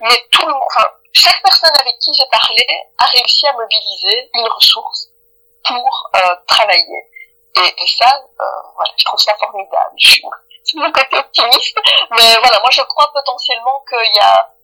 Mais 0.00 0.16
tout 0.30 0.46
le 0.46 0.52
monde, 0.52 0.62
enfin, 0.66 0.86
chaque 1.12 1.42
personne 1.42 1.76
avec 1.80 1.98
qui 1.98 2.12
j'ai 2.14 2.26
parlé 2.30 2.66
a 2.98 3.06
réussi 3.06 3.46
à 3.46 3.52
mobiliser 3.52 4.30
une 4.34 4.48
ressource 4.48 5.10
pour 5.66 6.10
euh, 6.16 6.34
travailler. 6.46 7.02
Et, 7.56 7.82
et 7.82 7.86
ça, 7.86 8.08
euh, 8.40 8.44
voilà, 8.76 8.92
je 8.96 9.04
trouve 9.04 9.20
ça 9.20 9.34
formidable. 9.34 9.94
Je 9.98 10.10
suis 10.10 10.22
mon 10.74 10.92
côté 10.92 11.16
optimiste, 11.16 11.78
mais 12.10 12.36
voilà, 12.40 12.60
moi 12.60 12.70
je 12.70 12.82
crois 12.82 13.10
potentiellement 13.12 13.84
qu'il 13.88 14.14
y 14.14 14.20
a 14.20 14.54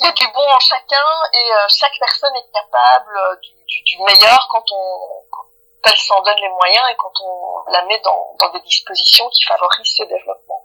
il 0.00 0.04
y 0.04 0.08
a 0.08 0.12
du 0.12 0.26
bon 0.34 0.40
en 0.40 0.60
chacun 0.60 1.08
et 1.32 1.52
euh, 1.52 1.66
chaque 1.68 1.98
personne 1.98 2.32
est 2.36 2.52
capable 2.52 3.16
euh, 3.16 3.36
du, 3.40 3.98
meilleur 3.98 4.48
quand 4.50 4.64
on 4.72 5.24
quand 5.30 5.46
elle 5.90 5.98
s'en 5.98 6.22
donne 6.22 6.36
les 6.40 6.48
moyens 6.48 6.84
et 6.90 6.96
quand 6.98 7.12
on 7.24 7.70
la 7.70 7.84
met 7.86 8.00
dans, 8.04 8.36
dans 8.40 8.52
des 8.52 8.60
dispositions 8.60 9.28
qui 9.30 9.42
favorisent 9.44 9.96
ce 9.96 10.02
développement. 10.04 10.62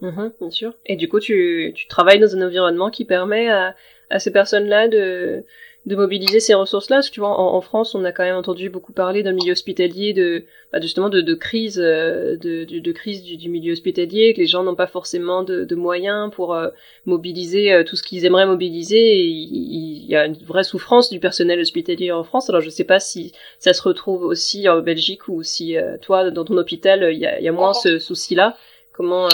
Mmh, 0.00 0.28
bien 0.40 0.50
sûr. 0.50 0.72
Et 0.86 0.96
du 0.96 1.08
coup, 1.08 1.20
tu, 1.20 1.74
tu 1.76 1.86
travailles 1.88 2.20
dans 2.20 2.34
un 2.34 2.46
environnement 2.46 2.90
qui 2.90 3.04
permet 3.04 3.50
à, 3.50 3.74
à 4.08 4.18
ces 4.18 4.32
personnes-là 4.32 4.88
de, 4.88 5.44
de 5.86 5.96
mobiliser 5.96 6.40
ces 6.40 6.52
ressources-là 6.52 6.96
Parce 6.96 7.08
que 7.08 7.14
tu 7.14 7.20
vois, 7.20 7.30
en, 7.30 7.54
en, 7.54 7.60
France, 7.62 7.94
on 7.94 8.04
a 8.04 8.12
quand 8.12 8.22
même 8.22 8.36
entendu 8.36 8.68
beaucoup 8.68 8.92
parler 8.92 9.22
d'un 9.22 9.32
milieu 9.32 9.52
hospitalier, 9.52 10.12
de 10.12 10.44
bah 10.72 10.80
justement 10.80 11.08
de, 11.08 11.22
de 11.22 11.34
crise, 11.34 11.80
euh, 11.82 12.36
de, 12.36 12.64
de, 12.64 12.78
de 12.80 12.92
crise 12.92 13.22
du, 13.22 13.38
du, 13.38 13.48
milieu 13.48 13.72
hospitalier, 13.72 14.34
que 14.34 14.40
les 14.40 14.46
gens 14.46 14.62
n'ont 14.62 14.74
pas 14.74 14.86
forcément 14.86 15.42
de, 15.42 15.64
de 15.64 15.74
moyens 15.74 16.30
pour 16.32 16.54
euh, 16.54 16.68
mobiliser 17.06 17.72
euh, 17.72 17.82
tout 17.82 17.96
ce 17.96 18.02
qu'ils 18.02 18.26
aimeraient 18.26 18.46
mobiliser. 18.46 18.98
Et 18.98 19.24
il, 19.24 20.04
y 20.06 20.16
a 20.16 20.26
une 20.26 20.34
vraie 20.34 20.64
souffrance 20.64 21.08
du 21.08 21.18
personnel 21.18 21.58
hospitalier 21.60 22.12
en 22.12 22.24
France. 22.24 22.50
Alors 22.50 22.60
je 22.60 22.68
sais 22.68 22.84
pas 22.84 23.00
si 23.00 23.32
ça 23.58 23.72
se 23.72 23.82
retrouve 23.82 24.24
aussi 24.24 24.68
en 24.68 24.80
Belgique 24.80 25.28
ou 25.28 25.42
si 25.42 25.76
toi, 26.02 26.30
dans 26.30 26.44
ton 26.44 26.56
hôpital, 26.56 27.08
il 27.12 27.18
y 27.18 27.26
a, 27.26 27.38
il 27.38 27.44
y 27.44 27.48
a 27.48 27.52
moins 27.52 27.72
ce 27.72 27.98
souci-là. 27.98 28.56
Comment 28.92 29.28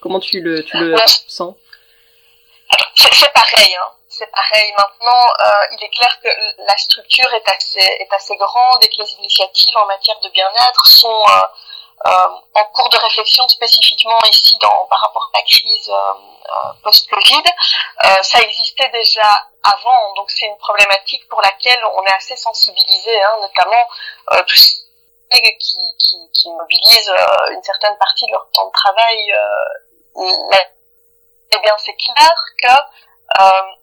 comment 0.00 0.18
tu 0.18 0.40
le 0.40 0.62
tu 0.64 0.76
le 0.78 0.94
sens? 1.28 1.54
C'est 2.96 3.32
pareil. 3.32 3.74
Hein 3.74 4.03
c'est 4.16 4.30
pareil. 4.30 4.72
Maintenant, 4.76 5.24
euh, 5.44 5.66
il 5.72 5.84
est 5.84 5.88
clair 5.88 6.18
que 6.22 6.28
la 6.58 6.76
structure 6.76 7.32
est 7.34 7.48
assez, 7.48 7.80
est 7.80 8.12
assez 8.12 8.36
grande 8.36 8.82
et 8.82 8.88
que 8.88 9.02
les 9.02 9.12
initiatives 9.14 9.76
en 9.76 9.86
matière 9.86 10.18
de 10.20 10.28
bien-être 10.28 10.86
sont 10.86 11.22
euh, 11.28 11.40
euh, 12.06 12.28
en 12.54 12.64
cours 12.66 12.88
de 12.88 12.98
réflexion 12.98 13.46
spécifiquement 13.48 14.18
ici 14.30 14.56
dans, 14.58 14.86
par 14.86 15.00
rapport 15.00 15.30
à 15.34 15.38
la 15.38 15.42
crise 15.42 15.92
post-Covid. 16.82 17.42
ça 18.22 18.40
existait 18.40 18.90
déjà 18.90 19.48
avant, 19.62 20.12
donc 20.14 20.30
c'est 20.30 20.46
une 20.46 20.58
problématique 20.58 21.26
pour 21.28 21.40
laquelle 21.40 21.82
on 21.96 22.04
est 22.04 22.12
assez 22.12 22.36
sensibilisé, 22.36 23.22
hein, 23.22 23.36
notamment 23.40 24.42
tous 24.46 24.84
qui, 25.32 25.78
qui, 25.98 26.30
qui 26.32 26.50
mobilisent 26.50 27.14
une 27.50 27.62
certaine 27.62 27.96
partie 27.96 28.26
de 28.26 28.32
leur 28.32 28.46
temps 28.52 28.66
de 28.66 28.72
travail. 28.72 29.34
eh 31.56 31.58
bien, 31.60 31.74
c'est 31.78 31.96
clair 31.96 32.34
que 32.62 33.74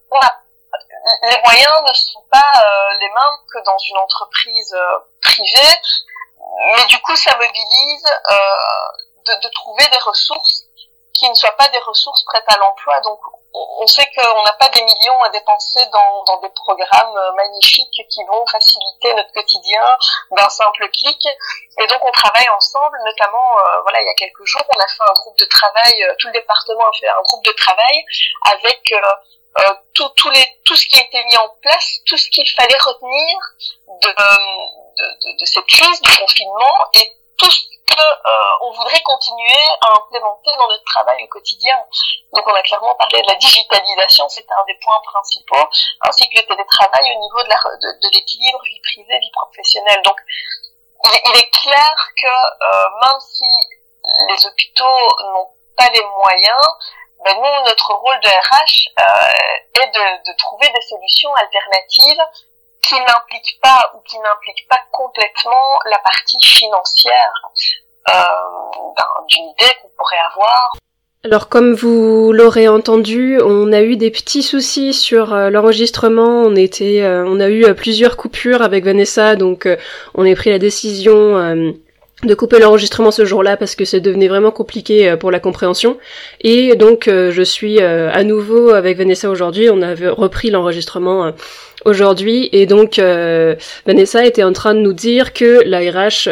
les 1.23 1.41
moyens 1.43 1.81
ne 1.87 1.93
sont 1.93 2.23
pas 2.31 2.51
euh, 2.55 2.93
les 2.99 3.09
mêmes 3.09 3.39
que 3.51 3.63
dans 3.63 3.77
une 3.77 3.97
entreprise 3.97 4.73
euh, 4.73 4.99
privée, 5.21 5.75
mais 6.75 6.85
du 6.85 6.99
coup 7.01 7.15
ça 7.15 7.35
mobilise 7.37 8.05
euh, 8.31 8.35
de, 9.25 9.33
de, 9.43 9.49
trouver 9.49 9.87
des 9.87 9.99
ressources 9.99 10.65
qui 11.21 11.29
ne 11.29 11.35
soient 11.35 11.55
pas 11.55 11.67
des 11.67 11.77
ressources 11.77 12.23
prêtes 12.23 12.47
à 12.47 12.57
l'emploi. 12.57 12.99
Donc 13.01 13.19
on 13.53 13.85
sait 13.85 14.07
qu'on 14.15 14.43
n'a 14.43 14.53
pas 14.53 14.69
des 14.69 14.81
millions 14.81 15.21
à 15.21 15.29
dépenser 15.29 15.85
dans, 15.91 16.37
des 16.41 16.49
programmes 16.49 17.19
magnifiques 17.35 18.01
qui 18.09 18.23
vont 18.25 18.45
faciliter 18.47 19.13
notre 19.13 19.31
quotidien 19.31 19.83
d'un 20.31 20.49
simple 20.49 20.89
clic. 20.89 21.27
Et 21.77 21.85
donc 21.87 22.03
on 22.03 22.11
travaille 22.11 22.49
ensemble, 22.49 22.97
notamment, 23.05 23.49
voilà, 23.83 24.01
il 24.01 24.07
y 24.07 24.09
a 24.09 24.15
quelques 24.15 24.45
jours, 24.45 24.63
on 24.67 24.79
a 24.79 24.87
fait 24.87 25.03
un 25.03 25.13
groupe 25.13 25.37
de 25.37 25.45
travail, 25.45 25.93
tout 26.19 26.27
le 26.27 26.33
département 26.33 26.87
a 26.87 26.93
fait 26.99 27.09
un 27.09 27.21
groupe 27.21 27.45
de 27.45 27.51
travail 27.51 28.03
avec 28.53 28.81
euh, 29.59 29.73
tout, 29.93 30.29
les, 30.29 30.45
tout 30.63 30.75
ce 30.75 30.87
qui 30.87 30.97
a 30.97 31.03
été 31.03 31.23
mis 31.25 31.37
en 31.37 31.49
place, 31.61 31.99
tout 32.05 32.17
ce 32.17 32.29
qu'il 32.29 32.49
fallait 32.49 32.77
retenir 32.79 33.37
de, 34.01 35.45
cette 35.45 35.65
crise, 35.65 36.01
du 36.01 36.15
confinement, 36.15 36.77
tout 37.41 37.49
que 37.87 38.01
euh, 38.01 38.51
voudrait 38.75 39.01
continuer 39.01 39.63
à 39.81 39.97
implémenter 39.97 40.51
dans 40.57 40.67
notre 40.67 40.83
travail 40.85 41.23
au 41.23 41.27
quotidien? 41.27 41.77
Donc 42.33 42.45
on 42.47 42.53
a 42.53 42.61
clairement 42.61 42.95
parlé 42.95 43.21
de 43.21 43.27
la 43.27 43.35
digitalisation, 43.35 44.27
c'était 44.29 44.53
un 44.53 44.65
des 44.65 44.77
points 44.83 45.01
principaux, 45.03 45.67
ainsi 46.01 46.29
que 46.29 46.39
le 46.39 46.45
télétravail 46.45 47.15
au 47.15 47.19
niveau 47.19 47.43
de, 47.43 48.13
l'équilibre 48.13 48.61
vie 48.63 48.81
privée 48.81 49.19
vie 49.19 49.31
professionnelle. 49.31 50.01
Donc 50.03 50.17
il 51.03 51.35
est, 51.35 51.49
clair 51.51 51.95
que 52.15 52.27
euh, 52.27 52.83
même 53.03 53.19
si 53.19 53.45
les 54.29 54.45
hôpitaux 54.45 55.07
n'ont 55.33 55.49
pas 55.77 55.89
les 55.89 56.03
moyens, 56.03 56.67
ben 57.25 57.35
nous, 57.35 57.65
notre 57.67 57.93
rôle 57.93 58.19
de 58.21 58.29
RH 58.29 58.87
euh, 58.99 59.81
est 59.81 59.87
de 59.87 60.37
trouver 60.37 60.67
des 60.69 60.81
solutions 60.81 61.33
alternatives 61.35 62.23
qui 62.81 62.95
n'impliquent 62.95 63.59
pas 63.61 63.91
ou 63.95 64.01
qui 64.07 64.17
n'impliquent 64.17 64.67
pas 64.69 64.79
complètement 64.91 65.79
la 65.85 65.97
partie 65.99 66.41
financière 66.41 67.33
euh, 68.09 68.13
d'une 69.27 69.43
idée 69.43 69.73
qu'on 69.81 69.89
pourrait 69.97 70.17
avoir. 70.33 70.73
Alors 71.23 71.49
comme 71.49 71.73
vous 71.73 72.31
l'aurez 72.33 72.67
entendu, 72.67 73.39
on 73.43 73.71
a 73.71 73.81
eu 73.83 73.95
des 73.95 74.09
petits 74.09 74.41
soucis 74.41 74.93
sur 74.93 75.33
euh, 75.33 75.51
l'enregistrement. 75.51 76.41
On 76.41 76.55
était, 76.55 77.01
euh, 77.03 77.23
on 77.27 77.39
a 77.39 77.49
eu 77.49 77.73
plusieurs 77.75 78.17
coupures 78.17 78.63
avec 78.63 78.83
Vanessa, 78.83 79.35
donc 79.35 79.67
on 80.15 80.29
a 80.29 80.35
pris 80.35 80.49
la 80.49 80.57
décision 80.57 81.75
de 82.23 82.33
couper 82.35 82.59
l'enregistrement 82.59 83.11
ce 83.11 83.25
jour-là 83.25 83.57
parce 83.57 83.75
que 83.75 83.85
ça 83.85 83.99
devenait 83.99 84.27
vraiment 84.27 84.51
compliqué 84.51 85.09
euh, 85.09 85.17
pour 85.17 85.31
la 85.31 85.39
compréhension. 85.39 85.97
Et 86.41 86.75
donc 86.75 87.07
euh, 87.07 87.31
je 87.31 87.41
suis 87.41 87.81
euh, 87.81 88.11
à 88.11 88.23
nouveau 88.23 88.69
avec 88.69 88.97
Vanessa 88.97 89.29
aujourd'hui. 89.29 89.69
On 89.69 89.81
avait 89.81 90.09
repris 90.09 90.51
l'enregistrement 90.51 91.31
aujourd'hui 91.85 92.49
et 92.51 92.67
donc 92.67 92.99
Vanessa 93.87 94.25
était 94.25 94.43
en 94.43 94.53
train 94.53 94.75
de 94.75 94.79
nous 94.79 94.93
dire 94.93 95.33
que 95.33 95.63
la 95.65 95.79
RH, 95.79 96.29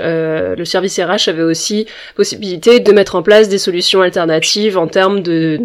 le 0.55 0.63
service 0.63 0.99
RH 0.99 1.29
avait 1.29 1.43
aussi 1.43 1.87
possibilité 2.15 2.79
de 2.79 2.91
mettre 2.91 3.15
en 3.15 3.23
place 3.23 3.49
des 3.49 3.57
solutions 3.57 4.01
alternatives 4.01 4.77
en 4.77 4.87
termes 4.87 5.21
de 5.21 5.59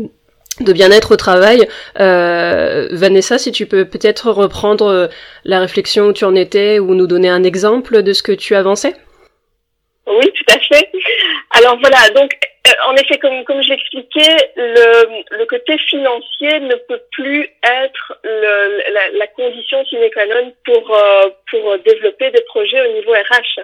de 0.60 0.72
bien-être 0.72 1.12
au 1.12 1.16
travail. 1.16 1.68
Vanessa, 1.96 3.38
si 3.38 3.52
tu 3.52 3.66
peux 3.66 3.84
peut-être 3.84 4.30
reprendre 4.30 5.10
la 5.44 5.60
réflexion 5.60 6.06
où 6.06 6.12
tu 6.12 6.24
en 6.24 6.34
étais 6.34 6.78
ou 6.78 6.94
nous 6.94 7.06
donner 7.06 7.28
un 7.28 7.42
exemple 7.42 8.02
de 8.02 8.12
ce 8.12 8.22
que 8.22 8.32
tu 8.32 8.54
avançais 8.54 8.94
oui, 10.06 10.32
tout 10.32 10.54
à 10.54 10.58
fait. 10.58 10.90
Alors 11.50 11.78
voilà, 11.80 12.10
donc 12.14 12.36
euh, 12.66 12.70
en 12.88 12.94
effet, 12.96 13.18
comme, 13.18 13.44
comme 13.44 13.62
je 13.62 13.68
l'expliquais, 13.70 14.36
le, 14.56 15.38
le 15.38 15.46
côté 15.46 15.76
financier 15.78 16.60
ne 16.60 16.74
peut 16.88 17.00
plus 17.12 17.48
être 17.62 18.18
la, 18.24 19.26
condition 19.28 19.84
sine 19.86 20.10
qua 20.12 20.26
non 20.26 20.52
pour, 20.64 20.96
euh, 20.96 21.28
pour 21.50 21.78
développer 21.78 22.30
des 22.30 22.42
projets 22.42 22.80
au 22.88 22.92
niveau 22.92 23.12
RH. 23.12 23.60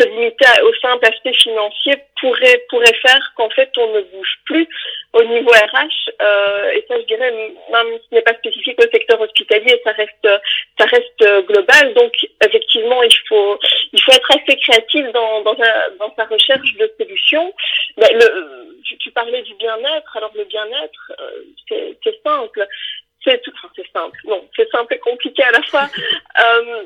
Se 0.00 0.08
limiter 0.08 0.46
au 0.62 0.74
simple 0.80 1.06
aspect 1.06 1.34
financier 1.34 1.96
pourrait, 2.20 2.64
pourrait 2.70 2.98
faire 3.02 3.32
qu'en 3.36 3.50
fait 3.50 3.70
on 3.76 3.92
ne 3.92 4.00
bouge 4.00 4.38
plus 4.46 4.68
au 5.12 5.22
niveau 5.24 5.50
RH. 5.50 6.10
Euh, 6.22 6.70
et 6.70 6.84
ça, 6.88 6.98
je 6.98 7.04
dirais, 7.06 7.30
même 7.30 7.98
ce 8.08 8.14
n'est 8.14 8.22
pas 8.22 8.34
spécifique 8.34 8.78
au 8.78 8.90
secteur 8.90 9.20
hospitalier, 9.20 9.80
ça 9.84 9.92
reste, 9.92 10.28
ça 10.78 10.86
reste 10.86 11.46
global. 11.46 11.94
Donc 11.94 12.12
effectivement, 12.44 13.02
il 13.02 13.16
faut, 13.28 13.58
il 13.92 14.00
faut 14.00 14.12
être 14.12 14.30
assez 14.30 14.56
créatif 14.58 15.06
dans, 15.12 15.42
dans, 15.42 15.54
dans 15.54 16.14
sa 16.16 16.24
recherche 16.24 16.74
de 16.74 16.90
solutions. 16.98 17.52
Mais 17.96 18.12
le, 18.12 18.78
tu, 18.84 18.96
tu, 18.98 19.10
parlais 19.10 19.42
du 19.42 19.54
bien-être. 19.54 20.16
Alors 20.16 20.32
le 20.34 20.44
bien-être, 20.44 21.12
euh, 21.20 21.94
c'est 22.02 22.22
simple. 22.24 22.66
C'est 23.24 23.42
tout. 23.42 23.52
Enfin, 23.56 23.72
c'est 23.76 23.90
simple. 23.92 24.18
Non, 24.24 24.48
c'est 24.56 24.70
simple 24.70 24.94
et 24.94 24.98
compliqué 24.98 25.42
à 25.42 25.50
la 25.50 25.62
fois. 25.62 25.88
euh, 26.40 26.82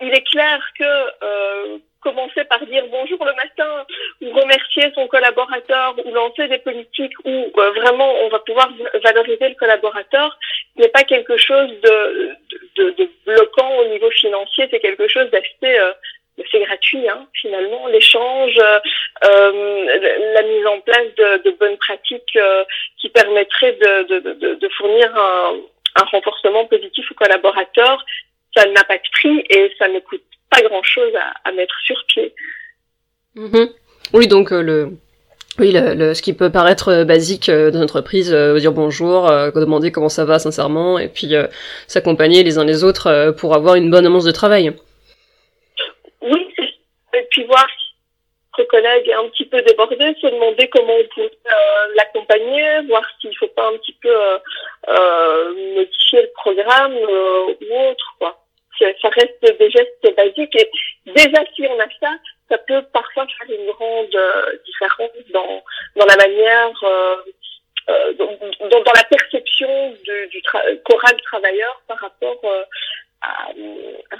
il 0.00 0.14
est 0.14 0.26
clair 0.28 0.60
que 0.78 1.24
euh, 1.24 1.78
commencer 2.02 2.44
par 2.44 2.64
dire 2.66 2.84
bonjour 2.90 3.24
le 3.24 3.32
matin 3.34 3.86
ou 4.20 4.30
remercier 4.32 4.92
son 4.94 5.06
collaborateur 5.06 5.94
ou 6.04 6.12
lancer 6.12 6.48
des 6.48 6.58
politiques 6.58 7.14
où 7.24 7.30
euh, 7.30 7.70
vraiment 7.72 8.12
on 8.24 8.28
va 8.28 8.40
pouvoir 8.40 8.70
valoriser 9.02 9.48
le 9.48 9.54
collaborateur. 9.54 10.38
N'est 10.76 10.88
pas 10.88 11.04
quelque 11.04 11.36
chose 11.36 11.70
de, 11.82 12.30
de, 12.76 12.90
de, 12.90 13.10
bloquant 13.26 13.70
au 13.78 13.88
niveau 13.88 14.10
financier, 14.10 14.68
c'est 14.70 14.80
quelque 14.80 15.08
chose 15.08 15.30
d'assez 15.30 15.78
euh, 15.78 15.92
c'est 16.50 16.60
gratuit 16.60 17.08
hein, 17.08 17.26
finalement. 17.34 17.86
L'échange 17.88 18.58
euh, 18.58 20.00
la 20.34 20.42
mise 20.42 20.66
en 20.66 20.80
place 20.80 21.14
de, 21.16 21.42
de 21.44 21.50
bonnes 21.52 21.76
pratiques 21.76 22.36
euh, 22.36 22.64
qui 22.98 23.08
permettraient 23.10 23.78
de, 23.80 24.54
de, 24.54 24.68
fournir 24.70 25.14
un, 25.14 25.60
un, 25.96 26.04
renforcement 26.04 26.64
positif 26.66 27.10
aux 27.10 27.14
collaborateurs 27.14 28.04
ça 28.56 28.66
n'a 28.66 28.84
pas 28.84 28.96
de 28.96 29.10
prix 29.12 29.44
et 29.50 29.72
ça 29.78 29.88
ne 29.88 29.98
coûte 30.00 30.22
pas 30.52 30.62
grand 30.62 30.82
chose 30.82 31.12
à, 31.16 31.48
à 31.48 31.52
mettre 31.52 31.74
sur 31.84 31.96
pied 32.06 32.34
mm-hmm. 33.36 33.70
oui 34.12 34.28
donc 34.28 34.52
euh, 34.52 34.62
le 34.62 34.90
oui, 35.58 35.70
le, 35.70 35.92
le, 35.92 36.14
ce 36.14 36.22
qui 36.22 36.32
peut 36.32 36.50
paraître 36.50 36.88
euh, 36.88 37.04
basique 37.04 37.50
dans 37.50 37.74
une 37.74 37.82
entreprise, 37.82 38.32
dire 38.32 38.72
bonjour, 38.72 39.30
demander 39.54 39.92
comment 39.92 40.08
ça 40.08 40.24
va 40.24 40.38
sincèrement, 40.38 40.98
et 40.98 41.08
puis 41.08 41.34
s'accompagner 41.86 42.42
les 42.42 42.56
uns 42.56 42.64
les 42.64 42.84
autres 42.84 43.34
pour 43.38 43.54
avoir 43.54 43.74
une 43.74 43.90
bonne 43.90 44.06
ambiance 44.06 44.24
de 44.24 44.30
travail. 44.30 44.72
Oui, 46.22 46.48
et 47.14 47.26
puis 47.30 47.44
voir 47.44 47.66
si 47.68 47.82
notre 48.58 48.70
collègue 48.70 49.08
est 49.08 49.14
un 49.14 49.28
petit 49.28 49.44
peu 49.44 49.60
débordé, 49.62 50.14
se 50.20 50.26
demander 50.26 50.68
comment 50.68 50.94
on 50.94 51.14
peut 51.14 51.30
euh, 51.46 51.94
l'accompagner, 51.96 52.80
voir 52.88 53.02
s'il 53.20 53.36
faut 53.36 53.48
pas 53.48 53.68
un 53.68 53.76
petit 53.78 53.96
peu 54.00 54.08
euh, 54.08 54.38
euh 54.88 55.74
modifier 55.74 56.22
le 56.22 56.30
programme 56.34 56.94
euh, 56.94 57.54
ou 57.60 57.90
autre. 57.90 58.14
Quoi. 58.18 58.38
Ça 58.78 59.08
reste 59.10 59.58
des 59.58 59.70
gestes 59.70 60.16
basiques 60.16 60.56
et 60.56 60.70
déjà 61.06 61.44
si 61.54 61.66
on 61.66 61.78
a 61.78 61.86
ça, 62.00 62.10
ça 62.48 62.58
peut 62.58 62.82
parfois 62.92 63.26
faire 63.26 63.56
une 63.56 63.66
grande 63.66 64.18
différence 64.64 65.10
dans, 65.32 65.62
dans 65.96 66.06
la 66.06 66.16
manière 66.16 66.72
euh, 67.88 68.12
dans, 68.14 68.28
dans, 68.68 68.92
la 68.94 69.04
perception 69.04 69.92
du, 70.04 70.28
du 70.28 70.42
choral 70.84 71.20
travailleur 71.22 71.82
par 71.88 71.98
rapport 71.98 72.40
euh, 72.44 72.62
à, 73.22 73.48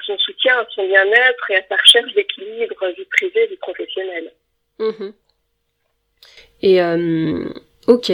son 0.05 0.19
soutien, 0.19 0.59
à 0.59 0.67
son 0.75 0.85
bien-être 0.85 1.51
et 1.51 1.57
à 1.57 1.62
sa 1.69 1.77
recherche 1.77 2.12
d'équilibre 2.15 2.88
vie 2.97 3.05
privée 3.05 3.47
vie 3.47 3.57
professionnelle. 3.59 4.33
Mmh. 4.81 5.11
Et 6.62 6.83
euh, 6.83 7.45
ok. 7.87 8.11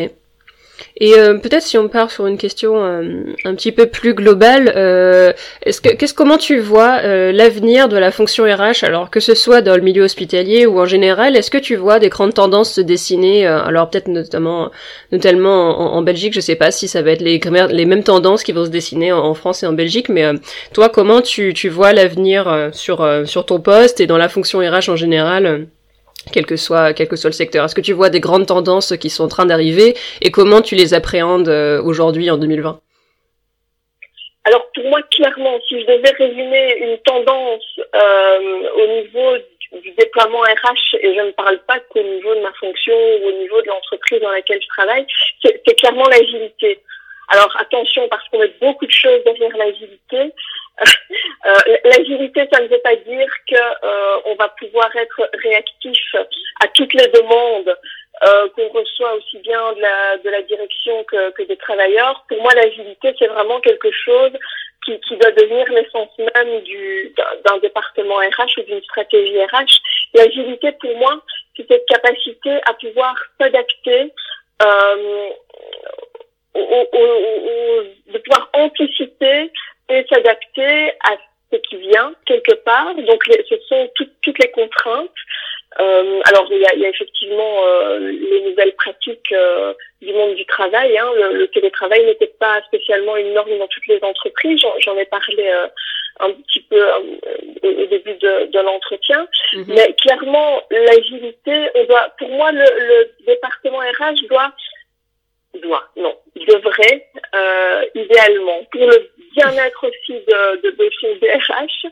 Et 0.96 1.14
euh, 1.14 1.38
peut-être 1.38 1.62
si 1.62 1.78
on 1.78 1.88
part 1.88 2.10
sur 2.10 2.26
une 2.26 2.38
question 2.38 2.84
euh, 2.84 3.34
un 3.44 3.54
petit 3.54 3.72
peu 3.72 3.86
plus 3.86 4.14
globale, 4.14 4.72
euh, 4.76 5.32
est-ce 5.62 5.80
que 5.80 5.90
qu'est-ce 5.90 6.14
comment 6.14 6.38
tu 6.38 6.58
vois 6.58 7.00
euh, 7.04 7.32
l'avenir 7.32 7.88
de 7.88 7.96
la 7.96 8.10
fonction 8.10 8.44
RH 8.44 8.84
alors 8.84 9.10
que 9.10 9.20
ce 9.20 9.34
soit 9.34 9.62
dans 9.62 9.76
le 9.76 9.82
milieu 9.82 10.02
hospitalier 10.02 10.66
ou 10.66 10.80
en 10.80 10.86
général, 10.86 11.36
est-ce 11.36 11.50
que 11.50 11.58
tu 11.58 11.76
vois 11.76 11.98
des 11.98 12.08
grandes 12.08 12.34
tendances 12.34 12.72
se 12.74 12.80
dessiner 12.80 13.46
alors 13.46 13.90
peut-être 13.90 14.08
notamment 14.08 14.70
notamment 15.12 15.94
en, 15.94 16.02
Belgique, 16.02 16.34
je 16.34 16.40
sais 16.40 16.56
pas 16.56 16.70
si 16.70 16.88
ça 16.88 17.02
va 17.02 17.12
être 17.12 17.22
les 17.22 17.84
mêmes 17.84 18.04
tendances 18.04 18.42
qui 18.42 18.52
vont 18.52 18.64
se 18.64 18.70
dessiner 18.70 19.12
en, 19.12 19.18
en 19.18 19.34
France 19.34 19.62
et 19.62 19.66
en 19.66 19.72
Belgique, 19.72 20.08
mais 20.08 20.24
toi 20.72 20.88
comment 20.88 21.20
tu 21.20 21.54
tu 21.54 21.68
vois 21.68 21.92
l'avenir 21.92 22.70
sur 22.72 23.06
sur 23.24 23.46
ton 23.46 23.60
poste 23.60 24.00
et 24.00 24.06
dans 24.06 24.18
la 24.18 24.28
fonction 24.28 24.60
RH 24.60 24.88
en 24.88 24.96
général 24.96 25.68
quel 26.32 26.46
que 26.46 26.56
soit 26.56 26.92
quel 26.92 27.08
que 27.08 27.16
soit 27.16 27.30
le 27.30 27.34
secteur 27.34 27.64
Est-ce 27.64 27.74
que 27.74 27.80
tu 27.80 27.92
vois 27.92 28.10
des 28.10 28.20
grandes 28.20 28.46
tendances 28.46 28.96
qui 28.96 29.10
sont 29.10 29.24
en 29.24 29.28
train 29.28 29.46
d'arriver 29.46 29.94
et 30.20 30.30
comment 30.30 30.60
tu 30.60 30.74
les 30.74 30.94
appréhendes 30.94 31.48
euh, 31.48 31.82
aujourd'hui 31.82 32.30
en 32.30 32.38
2020 32.38 32.80
Alors 34.44 34.66
pour 34.74 34.84
moi 34.84 35.00
clairement, 35.10 35.58
si 35.68 35.80
je 35.80 35.86
devais 35.86 36.10
résumer 36.10 36.76
une 36.80 36.98
tendance 36.98 37.80
euh, 37.94 38.62
au 38.76 38.86
niveau 39.02 39.36
du 39.82 39.90
déploiement 39.92 40.40
RH, 40.40 40.96
et 41.00 41.14
je 41.14 41.20
ne 41.20 41.30
parle 41.32 41.58
pas 41.66 41.78
qu'au 41.80 42.02
niveau 42.02 42.34
de 42.34 42.40
ma 42.40 42.52
fonction 42.54 42.94
ou 42.94 43.28
au 43.28 43.38
niveau 43.38 43.60
de 43.60 43.66
l'entreprise 43.66 44.20
dans 44.20 44.30
laquelle 44.30 44.60
je 44.62 44.68
travaille, 44.68 45.06
c'est 45.42 45.74
clairement 45.76 46.08
l'agilité. 46.08 46.80
Alors 47.28 47.54
attention 47.60 48.08
parce 48.08 48.26
qu'on 48.28 48.38
met 48.38 48.52
beaucoup 48.60 48.86
de 48.86 48.90
choses 48.90 49.22
derrière 49.24 49.56
l'agilité. 49.56 50.32
Euh, 51.46 51.76
l'agilité, 51.84 52.48
ça 52.52 52.60
ne 52.60 52.66
veut 52.66 52.80
pas 52.82 52.96
dire 52.96 53.28
que 53.48 53.54
euh, 53.54 54.20
on 54.26 54.34
va 54.34 54.48
pouvoir 54.48 54.94
être 54.96 55.30
réactif 55.42 56.16
à 56.60 56.68
toutes 56.68 56.92
les 56.94 57.06
demandes 57.08 57.76
euh, 58.26 58.48
qu'on 58.50 58.68
reçoit 58.68 59.14
aussi 59.14 59.38
bien 59.38 59.72
de 59.72 60.30
la, 60.30 60.42
direction 60.42 61.04
que, 61.04 61.42
des 61.44 61.56
travailleurs. 61.56 62.24
Pour 62.28 62.42
moi, 62.42 62.52
l'agilité, 62.54 63.14
c'est 63.18 63.28
vraiment 63.28 63.60
quelque 63.60 63.90
chose 63.92 64.32
qui, 64.84 65.16
doit 65.16 65.30
devenir 65.32 65.70
l'essence 65.70 66.10
même 66.18 66.60
du, 66.62 67.14
d'un 67.44 67.58
département 67.58 68.16
RH 68.16 68.58
ou 68.58 68.62
d'une 68.62 68.82
stratégie 68.82 69.40
RH. 69.40 69.80
L'agilité, 70.14 70.72
pour 70.80 70.96
moi, 70.96 71.22
c'est 71.56 71.66
cette 71.68 71.86
capacité 71.86 72.58
à 72.66 72.74
pouvoir 72.74 73.14
s'adapter 73.38 74.12
euh, 74.62 75.28
de 76.54 78.18
pouvoir 78.18 78.50
anticiper 78.54 79.52
et 79.88 80.06
s'adapter 80.10 80.90
à 81.04 81.16
ce 81.52 81.56
qui 81.58 81.76
vient 81.76 82.12
quelque 82.26 82.54
part. 82.54 82.94
Donc 83.08 83.24
ce 83.26 83.58
sont 83.68 83.90
toutes 83.96 84.38
les 84.38 84.50
contraintes 84.50 85.10
Euh, 85.80 86.20
alors 86.24 86.48
il 86.50 86.58
y 86.58 86.66
a, 86.66 86.74
il 86.74 86.80
y 86.80 86.86
a 86.86 86.88
effectivement 86.88 87.54
euh, 87.64 87.98
les 87.98 88.40
nouvelles 88.40 88.74
pratiques 88.74 89.32
euh, 89.32 89.74
du 90.00 90.12
monde 90.12 90.34
du 90.34 90.44
travail. 90.46 90.96
Hein. 90.98 91.10
Le, 91.14 91.38
le, 91.38 91.48
télétravail 91.48 92.04
n'était 92.04 92.34
pas 92.40 92.60
spécialement 92.62 93.16
une 93.16 93.32
norme 93.34 93.56
dans 93.58 93.68
toutes 93.68 93.86
les 93.86 94.02
entreprises. 94.02 94.60
J'en 94.80 94.96
ai 94.96 95.04
parlé 95.04 95.52
un 96.20 96.30
petit 96.32 96.60
peu 96.60 96.82
au 97.62 97.86
début 97.86 98.14
de, 98.14 98.46
de 98.46 98.60
l'entretien. 98.60 99.28
Mhm. 99.52 99.64
Mais 99.68 99.94
clairement, 100.02 100.62
l'agilité, 100.70 101.68
on 101.76 101.84
doit, 101.84 102.08
pour 102.18 102.30
moi, 102.30 102.50
le, 102.50 102.64
le 102.90 102.98
département 103.26 103.78
RH 103.78 104.26
doit 104.28 104.52
doit, 105.62 105.88
non, 105.96 106.14
devrait, 106.36 107.08
idéalement, 107.94 108.60
pour 108.70 108.86
le 108.86 109.10
bien-être 109.34 109.86
aussi 109.88 110.12
de, 110.12 110.60
de, 110.62 110.70
de 110.70 110.90
son 111.00 111.14
DRH, 111.20 111.86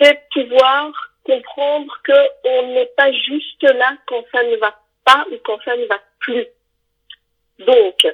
c'est 0.00 0.22
pouvoir 0.32 0.90
comprendre 1.24 2.00
qu'on 2.04 2.66
n'est 2.68 2.90
pas 2.96 3.12
juste 3.12 3.62
là 3.62 3.92
quand 4.06 4.24
ça 4.32 4.42
ne 4.42 4.56
va 4.56 4.74
pas 5.04 5.24
ou 5.30 5.36
quand 5.44 5.58
ça 5.64 5.76
ne 5.76 5.84
va 5.86 5.98
plus. 6.18 6.46
Donc, 7.58 8.06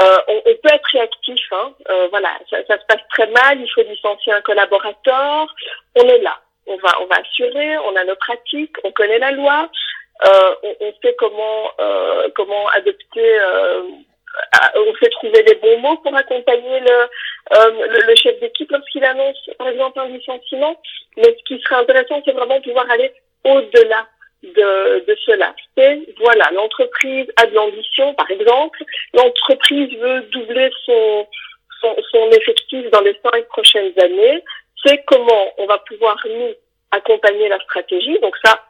euh, 0.00 0.18
on, 0.28 0.40
peut 0.42 0.74
être 0.74 0.90
réactif, 0.92 1.40
hein, 1.52 1.72
euh, 1.88 2.08
voilà, 2.08 2.30
ça, 2.50 2.58
ça, 2.66 2.78
se 2.78 2.84
passe 2.86 3.02
très 3.10 3.26
mal, 3.28 3.60
il 3.60 3.68
faut 3.72 3.82
licencier 3.82 4.32
un 4.32 4.40
collaborateur, 4.40 5.46
on 5.96 6.08
est 6.08 6.18
là, 6.18 6.40
on 6.66 6.76
va, 6.78 7.00
on 7.00 7.06
va 7.06 7.16
assurer, 7.16 7.78
on 7.78 7.94
a 7.94 8.04
nos 8.04 8.16
pratiques, 8.16 8.76
on 8.82 8.90
connaît 8.92 9.18
la 9.18 9.30
loi, 9.30 9.68
euh, 10.26 10.54
on, 10.62 10.76
on, 10.80 10.92
sait 11.02 11.14
comment, 11.18 11.70
euh, 11.80 12.28
comment 12.34 12.66
adopter 12.68 13.40
euh, 13.40 13.82
on 14.76 14.94
sait 14.96 15.10
trouver 15.10 15.42
les 15.42 15.54
bons 15.56 15.78
mots 15.78 15.96
pour 15.98 16.14
accompagner 16.14 16.80
le, 16.80 17.08
euh, 17.56 17.70
le, 17.88 18.06
le, 18.06 18.14
chef 18.16 18.38
d'équipe 18.40 18.70
lorsqu'il 18.70 19.04
annonce, 19.04 19.38
par 19.58 19.68
exemple, 19.68 20.00
un 20.00 20.08
licenciement. 20.08 20.80
Mais 21.16 21.36
ce 21.38 21.44
qui 21.44 21.62
serait 21.62 21.80
intéressant, 21.80 22.22
c'est 22.24 22.32
vraiment 22.32 22.60
pouvoir 22.60 22.90
aller 22.90 23.12
au-delà 23.44 24.06
de, 24.42 25.04
de 25.06 25.16
cela. 25.24 25.54
C'est, 25.76 26.00
voilà, 26.18 26.50
l'entreprise 26.52 27.26
a 27.36 27.46
de 27.46 27.54
l'ambition, 27.54 28.14
par 28.14 28.30
exemple. 28.30 28.82
L'entreprise 29.12 29.96
veut 29.98 30.20
doubler 30.32 30.70
son, 30.84 31.26
son, 31.80 31.96
son 32.10 32.30
effectif 32.30 32.90
dans 32.90 33.00
les 33.00 33.18
cinq 33.22 33.46
prochaines 33.48 33.92
années. 34.00 34.42
C'est 34.84 35.02
comment 35.06 35.52
on 35.58 35.66
va 35.66 35.78
pouvoir, 35.78 36.16
nous, 36.28 36.54
accompagner 36.90 37.48
la 37.48 37.58
stratégie. 37.60 38.18
Donc 38.20 38.36
ça, 38.44 38.62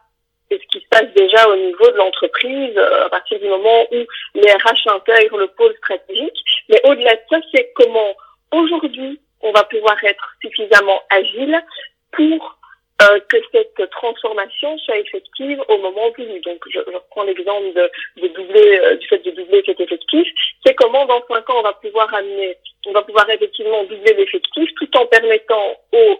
c'est 0.49 0.61
ce 0.61 0.67
qui 0.67 0.79
se 0.83 0.87
passe 0.89 1.11
déjà 1.15 1.47
au 1.49 1.55
niveau 1.55 1.89
de 1.91 1.97
l'entreprise 1.97 2.77
euh, 2.77 3.05
à 3.05 3.09
partir 3.09 3.39
du 3.39 3.47
moment 3.47 3.87
où 3.91 4.05
les 4.35 4.51
RH 4.51 4.87
intègrent 4.87 5.37
le 5.37 5.47
pôle 5.47 5.75
stratégique. 5.77 6.37
Mais 6.69 6.81
au-delà 6.85 7.15
de 7.15 7.21
ça, 7.29 7.37
c'est 7.53 7.71
comment 7.75 8.15
aujourd'hui 8.51 9.19
on 9.41 9.51
va 9.51 9.63
pouvoir 9.63 10.01
être 10.03 10.35
suffisamment 10.41 11.01
agile 11.09 11.63
pour 12.11 12.57
euh, 13.01 13.19
que 13.27 13.37
cette 13.51 13.89
transformation 13.91 14.77
soit 14.79 14.97
effective 14.97 15.61
au 15.67 15.77
moment 15.79 16.09
voulu. 16.17 16.39
Donc, 16.41 16.63
je, 16.69 16.79
je 16.79 16.95
reprends 16.95 17.23
l'exemple 17.23 17.73
de, 17.73 17.91
de, 18.21 18.27
doubler, 18.29 18.79
euh, 18.79 18.95
du 18.95 19.07
fait 19.07 19.17
de 19.17 19.31
doubler 19.31 19.63
cet 19.65 19.81
effectif. 19.81 20.25
C'est 20.65 20.75
comment 20.75 21.05
dans 21.05 21.21
cinq 21.27 21.49
ans 21.49 21.59
on 21.59 21.63
va 21.63 21.73
pouvoir 21.73 22.13
amener, 22.13 22.55
on 22.85 22.93
va 22.93 23.01
pouvoir 23.01 23.29
effectivement 23.29 23.83
doubler 23.83 24.13
l'effectif 24.13 24.69
tout 24.79 24.97
en 24.97 25.05
permettant 25.07 25.75
aux 25.91 26.19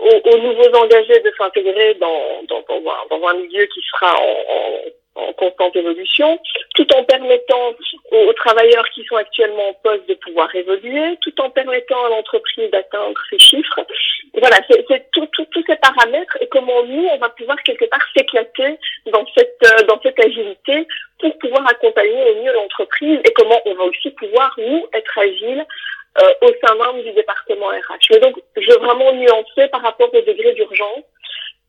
aux, 0.00 0.30
aux, 0.30 0.38
nouveaux 0.38 0.76
engagés 0.76 1.20
de 1.20 1.32
s'intégrer 1.36 1.94
dans, 1.94 2.42
dans, 2.48 2.62
dans, 2.68 2.90
un, 2.90 3.18
dans, 3.18 3.28
un, 3.28 3.34
milieu 3.34 3.66
qui 3.66 3.80
sera 3.92 4.14
en, 4.14 5.20
en, 5.20 5.28
en, 5.28 5.32
constante 5.32 5.76
évolution, 5.76 6.38
tout 6.74 6.86
en 6.94 7.04
permettant 7.04 7.74
aux, 8.12 8.32
travailleurs 8.34 8.88
qui 8.90 9.04
sont 9.04 9.16
actuellement 9.16 9.70
en 9.70 9.74
poste 9.74 10.08
de 10.08 10.14
pouvoir 10.14 10.54
évoluer, 10.54 11.16
tout 11.20 11.40
en 11.40 11.50
permettant 11.50 12.04
à 12.06 12.08
l'entreprise 12.10 12.70
d'atteindre 12.70 13.20
ses 13.30 13.38
chiffres. 13.38 13.80
voilà, 14.34 14.58
c'est 14.68 15.10
tous 15.12 15.28
ces 15.66 15.76
paramètres 15.76 16.38
et 16.40 16.46
comment 16.48 16.82
nous, 16.84 17.08
on 17.12 17.18
va 17.18 17.28
pouvoir 17.30 17.60
quelque 17.62 17.86
part 17.86 18.04
s'éclater 18.16 18.78
dans 19.06 19.24
cette, 19.36 19.58
euh, 19.64 19.82
dans 19.86 20.00
cette 20.02 20.18
agilité 20.24 20.86
pour 21.20 21.36
pouvoir 21.38 21.66
accompagner 21.68 22.30
au 22.30 22.42
mieux 22.42 22.52
l'entreprise 22.52 23.18
et 23.24 23.32
comment 23.32 23.60
on 23.66 23.74
va 23.74 23.84
aussi 23.84 24.10
pouvoir, 24.10 24.54
nous, 24.58 24.86
être 24.92 25.18
agile 25.18 25.66
euh, 26.20 26.32
au 26.42 26.52
sein 26.62 26.74
même 26.74 27.02
du 27.02 27.12
département 27.12 27.68
RH. 27.68 28.08
Mais 28.10 28.20
donc, 28.20 28.36
je 28.56 28.70
veux 28.70 28.78
vraiment 28.78 29.12
nuancer 29.12 29.68
par 29.70 29.82
rapport 29.82 30.12
au 30.12 30.20
degré 30.20 30.52
d'urgence, 30.54 31.04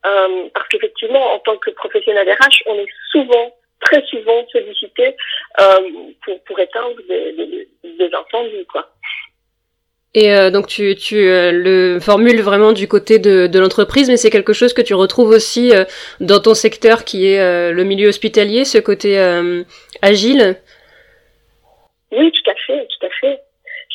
euh, 0.06 0.50
parce 0.54 0.68
qu'effectivement, 0.70 1.34
en 1.34 1.40
tant 1.40 1.58
que 1.58 1.72
professionnel 1.72 2.30
RH, 2.32 2.64
on 2.68 2.76
est 2.76 2.88
souvent, 3.12 3.56
très 3.82 4.04
souvent 4.06 4.46
sollicité 4.52 5.16
euh, 5.60 5.90
pour, 6.24 6.44
pour 6.44 6.60
éteindre 6.60 6.96
des, 7.08 7.34
des, 7.34 7.70
des 7.84 8.10
incendies, 8.14 8.66
quoi. 8.66 8.90
Et 10.16 10.34
euh, 10.34 10.50
donc 10.50 10.68
tu, 10.68 10.96
tu 10.96 11.18
euh, 11.18 11.52
le 11.52 12.00
formules 12.00 12.42
vraiment 12.42 12.72
du 12.72 12.88
côté 12.88 13.20
de, 13.20 13.46
de 13.46 13.60
l'entreprise, 13.60 14.10
mais 14.10 14.18
c'est 14.18 14.32
quelque 14.32 14.54
chose 14.54 14.74
que 14.74 14.82
tu 14.82 14.96
retrouves 14.96 15.30
aussi 15.30 15.72
euh, 15.72 15.86
dans 16.20 16.40
ton 16.40 16.56
secteur 16.56 17.04
qui 17.04 17.28
est 17.28 17.72
le 17.72 17.84
milieu 17.84 18.08
hospitalier, 18.08 18.66
ce 18.66 18.80
côté 18.80 19.20
agile? 20.02 20.56
Oui, 22.12 22.32
tout 22.32 22.52
à 22.52 22.56
fait, 22.56 22.88
tout 22.88 23.06
à 23.06 23.10
fait 23.22 23.40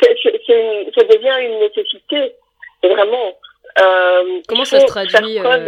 ça 0.00 1.04
devient 1.04 1.46
une 1.46 1.61
nécessité, 1.61 2.35
vraiment. 2.83 3.37
Euh, 3.80 4.40
Comment 4.48 4.64
ça 4.64 4.80
se 4.80 4.87
traduit 4.87 5.38
euh... 5.38 5.66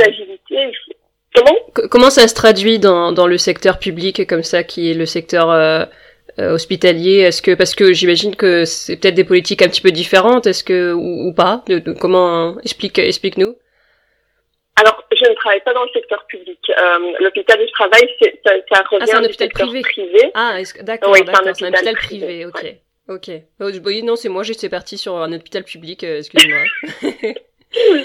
Comment? 1.34 1.56
Comment 1.90 2.10
ça 2.10 2.28
se 2.28 2.34
traduit 2.34 2.78
dans, 2.78 3.12
dans 3.12 3.26
le 3.26 3.36
secteur 3.36 3.78
public 3.78 4.26
comme 4.26 4.42
ça, 4.42 4.64
qui 4.64 4.90
est 4.90 4.94
le 4.94 5.06
secteur 5.06 5.50
euh, 5.50 5.84
euh, 6.38 6.52
hospitalier? 6.52 7.18
Est-ce 7.20 7.42
que 7.42 7.54
parce 7.54 7.74
que 7.74 7.92
j'imagine 7.92 8.36
que 8.36 8.64
c'est 8.64 8.96
peut-être 8.96 9.14
des 9.14 9.24
politiques 9.24 9.60
un 9.60 9.68
petit 9.68 9.82
peu 9.82 9.90
différentes, 9.90 10.46
est-ce 10.46 10.64
que 10.64 10.92
ou, 10.94 11.28
ou 11.28 11.34
pas? 11.34 11.62
De, 11.66 11.78
de, 11.78 11.92
Comment 11.92 12.58
explique 12.60 12.98
explique-nous 12.98 13.56
alors, 14.78 15.02
je 15.10 15.26
ne 15.26 15.34
travaille 15.36 15.62
pas 15.62 15.72
dans 15.72 15.84
le 15.84 15.88
secteur 15.94 16.22
public. 16.26 16.58
Euh, 16.68 17.12
l'hôpital 17.20 17.58
où 17.58 17.66
je 17.66 17.72
travaille, 17.72 18.10
c'est, 18.20 18.38
ça, 18.44 18.52
ça 18.70 18.82
revient 18.82 19.04
ah, 19.04 19.06
c'est 19.06 19.14
un 19.14 19.24
hôpital 19.24 19.48
privé. 19.48 19.80
privé. 19.80 20.30
Ah, 20.34 20.58
d'accord, 20.82 21.12
oui, 21.12 21.20
c'est 21.24 21.34
un 21.34 21.50
hôpital, 21.50 21.94
privé, 21.94 22.26
privé. 22.26 22.46
ok. 22.46 22.76
Ok. 23.08 23.30
Oh, 23.60 23.70
non, 24.02 24.16
c'est 24.16 24.28
moi, 24.28 24.42
j'étais 24.42 24.68
partie 24.68 24.98
sur 24.98 25.16
un 25.16 25.32
hôpital 25.32 25.62
public, 25.62 26.02
euh, 26.02 26.18
excusez-moi. 26.18 26.64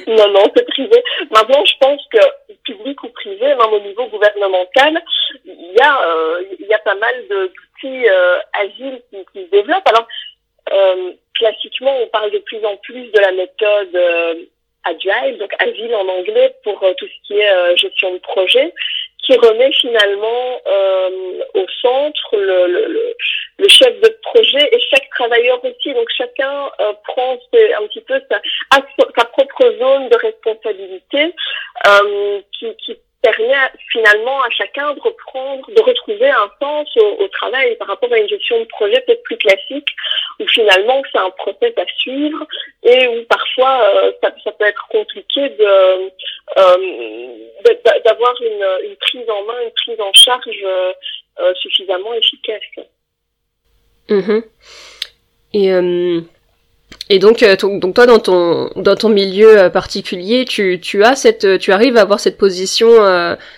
non, 0.07 0.31
non, 0.31 0.43
c'est 0.55 0.67
privé. 0.67 1.03
Maintenant, 1.31 1.65
je 1.65 1.73
pense 1.79 2.01
que 2.11 2.19
public 2.63 3.03
ou 3.03 3.09
privé, 3.09 3.47
même 3.47 3.73
au 3.73 3.79
niveau 3.79 4.07
gouvernemental, 4.07 5.01
il 5.45 5.75
y 5.77 5.81
a, 5.81 6.07
euh, 6.07 6.43
il 6.59 6.67
y 6.67 6.73
a 6.73 6.79
pas 6.79 6.95
mal 6.95 7.15
d'outils 7.29 8.07
euh, 8.07 8.39
agiles 8.53 9.01
qui, 9.11 9.43
se 9.43 9.49
développent. 9.49 9.87
Alors, 9.87 10.07
euh, 10.71 11.13
classiquement, 11.35 11.95
on 12.01 12.07
parle 12.07 12.31
de 12.31 12.39
plus 12.39 12.63
en 12.65 12.77
plus 12.77 13.11
de 13.11 13.19
la 13.19 13.31
méthode 13.31 13.95
euh, 13.95 14.35
agile, 14.83 15.37
donc 15.37 15.51
agile 15.59 15.93
en 15.95 16.07
anglais 16.07 16.55
pour 16.63 16.79
tout 16.97 17.07
ce 17.07 17.27
qui 17.27 17.39
est 17.39 17.77
gestion 17.77 18.13
de 18.13 18.19
projet 18.19 18.73
qui 19.23 19.35
remet 19.35 19.71
finalement 19.73 20.59
au 21.53 21.65
centre 21.83 22.35
le, 22.37 22.65
le, 22.65 22.87
le, 22.87 23.15
chef 23.67 23.99
de 24.01 24.09
projet 24.23 24.69
et 24.71 24.79
chaque 24.89 25.09
travailleur 25.09 25.63
aussi. 25.63 25.93
Donc 25.93 26.09
chacun 26.15 26.69
euh, 26.79 26.93
prend 27.07 27.33
un 27.33 27.87
petit 27.87 28.01
peu 28.01 28.21
sa, 28.29 28.41
sa 29.17 29.25
propre 29.25 29.63
zone 29.79 30.09
de 30.09 30.17
responsabilité 30.17 31.33
euh, 31.87 32.41
qui, 32.57 32.75
qui 32.77 32.97
permet 33.21 33.53
finalement 33.91 34.41
à 34.41 34.49
chacun 34.49 34.93
de 34.93 34.99
reprendre, 34.99 35.69
de 35.71 35.81
retrouver 35.81 36.29
un 36.29 36.49
sens 36.59 36.87
au, 36.97 37.23
au, 37.23 37.27
travail 37.27 37.75
par 37.75 37.87
rapport 37.87 38.11
à 38.11 38.17
une 38.17 38.27
gestion 38.27 38.59
de 38.59 38.65
projet 38.65 38.99
peut-être 39.01 39.23
plus 39.23 39.37
classique, 39.37 39.89
où 40.39 40.47
finalement 40.47 41.01
c'est 41.11 41.19
un 41.19 41.29
process 41.31 41.73
à 41.77 41.85
suivre 41.97 42.45
et 42.83 43.07
où 43.07 43.23
parfois 43.25 43.83
euh, 43.95 44.11
ça, 44.23 44.31
ça, 44.43 44.51
peut 44.53 44.65
être 44.65 44.87
compliqué 44.89 45.49
de 45.49 46.11
euh, 46.57 46.87
d'avoir 48.05 48.33
une, 48.41 48.89
une, 48.89 48.95
prise 48.95 49.29
en 49.29 49.43
main, 49.43 49.61
une 49.63 49.71
prise 49.71 50.01
en 50.01 50.13
charge 50.13 50.63
euh, 50.63 51.53
suffisamment 51.55 52.13
efficace. 52.13 52.61
Mmh. 54.11 54.41
Et 55.53 55.71
euh, 55.71 56.21
et 57.09 57.19
donc, 57.19 57.43
euh, 57.43 57.55
donc 57.55 57.95
toi 57.95 58.05
dans 58.05 58.19
ton 58.19 58.69
dans 58.75 58.95
ton 58.95 59.09
milieu 59.09 59.57
euh, 59.57 59.69
particulier, 59.69 60.45
tu, 60.45 60.79
tu 60.81 61.03
as 61.03 61.15
cette 61.15 61.59
tu 61.59 61.71
arrives 61.71 61.97
à 61.97 62.01
avoir 62.01 62.19
cette 62.19 62.37
position 62.37 62.89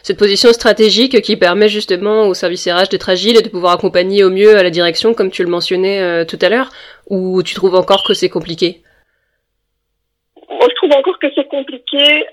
cette 0.04 0.18
position 0.18 0.54
stratégique 0.54 1.22
qui 1.22 1.38
permet 1.38 1.70
justement 1.70 2.28
au 2.28 2.34
service 2.34 2.68
RH 2.68 2.90
d'être 2.90 3.10
agile 3.10 3.38
et 3.38 3.42
de 3.42 3.50
pouvoir 3.50 3.74
accompagner 3.74 4.24
au 4.24 4.30
mieux 4.30 4.54
la 4.54 4.70
direction 4.70 5.14
comme 5.14 5.32
tu 5.32 5.44
le 5.44 5.50
mentionnais 5.50 6.26
tout 6.26 6.40
à 6.42 6.50
l'heure 6.50 6.70
ou 7.10 7.42
tu 7.44 7.56
trouves 7.56 7.76
encore 7.76 8.04
que 8.08 8.14
c'est 8.14 8.30
compliqué? 8.30 8.82
Je 10.50 10.76
trouve 10.76 10.98
encore 10.98 11.20
que 11.20 11.28
c'est 11.36 11.48
compliqué 11.48 12.26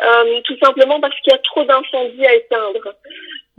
tout 0.44 0.56
simplement 0.62 1.00
parce 1.00 1.14
qu'il 1.20 1.32
y 1.32 1.36
a 1.36 1.38
trop 1.38 1.64
d'incendies 1.64 2.26
à 2.26 2.34
éteindre. 2.34 2.94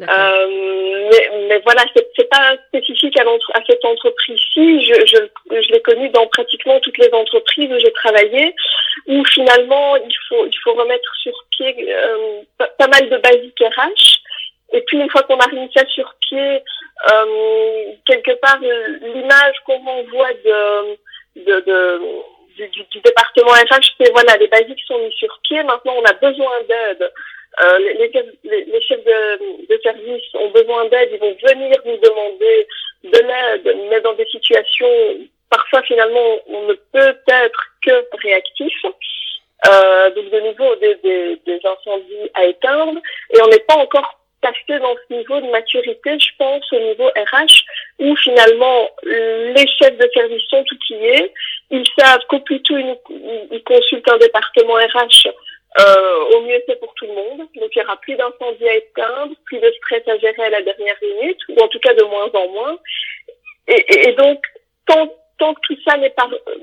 Euh, 0.02 1.10
mais, 1.12 1.48
mais, 1.48 1.60
voilà, 1.64 1.84
c'est 1.94 2.30
pas 2.30 2.56
spécifique 2.68 3.18
à, 3.20 3.24
à 3.24 3.62
cette 3.68 3.84
entreprise-ci. 3.86 4.86
Je, 4.86 5.06
je, 5.06 5.62
je 5.62 5.72
l'ai 5.72 5.82
connue 5.82 6.10
dans 6.10 6.28
pratiquement 6.28 6.80
toutes 6.80 6.98
les 6.98 7.14
entreprises 7.14 7.72
où 7.72 7.80
j'ai 7.80 7.92
travaillé, 7.94 8.56
où 9.08 9.24
finalement 9.26 9.96
il 9.98 10.16
faut 10.28 10.46
il 10.46 10.58
faut 10.64 10.74
remettre 10.74 11.16
sur 11.22 11.34
pied 11.52 11.76
euh, 11.90 12.42
pas, 12.58 12.88
mal 12.88 13.10
de 13.10 13.18
basiques 13.18 13.60
RH. 13.60 14.20
Et 14.74 14.82
puis 14.82 14.98
une 14.98 15.10
fois 15.10 15.24
qu'on 15.24 15.38
a 15.38 15.46
remis 15.46 15.70
ça 15.76 15.86
sur 15.88 16.14
pied, 16.22 16.64
euh, 17.12 17.94
quelque 18.06 18.32
part 18.40 18.60
l'image 18.60 19.56
qu'on 19.66 19.80
renvoie 19.80 20.34
de, 20.46 20.96
de, 21.44 21.60
de 21.60 22.02
du, 22.58 22.68
du, 22.68 23.00
département 23.02 23.52
RH, 23.52 23.96
c'est 24.00 24.12
voilà, 24.12 24.38
les 24.38 24.48
basiques 24.48 24.82
sont 24.88 24.98
mis 25.00 25.12
sur 25.14 25.40
pied. 25.44 25.62
Maintenant, 25.64 25.94
on 25.98 26.04
a 26.04 26.14
besoin 26.14 26.52
d'aide 26.68 27.12
euh, 27.60 27.80
les, 27.80 28.12
les, 28.44 28.82
chefs 28.82 29.04
de, 29.04 29.68
de 29.68 29.82
service 29.82 30.24
ont 30.36 30.50
besoin 30.52 30.86
d'aide, 30.86 31.10
ils 31.12 31.20
vont 31.20 31.36
venir 31.48 31.76
nous 31.86 31.98
demander 31.98 32.68
de 33.04 33.20
l'aide, 33.20 33.78
mais 33.90 34.00
dans 34.02 34.14
des 34.14 34.26
situations, 34.28 34.88
parfois 35.50 35.82
finalement, 35.84 36.40
on 36.48 36.68
ne 36.68 36.74
peut 36.74 37.18
être 37.28 37.64
que 37.86 38.06
réactif. 38.24 38.74
Euh, 39.68 40.10
donc 40.12 40.30
de 40.32 40.40
nouveau 40.40 40.76
des, 40.78 40.96
des, 41.04 41.40
des, 41.46 41.60
incendies 41.64 42.30
à 42.34 42.46
éteindre. 42.46 43.00
Et 43.32 43.42
on 43.44 43.48
n'est 43.48 43.60
pas 43.60 43.76
encore 43.76 44.20
passé 44.42 44.80
dans 44.80 44.96
ce 44.96 45.14
niveau 45.14 45.40
de 45.40 45.52
maturité, 45.52 46.18
je 46.20 46.30
pense, 46.40 46.64
au 46.74 46.80
niveau 46.80 47.08
RH, 47.10 47.64
où 48.00 48.16
finalement 48.16 48.90
les 49.04 49.68
chefs 49.80 49.98
de 49.98 50.10
service 50.14 50.42
sont 50.50 50.66
outillés, 50.72 51.32
ils 51.70 51.86
savent 51.98 52.22
qu'au 52.28 52.40
plus 52.40 52.62
tôt 52.64 52.78
ils, 52.78 52.96
ils, 53.52 53.64
consultent 53.64 54.10
un 54.10 54.18
département 54.18 54.74
RH, 54.74 55.28
euh, 55.80 56.20
au 56.36 56.42
mieux 56.42 56.62
c'est 56.68 56.80
pour 56.80 56.94
tout 56.96 57.06
le 57.06 57.14
monde. 57.14 57.48
Donc 57.56 57.70
il 57.76 57.80
y 57.80 57.84
aura 57.84 57.98
plus 57.98 58.16
d'incendies 58.16 58.68
à 58.68 58.76
éteindre, 58.76 59.34
plus 59.46 59.60
de 59.60 59.72
stress 59.78 60.08
à 60.08 60.18
gérer 60.18 60.44
à 60.44 60.50
la 60.50 60.62
dernière 60.62 60.98
minute, 61.02 61.40
ou 61.50 61.62
en 61.62 61.68
tout 61.68 61.80
cas 61.80 61.94
de 61.94 62.04
moins 62.04 62.30
en 62.34 62.48
moins. 62.50 62.78
Et, 63.68 63.86
et, 63.94 64.10
et 64.10 64.14
donc 64.14 64.44
tant 64.86 65.10
tant 65.42 65.54
que 65.56 65.62
tout 65.64 65.78
ça 65.88 65.98
n'est 65.98 66.12
pas 66.12 66.30
euh, 66.32 66.56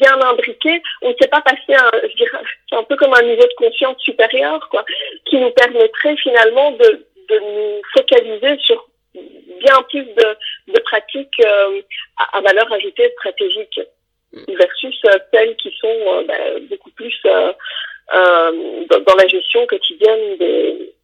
bien 0.00 0.20
imbriqué, 0.20 0.82
on 1.02 1.08
ne 1.08 1.14
sait 1.20 1.28
pas 1.28 1.40
passer 1.40 1.74
un, 1.74 1.90
je 2.02 2.14
dirais, 2.16 2.38
c'est 2.68 2.76
un 2.76 2.82
peu 2.82 2.94
comme 2.96 3.14
un 3.14 3.22
niveau 3.22 3.42
de 3.42 3.54
conscience 3.56 4.00
supérieur, 4.02 4.68
quoi, 4.68 4.84
qui 5.24 5.38
nous 5.38 5.50
permettrait 5.50 6.16
finalement 6.16 6.72
de, 6.72 7.06
de 7.30 7.38
nous 7.38 7.82
focaliser 7.96 8.58
sur 8.58 8.86
bien 9.14 9.82
plus 9.88 10.04
de, 10.04 10.36
de 10.74 10.80
pratiques 10.80 11.40
euh, 11.44 11.80
à, 12.32 12.40
valeur 12.40 12.70
ajoutée 12.72 13.10
stratégique 13.18 13.80
versus 14.32 15.00
euh, 15.06 15.18
celles 15.32 15.56
qui 15.56 15.74
sont 15.80 16.24
bah, 16.26 16.34
beaucoup 16.68 16.90
plus 16.90 17.14
dans, 18.12 19.00
dans, 19.00 19.14
la 19.16 19.26
gestion 19.26 19.66
quotidienne 19.66 20.36
des, 20.38 20.94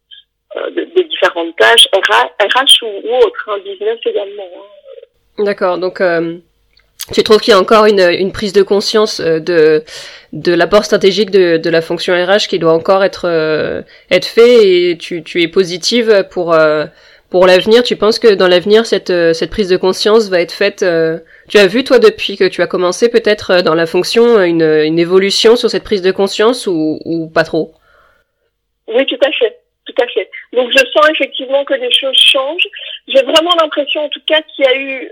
des 0.95 1.03
différentes 1.03 1.55
tâches, 1.57 1.87
RH, 1.93 2.83
ou, 2.83 3.07
ou 3.07 3.15
autres, 3.17 3.49
hein, 3.49 3.59
business 3.63 3.99
également. 4.05 4.49
Hein. 4.57 5.43
D'accord, 5.43 5.77
donc 5.77 6.01
tu 7.11 7.23
trouves 7.23 7.39
qu'il 7.39 7.51
y 7.51 7.53
a 7.53 7.59
encore 7.59 7.85
une, 7.85 7.99
une 7.99 8.31
prise 8.31 8.53
de 8.53 8.63
conscience 8.63 9.19
euh, 9.19 9.39
de, 9.39 9.83
de 10.33 10.53
l'apport 10.53 10.85
stratégique 10.85 11.29
de, 11.29 11.57
de 11.57 11.69
la 11.69 11.81
fonction 11.81 12.13
RH 12.13 12.47
qui 12.49 12.57
doit 12.57 12.73
encore 12.73 13.03
être, 13.03 13.25
euh, 13.25 13.81
être 14.09 14.25
fait 14.25 14.89
et 14.91 14.97
tu, 14.97 15.23
tu 15.23 15.41
es 15.43 15.47
positive 15.47 16.25
pour, 16.31 16.53
euh, 16.53 16.85
pour 17.29 17.45
l'avenir? 17.45 17.83
Tu 17.83 17.95
penses 17.95 18.17
que 18.17 18.33
dans 18.33 18.47
l'avenir, 18.47 18.87
cette, 18.87 19.13
cette 19.33 19.51
prise 19.51 19.69
de 19.69 19.77
conscience 19.77 20.29
va 20.29 20.41
être 20.41 20.51
faite 20.51 20.83
Tu 21.47 21.57
as 21.57 21.67
vu, 21.67 21.83
toi, 21.83 21.99
depuis 21.99 22.37
que 22.37 22.47
tu 22.47 22.61
as 22.61 22.67
commencé 22.67 23.09
peut-être 23.09 23.61
dans 23.61 23.75
la 23.75 23.85
fonction, 23.85 24.41
une, 24.41 24.63
une 24.63 24.99
évolution 24.99 25.55
sur 25.55 25.69
cette 25.69 25.83
prise 25.83 26.01
de 26.01 26.11
conscience 26.11 26.67
ou, 26.67 26.99
ou 27.05 27.29
pas 27.29 27.43
trop? 27.43 27.73
Oui, 28.87 29.05
tout 29.05 29.19
à 29.23 29.31
fait. 29.31 29.59
Tout 29.85 30.01
à 30.01 30.07
fait. 30.07 30.29
Donc 30.53 30.71
je 30.71 30.79
sens 30.79 31.09
effectivement 31.11 31.63
que 31.63 31.75
les 31.75 31.91
choses 31.91 32.17
changent. 32.17 32.67
J'ai 33.07 33.21
vraiment 33.21 33.53
l'impression, 33.61 34.05
en 34.05 34.09
tout 34.09 34.21
cas, 34.25 34.41
qu'il 34.41 34.65
y 34.65 34.67
a 34.67 34.75
eu 34.75 35.11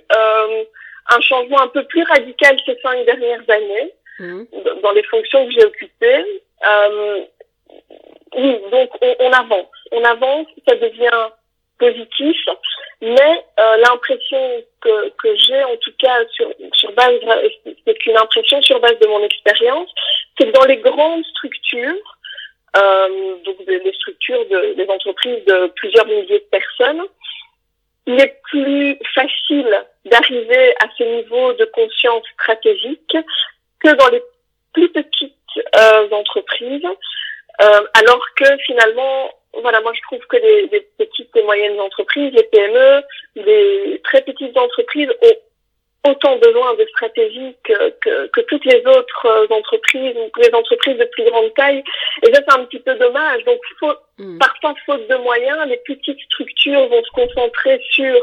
un 1.10 1.22
changement 1.22 1.62
un 1.62 1.68
peu 1.68 1.84
plus 1.84 2.04
radical 2.04 2.58
ces 2.66 2.78
cinq 2.82 3.06
dernières 3.06 3.44
années 3.50 3.94
mmh. 4.20 4.44
dans 4.82 4.92
les 4.92 5.04
fonctions 5.04 5.46
que 5.46 5.52
j'ai 5.52 5.66
occupées. 5.66 6.26
Euh, 6.66 7.20
oui, 8.36 8.58
donc 8.72 8.90
on, 9.02 9.16
on, 9.20 9.32
avance, 9.32 9.68
on 9.92 10.04
avance, 10.04 10.48
ça 10.68 10.76
devient 10.76 11.30
positif, 11.78 12.38
mais 13.04 13.46
euh, 13.60 13.78
l'impression 13.86 14.64
que, 14.80 15.10
que 15.10 15.36
j'ai, 15.36 15.62
en 15.66 15.76
tout 15.76 15.92
cas 16.00 16.26
sur, 16.32 16.50
sur 16.72 16.92
base, 16.94 17.20
c'est 17.86 18.06
une 18.06 18.16
impression 18.16 18.62
sur 18.62 18.80
base 18.80 18.98
de 19.00 19.08
mon 19.08 19.22
expérience, 19.24 19.90
c'est 20.38 20.46
que 20.46 20.52
dans 20.52 20.64
les 20.64 20.78
grandes 20.78 21.26
structures, 21.26 22.18
euh, 22.78 23.36
donc 23.44 23.66
des, 23.66 23.82
des 23.82 23.94
structures 23.94 24.48
de, 24.48 24.74
des 24.76 24.90
entreprises 24.90 25.44
de 25.46 25.68
plusieurs 25.76 26.06
milliers 26.06 26.40
de 26.40 26.50
personnes, 26.50 27.04
il 28.06 28.22
est 28.22 28.40
plus 28.50 28.98
facile 29.14 29.86
d'arriver 30.06 30.74
à 30.82 30.88
ce 30.98 31.04
niveau 31.04 31.54
de 31.54 31.66
conscience 31.66 32.24
stratégique 32.34 33.18
que 33.82 33.96
dans 33.96 34.08
les 34.08 34.24
plus 34.74 34.90
petites 34.90 35.34
euh, 35.76 36.10
entreprises, 36.12 36.88
euh, 37.62 37.88
alors 38.00 38.26
que 38.38 38.58
finalement, 38.66 39.30
voilà, 39.62 39.82
moi 39.82 39.92
je 39.94 40.02
trouve 40.02 40.26
que 40.28 40.38
les, 40.38 40.68
les, 40.68 40.82
petites 40.98 41.36
et 41.36 41.44
moyennes 41.44 41.80
entreprises, 41.80 42.34
les 42.34 42.44
PME, 42.44 43.04
les 43.36 44.02
très 44.04 44.22
petites 44.22 44.58
entreprises 44.58 45.10
ont 45.22 46.10
autant 46.10 46.36
besoin 46.38 46.74
de 46.76 46.86
stratégie 46.88 47.56
que, 47.64 47.90
que, 48.02 48.28
que, 48.28 48.42
toutes 48.42 48.66
les 48.66 48.84
autres 48.86 49.26
euh, 49.26 49.48
entreprises 49.52 50.16
ou 50.18 50.40
les 50.40 50.54
entreprises 50.54 50.98
de 50.98 51.06
plus 51.06 51.24
grande 51.24 51.54
taille. 51.54 51.84
Et 52.24 52.34
ça, 52.34 52.42
c'est 52.46 52.60
un 52.60 52.66
petit 52.66 52.80
peu 52.80 52.94
dommage. 52.96 53.44
Donc, 53.46 53.60
faut, 53.80 53.94
mm. 54.18 54.38
parfois, 54.38 54.76
faute 54.86 55.08
de 55.08 55.16
moyens, 55.16 55.66
les 55.68 55.78
petites 55.78 56.20
structures 56.26 56.88
vont 56.88 57.04
se 57.04 57.12
concentrer 57.12 57.80
sur 57.92 58.20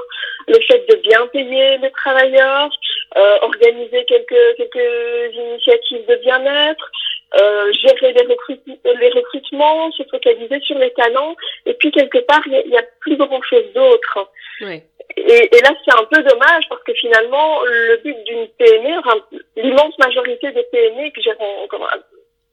le 0.48 0.60
fait 0.60 0.84
de 0.90 0.96
bien 0.96 1.26
payer 1.28 1.78
les 1.78 1.90
travailleurs, 1.92 2.70
euh, 3.16 3.38
organiser 3.42 4.04
quelques, 4.04 4.56
quelques 4.56 5.34
initiatives 5.34 6.06
de 6.06 6.16
bien-être, 6.16 6.90
euh, 7.38 7.72
gérer 7.72 8.12
les, 8.12 8.22
recrut 8.22 8.60
les 8.66 9.10
recrutements, 9.10 9.92
se 9.92 10.02
focaliser 10.10 10.60
sur 10.60 10.78
les 10.78 10.92
talents. 10.92 11.36
Et 11.66 11.74
puis, 11.74 11.90
quelque 11.92 12.18
part, 12.18 12.42
il 12.46 12.68
n'y 12.68 12.76
a, 12.76 12.80
a, 12.80 12.84
plus 13.00 13.16
grand-chose 13.16 13.72
d'autre. 13.74 14.30
Oui. 14.62 14.82
Et, 15.16 15.56
et, 15.56 15.60
là, 15.62 15.70
c'est 15.84 15.94
un 15.94 16.04
peu 16.04 16.22
dommage 16.22 16.64
parce 16.68 16.82
que 16.82 16.94
finalement, 16.94 17.62
le 17.64 17.96
but 17.98 18.16
d'une 18.24 18.48
PME, 18.58 18.98
enfin, 18.98 19.16
l'immense 19.56 19.98
majorité 19.98 20.52
des 20.52 20.62
PME 20.64 21.10
que 21.10 21.20
j'ai 21.20 21.32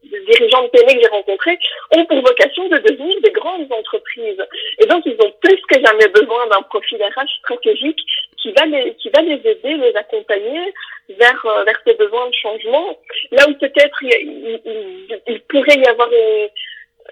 dirigeants 0.08 0.64
de 0.64 0.68
PME 0.70 0.94
que 0.94 1.02
j'ai 1.02 1.08
rencontrés 1.08 1.60
ont 1.96 2.06
pour 2.06 2.22
vocation 2.22 2.68
de 2.70 2.78
devenir 2.78 3.16
des 3.22 3.32
grandes 3.32 3.72
entreprises. 3.72 4.44
Et 4.80 4.86
donc, 4.86 5.04
ils 5.06 5.18
ont 5.24 5.34
plus 5.42 5.60
que 5.70 5.80
jamais 5.84 6.08
besoin 6.08 6.48
d'un 6.48 6.62
profil 6.64 7.02
RH 7.02 7.40
stratégique 7.40 8.00
qui 8.38 8.52
va 8.54 8.66
les, 8.66 8.96
qui 8.96 9.10
va 9.10 9.22
les 9.22 9.40
aider, 9.46 9.74
les 9.76 9.96
accompagner 9.96 10.74
vers, 11.10 11.46
euh, 11.46 11.64
vers 11.64 11.80
ces 11.86 11.94
besoins 11.96 12.28
de 12.28 12.36
changement. 12.36 12.98
Là 13.32 13.46
où 13.50 13.54
peut-être 13.54 13.98
il, 14.02 15.42
pourrait 15.50 15.78
y 15.78 15.88
avoir 15.88 16.10
une, 16.12 16.50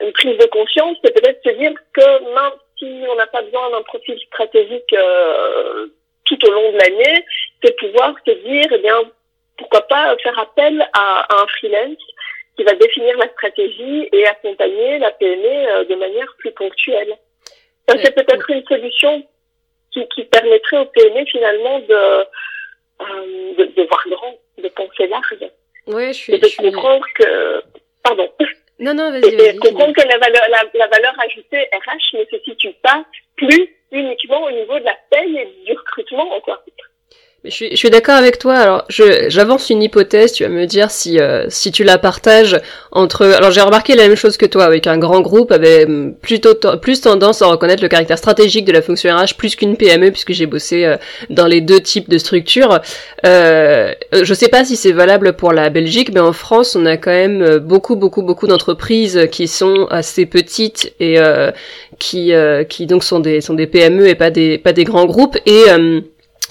une 0.02 0.14
prise 0.14 0.38
de 0.38 0.46
conscience, 0.48 0.98
c'est 1.04 1.14
peut-être 1.14 1.42
se 1.44 1.56
dire 1.58 1.74
que 1.94 2.34
maintenant, 2.34 2.60
si 2.78 3.04
on 3.10 3.16
n'a 3.16 3.28
pas 3.28 3.42
besoin 3.42 3.70
d'un 3.72 3.84
profil 3.84 4.20
stratégique 4.28 4.94
euh, 4.94 5.88
tout 6.26 6.38
au 6.46 6.52
long 6.52 6.72
de 6.72 6.78
l'année, 6.78 7.26
c'est 7.64 7.78
pouvoir 7.78 8.16
se 8.26 8.32
dire, 8.32 8.68
eh 8.72 8.78
bien, 8.80 9.02
pourquoi 9.58 9.82
pas 9.88 10.16
faire 10.18 10.38
appel 10.40 10.86
à, 10.94 11.42
un 11.42 11.48
freelance 11.48 12.02
qui 12.56 12.64
va 12.64 12.74
définir 12.74 13.18
la 13.18 13.30
stratégie 13.30 14.10
et 14.12 14.28
accompagner 14.28 14.98
la 15.00 15.12
PME 15.12 15.46
euh, 15.46 15.84
de 15.86 15.96
manière 15.96 16.34
plus 16.38 16.52
ponctuelle. 16.52 17.16
Ça, 17.88 17.96
c'est 18.02 18.16
peut-être 18.16 18.50
une 18.50 18.66
solution 18.66 19.24
qui, 19.92 20.08
qui, 20.10 20.24
permettrait 20.26 20.80
aux 20.80 20.86
PME 20.86 21.26
finalement 21.26 21.80
de, 21.80 21.94
euh, 21.94 23.54
de, 23.58 23.66
de, 23.66 23.84
voir 23.84 24.04
grand, 24.08 24.36
de 24.58 24.68
penser 24.70 25.08
large. 25.08 25.36
Oui, 25.88 26.08
je 26.08 26.14
suis. 26.14 26.34
Et 26.34 26.40
de 26.40 26.48
comprendre 26.48 27.06
que. 27.16 27.62
Pardon. 28.04 28.30
Non, 28.80 28.94
non, 28.94 29.12
vas-y. 29.12 29.34
Et, 29.34 29.56
comprendre 29.58 29.94
que 29.94 30.08
la 30.08 30.18
valeur, 30.18 30.44
la, 30.50 30.64
la, 30.74 30.88
valeur 30.88 31.14
ajoutée 31.20 31.70
RH 31.74 32.18
ne 32.18 32.26
se 32.26 32.44
situe 32.44 32.74
pas 32.82 33.06
plus 33.36 33.76
uniquement 33.92 34.44
au 34.44 34.52
niveau 34.52 34.80
de 34.80 34.86
la 34.86 34.98
paye 35.10 35.38
et 35.38 35.66
du 35.66 35.74
recrutement, 35.74 36.40
quoi. 36.42 36.64
Je 37.46 37.52
suis, 37.52 37.70
je 37.72 37.76
suis 37.76 37.90
d'accord 37.92 38.16
avec 38.16 38.40
toi. 38.40 38.56
Alors, 38.56 38.86
j'avance 38.90 39.70
une 39.70 39.84
hypothèse. 39.84 40.32
Tu 40.32 40.44
vas 40.44 40.50
me 40.50 40.66
dire 40.66 40.90
si, 40.90 41.20
euh, 41.20 41.46
si 41.50 41.72
tu 41.72 41.84
la 41.84 41.98
partages 41.98 42.60
entre. 42.92 43.26
Alors, 43.26 43.52
j'ai 43.52 43.62
remarqué 43.62 43.96
la 43.96 44.08
même 44.08 44.16
chose 44.16 44.38
que 44.38 44.48
toi, 44.48 44.66
avec 44.66 44.88
un 44.88 44.98
grand 44.98 45.22
groupe 45.22 45.52
avait 45.52 45.86
hum, 45.86 46.16
plutôt 46.20 46.56
plus 46.82 47.02
tendance 47.02 47.42
à 47.42 47.48
reconnaître 47.48 47.84
le 47.84 47.90
caractère 47.90 48.18
stratégique 48.18 48.66
de 48.66 48.72
la 48.72 48.82
fonction 48.82 49.16
RH 49.16 49.36
plus 49.38 49.56
qu'une 49.56 49.78
PME, 49.78 50.12
puisque 50.12 50.34
j'ai 50.34 50.48
bossé 50.48 50.86
euh, 50.86 50.98
dans 51.30 51.46
les 51.46 51.62
deux 51.62 51.80
types 51.80 52.10
de 52.10 52.18
structures. 52.18 52.80
Euh, 53.26 53.94
je 54.12 54.34
sais 54.34 54.48
pas 54.50 54.66
si 54.66 54.76
c'est 54.76 54.92
valable 54.92 55.34
pour 55.34 55.54
la 55.54 55.70
Belgique, 55.70 56.12
mais 56.14 56.22
en 56.22 56.34
France, 56.34 56.76
on 56.76 56.86
a 56.86 56.98
quand 56.98 57.12
même 57.12 57.42
euh, 57.44 57.60
beaucoup, 57.60 57.96
beaucoup, 57.96 58.24
beaucoup 58.24 58.48
d'entreprises 58.48 59.28
qui 59.32 59.48
sont 59.48 59.86
assez 59.92 60.26
petites 60.26 60.94
et 61.00 61.18
qui, 62.00 62.34
qui 62.70 62.86
donc 62.88 63.04
sont 63.04 63.20
des, 63.20 63.42
sont 63.42 63.54
des 63.54 63.68
PME 63.68 64.08
et 64.08 64.16
pas 64.16 64.32
des, 64.32 64.58
pas 64.58 64.74
des 64.74 64.84
grands 64.84 65.06
groupes 65.06 65.38
et 65.46 65.64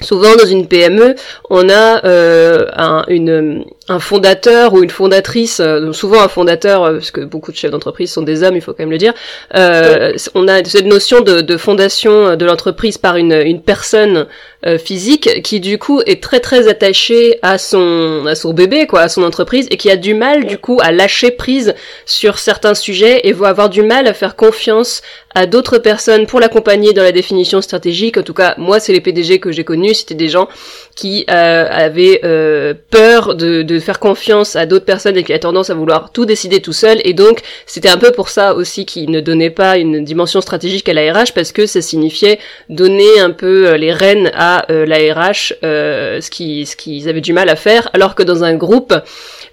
Souvent 0.01 0.35
dans 0.37 0.47
une 0.47 0.67
PME, 0.67 1.15
on 1.51 1.69
a 1.69 2.05
euh, 2.05 2.67
un, 2.77 3.05
une, 3.09 3.65
un 3.89 3.99
fondateur 3.99 4.73
ou 4.73 4.83
une 4.83 4.91
fondatrice, 4.91 5.61
euh, 5.61 5.93
souvent 5.93 6.23
un 6.23 6.29
fondateur, 6.29 6.85
euh, 6.85 6.93
parce 6.95 7.11
que 7.11 7.21
beaucoup 7.21 7.53
de 7.53 7.57
chefs 7.57 7.71
d'entreprise 7.71 8.11
sont 8.11 8.23
des 8.23 8.43
hommes, 8.43 8.57
il 8.57 8.63
faut 8.63 8.73
quand 8.73 8.83
même 8.83 8.91
le 8.91 8.99
dire. 8.99 9.13
Euh, 9.55 10.15
on 10.35 10.49
a 10.49 10.65
cette 10.65 10.87
notion 10.87 11.21
de, 11.21 11.43
de 11.43 11.57
fondation 11.57 12.37
de 12.37 12.45
l'entreprise 12.47 12.97
par 12.97 13.17
une, 13.17 13.33
une 13.33 13.61
personne 13.61 14.27
euh, 14.67 14.79
physique 14.79 15.43
qui 15.43 15.61
du 15.61 15.77
coup 15.77 16.01
est 16.07 16.23
très 16.23 16.41
très 16.41 16.69
attachée 16.69 17.39
à 17.43 17.59
son 17.59 18.25
à 18.27 18.35
son 18.35 18.55
bébé, 18.55 18.87
quoi, 18.87 19.03
à 19.03 19.09
son 19.11 19.23
entreprise, 19.23 19.67
et 19.71 19.77
qui 19.77 19.91
a 19.91 19.97
du 19.99 20.15
mal 20.15 20.47
du 20.47 20.57
coup 20.57 20.79
à 20.83 20.91
lâcher 20.91 21.31
prise 21.31 21.75
sur 22.07 22.39
certains 22.39 22.73
sujets 22.73 23.29
et 23.29 23.33
va 23.33 23.49
avoir 23.49 23.69
du 23.69 23.83
mal 23.83 24.07
à 24.07 24.15
faire 24.15 24.37
confiance 24.37 25.03
à 25.35 25.45
d'autres 25.45 25.77
personnes 25.77 26.27
pour 26.27 26.41
l'accompagner 26.41 26.95
dans 26.95 27.03
la 27.03 27.13
définition 27.13 27.61
stratégique. 27.61 28.17
En 28.17 28.23
tout 28.23 28.33
cas, 28.33 28.55
moi, 28.57 28.81
c'est 28.81 28.95
les 28.95 29.03
PDG 29.03 29.39
que 29.39 29.53
j'ai 29.53 29.65
connus, 29.65 29.95
c'était 29.95 30.15
des 30.15 30.29
gens 30.29 30.49
qui 30.95 31.25
euh, 31.29 31.67
avait 31.69 32.21
euh, 32.25 32.73
peur 32.91 33.35
de, 33.35 33.79
faire 33.81 33.99
confiance 33.99 34.57
à 34.57 34.67
d'autres 34.67 34.85
personnes 34.85 35.17
et 35.17 35.25
qui 35.25 35.33
a 35.33 35.39
tendance 35.39 35.71
à 35.71 35.75
vouloir 35.75 36.13
tout 36.13 36.25
décider 36.25 36.61
tout 36.61 36.73
seul. 36.73 37.01
Et 37.05 37.13
donc, 37.13 37.41
c'était 37.67 37.89
un 37.89 37.99
peu 37.99 38.13
pour 38.13 38.29
ça 38.29 38.55
aussi 38.55 38.87
qu'il 38.87 39.11
ne 39.11 39.21
donnait 39.21 39.51
pas 39.51 39.77
une 39.79 40.05
dimension 40.05 40.41
stratégique 40.41 40.89
à 40.89 40.93
la 40.93 41.13
RH 41.13 41.33
parce 41.35 41.53
que 41.53 41.67
ça 41.67 41.83
signifiait 41.83 42.39
donner 42.69 43.21
un 43.21 43.31
peu 43.31 43.69
euh, 43.69 43.77
les 43.77 43.93
rênes 43.93 44.31
à 44.35 44.67
la 44.69 44.99
ce 45.35 46.31
qu'ils 46.31 46.67
ce 46.67 46.77
qu'ils 46.77 47.09
avaient 47.09 47.21
du 47.21 47.33
mal 47.33 47.49
à 47.49 47.57
faire, 47.57 47.91
alors 47.93 48.15
que 48.15 48.23
dans 48.23 48.45
un 48.45 48.55
groupe, 48.55 48.95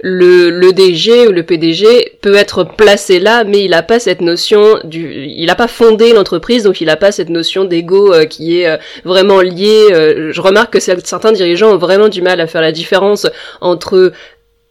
le, 0.01 0.49
le 0.49 0.73
DG 0.73 1.27
ou 1.27 1.31
le 1.31 1.43
PDG 1.43 2.17
peut 2.21 2.35
être 2.35 2.63
placé 2.63 3.19
là, 3.19 3.43
mais 3.43 3.63
il 3.63 3.71
n'a 3.71 3.83
pas 3.83 3.99
cette 3.99 4.21
notion 4.21 4.79
du, 4.83 5.25
il 5.25 5.45
n'a 5.45 5.55
pas 5.55 5.67
fondé 5.67 6.13
l'entreprise, 6.13 6.63
donc 6.63 6.81
il 6.81 6.87
n'a 6.87 6.97
pas 6.97 7.11
cette 7.11 7.29
notion 7.29 7.65
d'ego 7.65 8.13
qui 8.29 8.61
est 8.61 8.79
vraiment 9.05 9.41
liée. 9.41 9.87
je 10.31 10.41
remarque 10.41 10.73
que 10.73 10.79
certains 10.79 11.31
dirigeants 11.31 11.73
ont 11.73 11.77
vraiment 11.77 12.09
du 12.09 12.21
mal 12.21 12.39
à 12.41 12.47
faire 12.47 12.61
la 12.61 12.71
différence 12.71 13.27
entre 13.61 14.11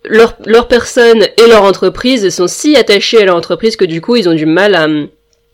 leur, 0.05 0.37
leur 0.47 0.69
personne 0.69 1.23
et 1.23 1.49
leur 1.49 1.65
entreprise 1.65 2.25
et 2.25 2.31
sont 2.31 2.49
si 2.49 2.77
attachés 2.77 3.21
à 3.21 3.25
leur 3.25 3.37
entreprise 3.37 3.77
que 3.77 3.85
du 3.85 4.01
coup 4.01 4.17
ils 4.17 4.29
ont 4.29 4.35
du 4.35 4.47
mal 4.47 4.75
à, 4.75 4.87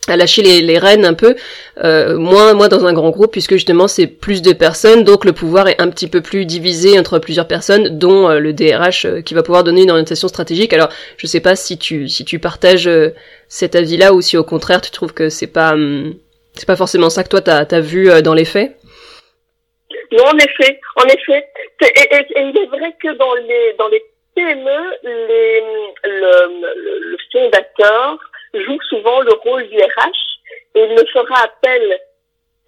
à 0.08 0.16
lâcher 0.16 0.42
les, 0.42 0.60
les 0.60 0.78
rênes 0.78 1.04
un 1.04 1.14
peu, 1.14 1.36
euh, 1.82 2.16
moins, 2.16 2.54
moins 2.54 2.68
dans 2.68 2.86
un 2.86 2.92
grand 2.92 3.10
groupe, 3.10 3.32
puisque 3.32 3.54
justement 3.54 3.88
c'est 3.88 4.06
plus 4.06 4.42
de 4.42 4.52
personnes, 4.52 5.04
donc 5.04 5.24
le 5.24 5.32
pouvoir 5.32 5.68
est 5.68 5.80
un 5.80 5.88
petit 5.90 6.08
peu 6.08 6.20
plus 6.20 6.46
divisé 6.46 6.98
entre 6.98 7.18
plusieurs 7.18 7.48
personnes, 7.48 7.98
dont 7.98 8.28
euh, 8.28 8.38
le 8.38 8.52
DRH 8.52 9.04
euh, 9.04 9.20
qui 9.22 9.34
va 9.34 9.42
pouvoir 9.42 9.64
donner 9.64 9.82
une 9.82 9.90
orientation 9.90 10.28
stratégique. 10.28 10.72
Alors 10.72 10.88
je 11.16 11.26
sais 11.26 11.40
pas 11.40 11.56
si 11.56 11.78
tu, 11.78 12.08
si 12.08 12.24
tu 12.24 12.38
partages 12.38 12.88
euh, 12.88 13.10
cet 13.48 13.74
avis-là 13.74 14.12
ou 14.12 14.20
si 14.20 14.36
au 14.36 14.44
contraire 14.44 14.80
tu 14.80 14.90
trouves 14.90 15.12
que 15.12 15.28
c'est 15.28 15.46
pas, 15.52 15.72
hum, 15.72 16.14
c'est 16.54 16.66
pas 16.66 16.76
forcément 16.76 17.10
ça 17.10 17.24
que 17.24 17.28
toi 17.28 17.40
t'as 17.40 17.64
as 17.70 17.80
vu 17.80 18.10
dans 18.22 18.34
les 18.34 18.44
faits. 18.44 18.76
Non, 20.12 20.24
en 20.24 20.38
effet, 20.38 20.80
en 20.96 21.04
effet. 21.06 21.44
Et, 21.82 22.26
il 22.36 22.56
est 22.56 22.66
vrai 22.66 22.94
que 23.02 23.16
dans 23.16 23.34
les 23.34 23.74
dans 23.78 23.88
les 23.88 24.02
PME, 24.34 24.80
les, 25.02 25.60
le, 26.04 27.10
le, 27.10 27.16
fondateur 27.32 28.18
joue 28.64 28.78
souvent 28.88 29.20
le 29.20 29.32
rôle 29.44 29.68
du 29.68 29.76
RH 29.76 30.26
et 30.74 30.84
il 30.84 30.94
ne 30.94 31.04
fera 31.06 31.44
appel 31.44 32.00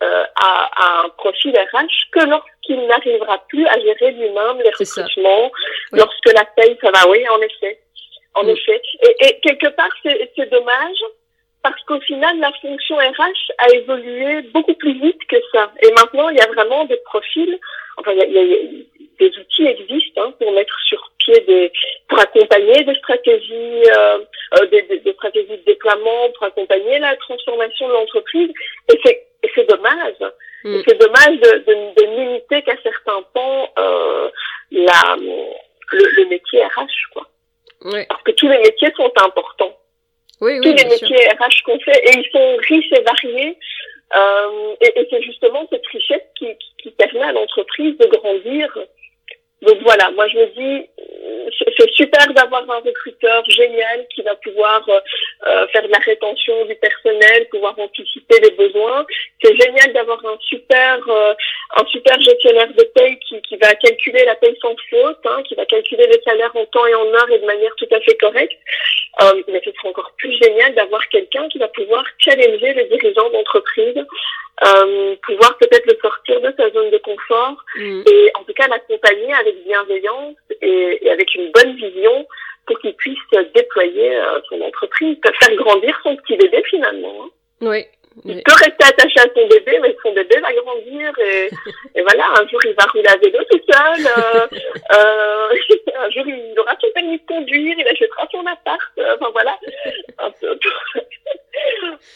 euh, 0.02 0.24
à, 0.36 0.70
à, 0.76 1.04
un 1.04 1.08
profil 1.10 1.52
RH 1.56 2.10
que 2.12 2.24
lorsqu'il 2.24 2.86
n'arrivera 2.86 3.38
plus 3.48 3.66
à 3.66 3.78
gérer 3.80 4.12
lui-même 4.12 4.58
les 4.62 4.70
recrutements, 4.70 5.50
lorsque 5.92 6.32
la 6.32 6.44
paye, 6.44 6.78
ça 6.80 6.90
va, 6.90 7.08
oui, 7.10 7.28
en 7.28 7.40
effet. 7.40 7.80
En 8.34 8.46
effet. 8.46 8.80
Et, 9.02 9.26
et 9.26 9.40
quelque 9.40 9.68
part, 9.68 9.90
c'est 10.04 10.50
dommage 10.50 11.02
parce 11.70 11.82
qu'au 11.84 12.00
final, 12.00 12.38
la 12.38 12.52
fonction 12.60 12.96
RH 12.96 13.52
a 13.58 13.68
évolué 13.74 14.42
beaucoup 14.54 14.74
plus 14.74 14.94
vite 15.00 15.20
que 15.28 15.36
ça. 15.52 15.72
Et 15.82 15.90
maintenant, 15.92 16.28
il 16.28 16.38
y 16.38 16.40
a 16.40 16.46
vraiment 16.46 16.84
des 16.84 16.98
profils, 16.98 17.58
enfin, 17.96 18.12
il 18.12 18.32
y 18.32 18.38
a, 18.38 18.98
des 19.18 19.38
outils 19.38 19.66
existent 19.66 20.22
hein, 20.22 20.32
pour 20.38 20.52
mettre 20.52 20.78
sur 20.84 21.12
pied 21.18 21.40
des, 21.40 21.72
pour 22.08 22.20
accompagner 22.20 22.84
des 22.84 22.94
stratégies, 22.94 23.82
euh, 23.90 24.18
euh 24.58 24.66
des, 24.66 24.82
des, 24.82 25.12
stratégies 25.12 25.58
de 25.58 25.64
déploiement, 25.66 26.30
pour 26.36 26.46
accompagner 26.46 26.98
la 26.98 27.16
transformation 27.16 27.88
de 27.88 27.92
l'entreprise. 27.94 28.50
Et 28.92 29.00
c'est, 29.04 29.26
c'est 29.54 29.68
dommage. 29.68 30.14
Mm. 30.64 30.80
C'est 30.86 30.98
dommage 30.98 31.40
de, 31.40 31.58
de, 31.58 32.00
de 32.00 32.16
limiter 32.16 32.62
qu'à 32.62 32.76
certains 32.82 33.22
pans 33.34 33.72
euh, 33.78 34.30
la, 34.70 35.16
le, 35.18 36.04
le 36.16 36.28
métier 36.28 36.64
RH, 36.64 37.12
quoi. 37.12 37.26
Parce 38.08 38.22
que 38.22 38.32
tous 38.32 38.48
les 38.48 38.58
métiers 38.58 38.92
sont 38.96 39.12
importants. 39.16 39.76
Oui, 40.40 40.60
tous 40.60 40.72
les 40.72 40.84
métiers 40.84 41.28
RH 41.28 41.62
qu'on 41.64 41.80
fait, 41.80 42.00
et 42.04 42.18
ils 42.18 42.30
sont 42.30 42.56
riches 42.68 42.92
et 42.92 43.02
variés. 43.02 43.58
Euh, 44.14 44.74
et, 44.80 45.00
et 45.00 45.08
c'est 45.10 45.22
justement 45.22 45.66
cette 45.70 45.86
richesse 45.86 46.22
qui, 46.38 46.46
qui, 46.46 46.74
qui 46.82 46.90
permet 46.92 47.24
à 47.24 47.32
l'entreprise 47.32 47.96
de 47.98 48.06
grandir 48.06 48.78
donc 49.62 49.78
voilà, 49.82 50.10
moi 50.12 50.28
je 50.28 50.38
me 50.38 50.46
dis, 50.54 50.88
c'est 51.76 51.90
super 51.90 52.32
d'avoir 52.32 52.62
un 52.70 52.78
recruteur 52.78 53.44
génial 53.46 54.06
qui 54.14 54.22
va 54.22 54.34
pouvoir 54.36 54.88
euh, 54.88 55.00
euh, 55.46 55.66
faire 55.68 55.82
de 55.82 55.88
la 55.88 55.98
rétention 55.98 56.64
du 56.66 56.74
personnel, 56.76 57.48
pouvoir 57.50 57.78
anticiper 57.78 58.38
les 58.40 58.50
besoins. 58.52 59.04
C'est 59.42 59.56
génial 59.56 59.92
d'avoir 59.92 60.24
un 60.24 60.36
super 60.40 61.00
euh, 61.08 61.34
un 61.76 61.86
super 61.86 62.20
gestionnaire 62.20 62.72
de 62.72 62.84
paye 62.94 63.18
qui, 63.20 63.40
qui 63.42 63.56
va 63.56 63.74
calculer 63.74 64.24
la 64.24 64.36
paye 64.36 64.56
sans 64.62 64.76
faute, 64.90 65.18
hein, 65.24 65.42
qui 65.46 65.54
va 65.54 65.66
calculer 65.66 66.06
les 66.06 66.20
salaires 66.22 66.54
en 66.54 66.64
temps 66.66 66.86
et 66.86 66.94
en 66.94 67.06
heure 67.06 67.30
et 67.30 67.38
de 67.38 67.46
manière 67.46 67.74
tout 67.76 67.88
à 67.90 68.00
fait 68.00 68.16
correcte. 68.16 68.58
mais 69.48 69.60
ce 69.64 69.72
sera 69.72 69.88
encore 69.88 70.12
plus 70.18 70.32
génial 70.40 70.74
d'avoir 70.74 71.06
quelqu'un 71.08 71.48
qui 71.48 71.58
va 71.58 71.68
pouvoir 71.68 72.04
challenger 72.18 72.74
les 72.74 72.84
dirigeants 72.84 73.30
d'entreprise 73.30 74.04
euh, 74.66 75.14
pouvoir 75.22 75.56
peut-être 75.58 75.86
le 75.86 75.96
sortir 76.00 76.40
de 76.40 76.52
sa 76.56 76.70
zone 76.70 76.90
de 76.90 76.98
confort 76.98 77.64
mm. 77.76 78.02
et 78.10 78.30
en 78.34 78.44
tout 78.44 78.52
cas 78.54 78.66
l'accompagner 78.68 79.32
avec 79.34 79.62
bienveillance 79.64 80.36
et, 80.60 80.98
et, 81.02 81.10
avec 81.10 81.34
une 81.34 81.50
bonne 81.52 81.76
vision 81.76 82.26
pour 82.66 82.78
qu'il 82.80 82.94
puisse 82.94 83.18
déployer 83.54 84.16
euh, 84.16 84.40
son 84.48 84.60
entreprise, 84.60 85.16
faire 85.22 85.56
grandir 85.56 85.98
son 86.02 86.16
petit 86.16 86.36
bébé 86.36 86.62
finalement. 86.68 87.24
Hein. 87.24 87.28
Oui. 87.60 87.84
Il 88.24 88.42
peut 88.42 88.52
rester 88.52 88.84
attaché 88.84 89.20
à 89.20 89.26
son 89.34 89.46
bébé, 89.46 89.78
mais 89.82 89.96
son 90.02 90.12
bébé 90.12 90.40
va 90.40 90.52
grandir 90.52 91.12
et, 91.18 91.50
et 91.94 92.02
voilà, 92.02 92.24
un 92.40 92.48
jour 92.48 92.60
il 92.64 92.74
va 92.74 92.84
rouler 92.84 93.08
à 93.08 93.16
vélo 93.16 93.38
tout 93.50 93.60
seul, 93.70 94.06
euh, 94.06 94.46
euh, 94.94 95.48
un 95.96 96.10
jour 96.10 96.24
il 96.26 96.58
aura 96.58 96.74
son 96.80 96.88
permis 96.94 97.18
de 97.18 97.26
conduire, 97.26 97.76
il 97.78 97.88
achètera 97.88 98.26
son 98.30 98.44
appart, 98.46 98.92
euh, 98.98 99.16
enfin 99.20 99.30
voilà. 99.32 99.56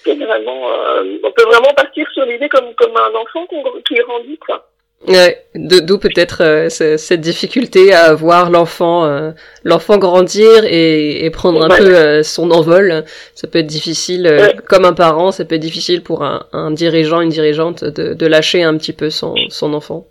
Vraiment, 0.07 0.71
euh, 0.71 1.19
on 1.23 1.31
peut 1.33 1.45
vraiment 1.45 1.73
partir 1.77 2.07
sur 2.13 2.25
l'idée 2.25 2.49
comme, 2.49 2.75
comme 2.75 2.97
un 2.97 3.15
enfant 3.15 3.47
qui 3.47 3.95
grandit, 3.97 4.39
quoi. 4.39 4.69
Ouais, 5.09 5.45
d'où 5.57 5.99
peut-être 5.99 6.45
euh, 6.45 6.69
cette 6.69 7.21
difficulté 7.21 7.93
à 7.93 8.15
voir 8.15 8.51
l'enfant 8.51 9.05
euh, 9.05 9.33
l'enfant 9.65 9.99
grandir 9.99 10.65
et, 10.65 11.25
et 11.25 11.31
prendre 11.31 11.65
un 11.65 11.77
peu 11.77 11.97
euh, 11.97 12.23
son 12.23 12.53
envol. 12.53 13.05
Ça 13.35 13.49
peut 13.49 13.59
être 13.59 13.67
difficile, 13.67 14.55
comme 14.69 14.85
un 14.85 14.93
parent, 14.93 15.33
ça 15.33 15.45
peut 15.45 15.57
être 15.57 15.61
difficile 15.61 16.03
pour 16.03 16.23
un, 16.23 16.47
un 16.53 16.71
dirigeant, 16.71 17.21
une 17.21 17.31
dirigeante 17.31 17.83
de, 17.83 18.15
de, 18.15 18.27
lâcher 18.27 18.63
un 18.63 18.77
petit 18.79 18.93
peu 18.93 19.11
son, 19.11 19.35
son 19.49 19.75
enfant. 19.75 20.07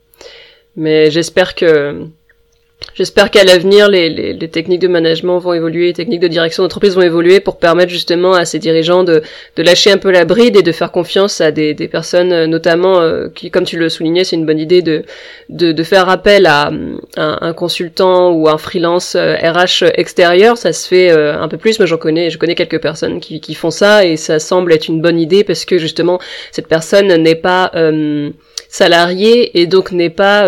Mais 0.75 1.09
j'espère 1.09 1.55
que 1.55 2.07
J'espère 2.93 3.31
qu'à 3.31 3.43
l'avenir, 3.43 3.87
les, 3.87 4.09
les, 4.09 4.33
les, 4.33 4.47
techniques 4.49 4.81
de 4.81 4.87
management 4.87 5.37
vont 5.39 5.53
évoluer, 5.53 5.87
les 5.87 5.93
techniques 5.93 6.19
de 6.19 6.27
direction 6.27 6.63
d'entreprise 6.63 6.95
vont 6.95 7.01
évoluer 7.01 7.39
pour 7.39 7.57
permettre 7.57 7.91
justement 7.91 8.33
à 8.33 8.43
ces 8.43 8.59
dirigeants 8.59 9.03
de, 9.03 9.21
de, 9.55 9.63
lâcher 9.63 9.91
un 9.91 9.97
peu 9.97 10.11
la 10.11 10.25
bride 10.25 10.57
et 10.57 10.61
de 10.61 10.71
faire 10.71 10.91
confiance 10.91 11.41
à 11.41 11.51
des, 11.51 11.73
des 11.73 11.87
personnes, 11.87 12.33
euh, 12.33 12.47
notamment, 12.47 12.99
euh, 12.99 13.29
qui, 13.33 13.49
comme 13.49 13.63
tu 13.63 13.77
le 13.77 13.87
soulignais, 13.87 14.23
c'est 14.23 14.35
une 14.35 14.45
bonne 14.45 14.59
idée 14.59 14.81
de, 14.81 15.03
de, 15.49 15.71
de 15.71 15.83
faire 15.83 16.09
appel 16.09 16.45
à, 16.47 16.71
un 17.15 17.53
consultant 17.53 18.31
ou 18.31 18.49
un 18.49 18.57
freelance 18.57 19.15
RH 19.15 19.83
euh, 19.83 19.91
extérieur. 19.95 20.57
Ça 20.57 20.73
se 20.73 20.87
fait 20.87 21.11
un 21.11 21.47
peu 21.47 21.57
plus, 21.57 21.79
mais 21.79 21.87
j'en 21.87 21.97
connais, 21.97 22.29
je 22.29 22.37
connais 22.37 22.55
quelques 22.55 22.81
personnes 22.81 23.19
qui, 23.19 23.39
qui, 23.39 23.53
font 23.53 23.71
ça 23.71 24.05
et 24.05 24.17
ça 24.17 24.39
semble 24.39 24.73
être 24.73 24.87
une 24.87 25.01
bonne 25.01 25.19
idée 25.19 25.43
parce 25.43 25.65
que 25.65 25.77
justement, 25.77 26.19
cette 26.51 26.67
personne 26.67 27.07
n'est 27.07 27.35
pas 27.35 27.71
salarié 28.71 29.59
et 29.59 29.67
donc 29.67 29.91
n'est 29.91 30.09
pas 30.09 30.47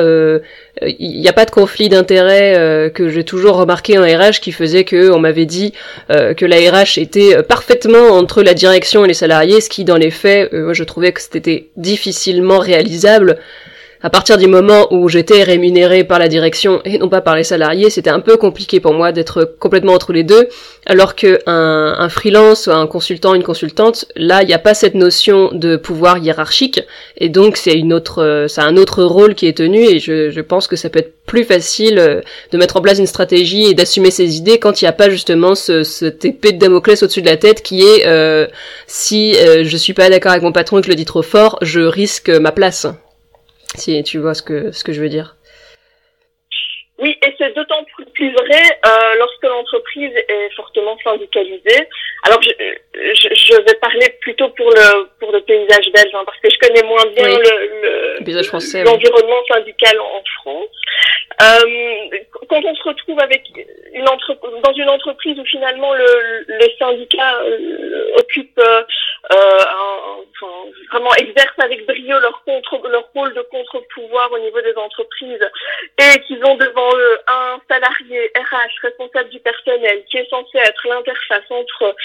il 0.82 0.88
euh, 1.09 1.19
n'y 1.19 1.28
a 1.28 1.34
pas 1.34 1.45
de 1.45 1.51
conflit 1.51 1.89
d'intérêt 1.89 2.57
euh, 2.57 2.89
que 2.89 3.09
j'ai 3.09 3.24
toujours 3.24 3.57
remarqué 3.57 3.97
en 3.97 4.03
RH 4.03 4.39
qui 4.41 4.51
faisait 4.51 4.86
que 4.86 5.11
on 5.11 5.19
m'avait 5.19 5.45
dit 5.45 5.74
euh, 6.09 6.34
que 6.34 6.45
la 6.45 6.57
RH 6.57 6.97
était 6.97 7.43
parfaitement 7.43 8.09
entre 8.09 8.41
la 8.41 8.53
direction 8.53 9.05
et 9.05 9.07
les 9.07 9.13
salariés, 9.13 9.61
ce 9.61 9.69
qui 9.69 9.84
dans 9.84 9.97
les 9.97 10.09
faits, 10.09 10.51
moi 10.53 10.74
je 10.74 10.84
trouvais 10.84 11.11
que 11.11 11.21
c'était 11.21 11.67
difficilement 11.78 12.59
réalisable 12.59 13.38
à 14.04 14.10
partir 14.10 14.38
du 14.38 14.47
moment 14.47 14.93
où 14.93 15.08
j'étais 15.08 15.43
rémunéré 15.43 16.04
par 16.04 16.20
la 16.20 16.28
direction 16.28 16.82
et 16.84 16.97
non 16.97 17.08
pas 17.08 17.22
par 17.22 17.38
les 17.38 17.45
salariés, 17.45 17.89
c'était 17.89 18.10
un 18.10 18.20
peu 18.20 18.36
compliqué 18.36 18.82
pour 18.82 18.93
moi 18.93 19.14
d'être 19.14 19.56
complètement 19.60 19.93
entre 19.93 20.12
les 20.12 20.24
deux, 20.24 20.49
alors 20.86 21.16
que 21.16 21.39
un, 21.45 21.95
un 21.97 22.10
freelance, 22.10 22.68
un 22.68 22.86
consultant, 22.86 23.34
une 23.34 23.43
consultante, 23.43 24.06
là, 24.18 24.43
il 24.43 24.47
n'y 24.47 24.54
a 24.54 24.60
pas 24.60 24.74
cette 24.74 24.93
notion 24.93 25.51
de 25.54 25.78
pouvoir 25.78 26.18
hiérarchique, 26.18 26.82
et 27.18 27.30
donc 27.30 27.56
c'est 27.56 27.74
une 27.74 27.93
autre, 27.93 28.47
un 28.58 28.78
autre 28.78 29.04
rôle 29.04 29.36
qui 29.36 29.47
est 29.47 29.58
tenu, 29.58 29.80
et 29.80 29.99
je, 29.99 30.30
je, 30.30 30.41
pense 30.41 30.68
que 30.68 30.76
ça 30.76 30.89
peut 30.89 30.99
être 30.99 31.14
plus 31.26 31.45
facile 31.45 31.97
euh, 31.99 32.22
de 32.51 32.58
mettre 32.58 32.76
en 32.76 32.82
place 32.82 32.99
une 32.99 33.08
stratégie 33.08 33.66
et 33.66 33.74
d'assumer 33.74 34.12
ses 34.12 34.36
idées 34.38 34.60
quand 34.60 34.82
il 34.82 34.86
n'y 34.86 34.89
a 34.89 34.93
pas 34.93 35.10
justement 35.10 35.56
ce, 35.56 35.84
cette 35.84 36.26
épée 36.26 36.51
de 36.51 36.60
Damoclès 36.60 37.01
au-dessus 37.01 37.22
de 37.22 37.30
la 37.30 37.38
tête 37.38 37.62
qui 37.62 37.82
est 37.82 38.06
euh, 38.06 38.47
si 38.88 39.36
euh, 39.38 39.64
je 39.64 39.78
suis 39.78 39.93
pas 39.93 40.10
d'accord 40.10 40.32
avec 40.32 40.43
mon 40.43 40.51
patron 40.51 40.80
et 40.80 40.82
que 40.82 40.88
je 40.88 40.91
le 40.91 40.97
dis 40.97 41.06
trop 41.06 41.22
fort, 41.22 41.58
je 41.62 41.80
risque 41.80 42.30
ma 42.30 42.51
place. 42.51 42.88
Si 43.76 44.01
tu 44.03 44.19
vois 44.19 44.34
ce 44.34 44.41
que, 44.41 44.71
ce 44.71 44.84
que 44.84 44.93
je 44.93 45.01
veux 45.01 45.09
dire. 45.09 45.36
Oui, 46.99 47.17
et 47.26 47.34
c'est 47.38 47.53
d'autant 47.55 47.84
plus 48.13 48.32
vrai 48.32 48.80
euh, 48.86 49.15
lorsque 49.17 49.43
l'entreprise 49.43 50.15
est 50.15 50.55
fortement 50.55 50.95
syndicalisée. 51.03 51.88
Alors, 52.24 52.41
je, 52.41 52.51
je, 52.93 53.30
je, 53.36 53.61
vais 53.61 53.74
parler 53.82 54.07
plutôt 54.21 54.47
pour 54.49 54.69
le 54.69 55.09
pour 55.19 55.32
le 55.32 55.41
paysage 55.41 55.91
belge, 55.91 56.13
hein, 56.13 56.24
parce 56.26 56.38
que 56.39 56.49
je 56.49 56.57
connais 56.59 56.84
moins 56.84 57.05
bien 57.15 57.28
le, 57.28 58.19
le 58.21 58.84
l'environnement 58.84 59.43
syndical 59.49 59.99
en 59.99 60.24
France. 60.39 60.69
Euh, 61.42 62.18
quand 62.50 62.64
on 62.64 62.76
se 62.76 62.84
retrouve 62.84 63.20
avec 63.20 63.44
une 63.94 64.06
dans 64.64 64.74
une 64.74 64.90
entreprise 64.90 65.40
où 65.40 65.46
finalement 65.46 65.94
le, 65.94 66.46
le 66.48 66.66
syndicat 66.78 67.42
euh, 67.44 68.16
occupe 68.18 68.60
euh, 68.60 68.84
un, 69.32 70.18
enfin, 70.32 70.54
vraiment 70.92 71.14
exercent 71.16 71.60
avec 71.60 71.86
brio 71.86 72.20
leur 72.20 72.44
contre 72.44 72.88
leur 72.88 73.08
rôle 73.14 73.34
de 73.34 73.42
contre-pouvoir 73.42 74.32
au 74.32 74.40
niveau 74.40 74.62
des 74.62 74.76
entreprises 74.76 75.50
et 75.98 76.20
qu'ils 76.22 76.44
ont 76.46 76.56
devant 76.56 76.96
eux 76.96 77.20
un 77.28 77.60
salarié 77.68 78.32
RH 78.36 78.82
responsable 78.82 79.30
du 79.30 79.40
personnel 79.40 80.04
qui 80.10 80.18
est 80.18 80.30
censé 80.30 80.58
être 80.58 80.88
l'interface 80.88 81.50
entre 81.50 81.96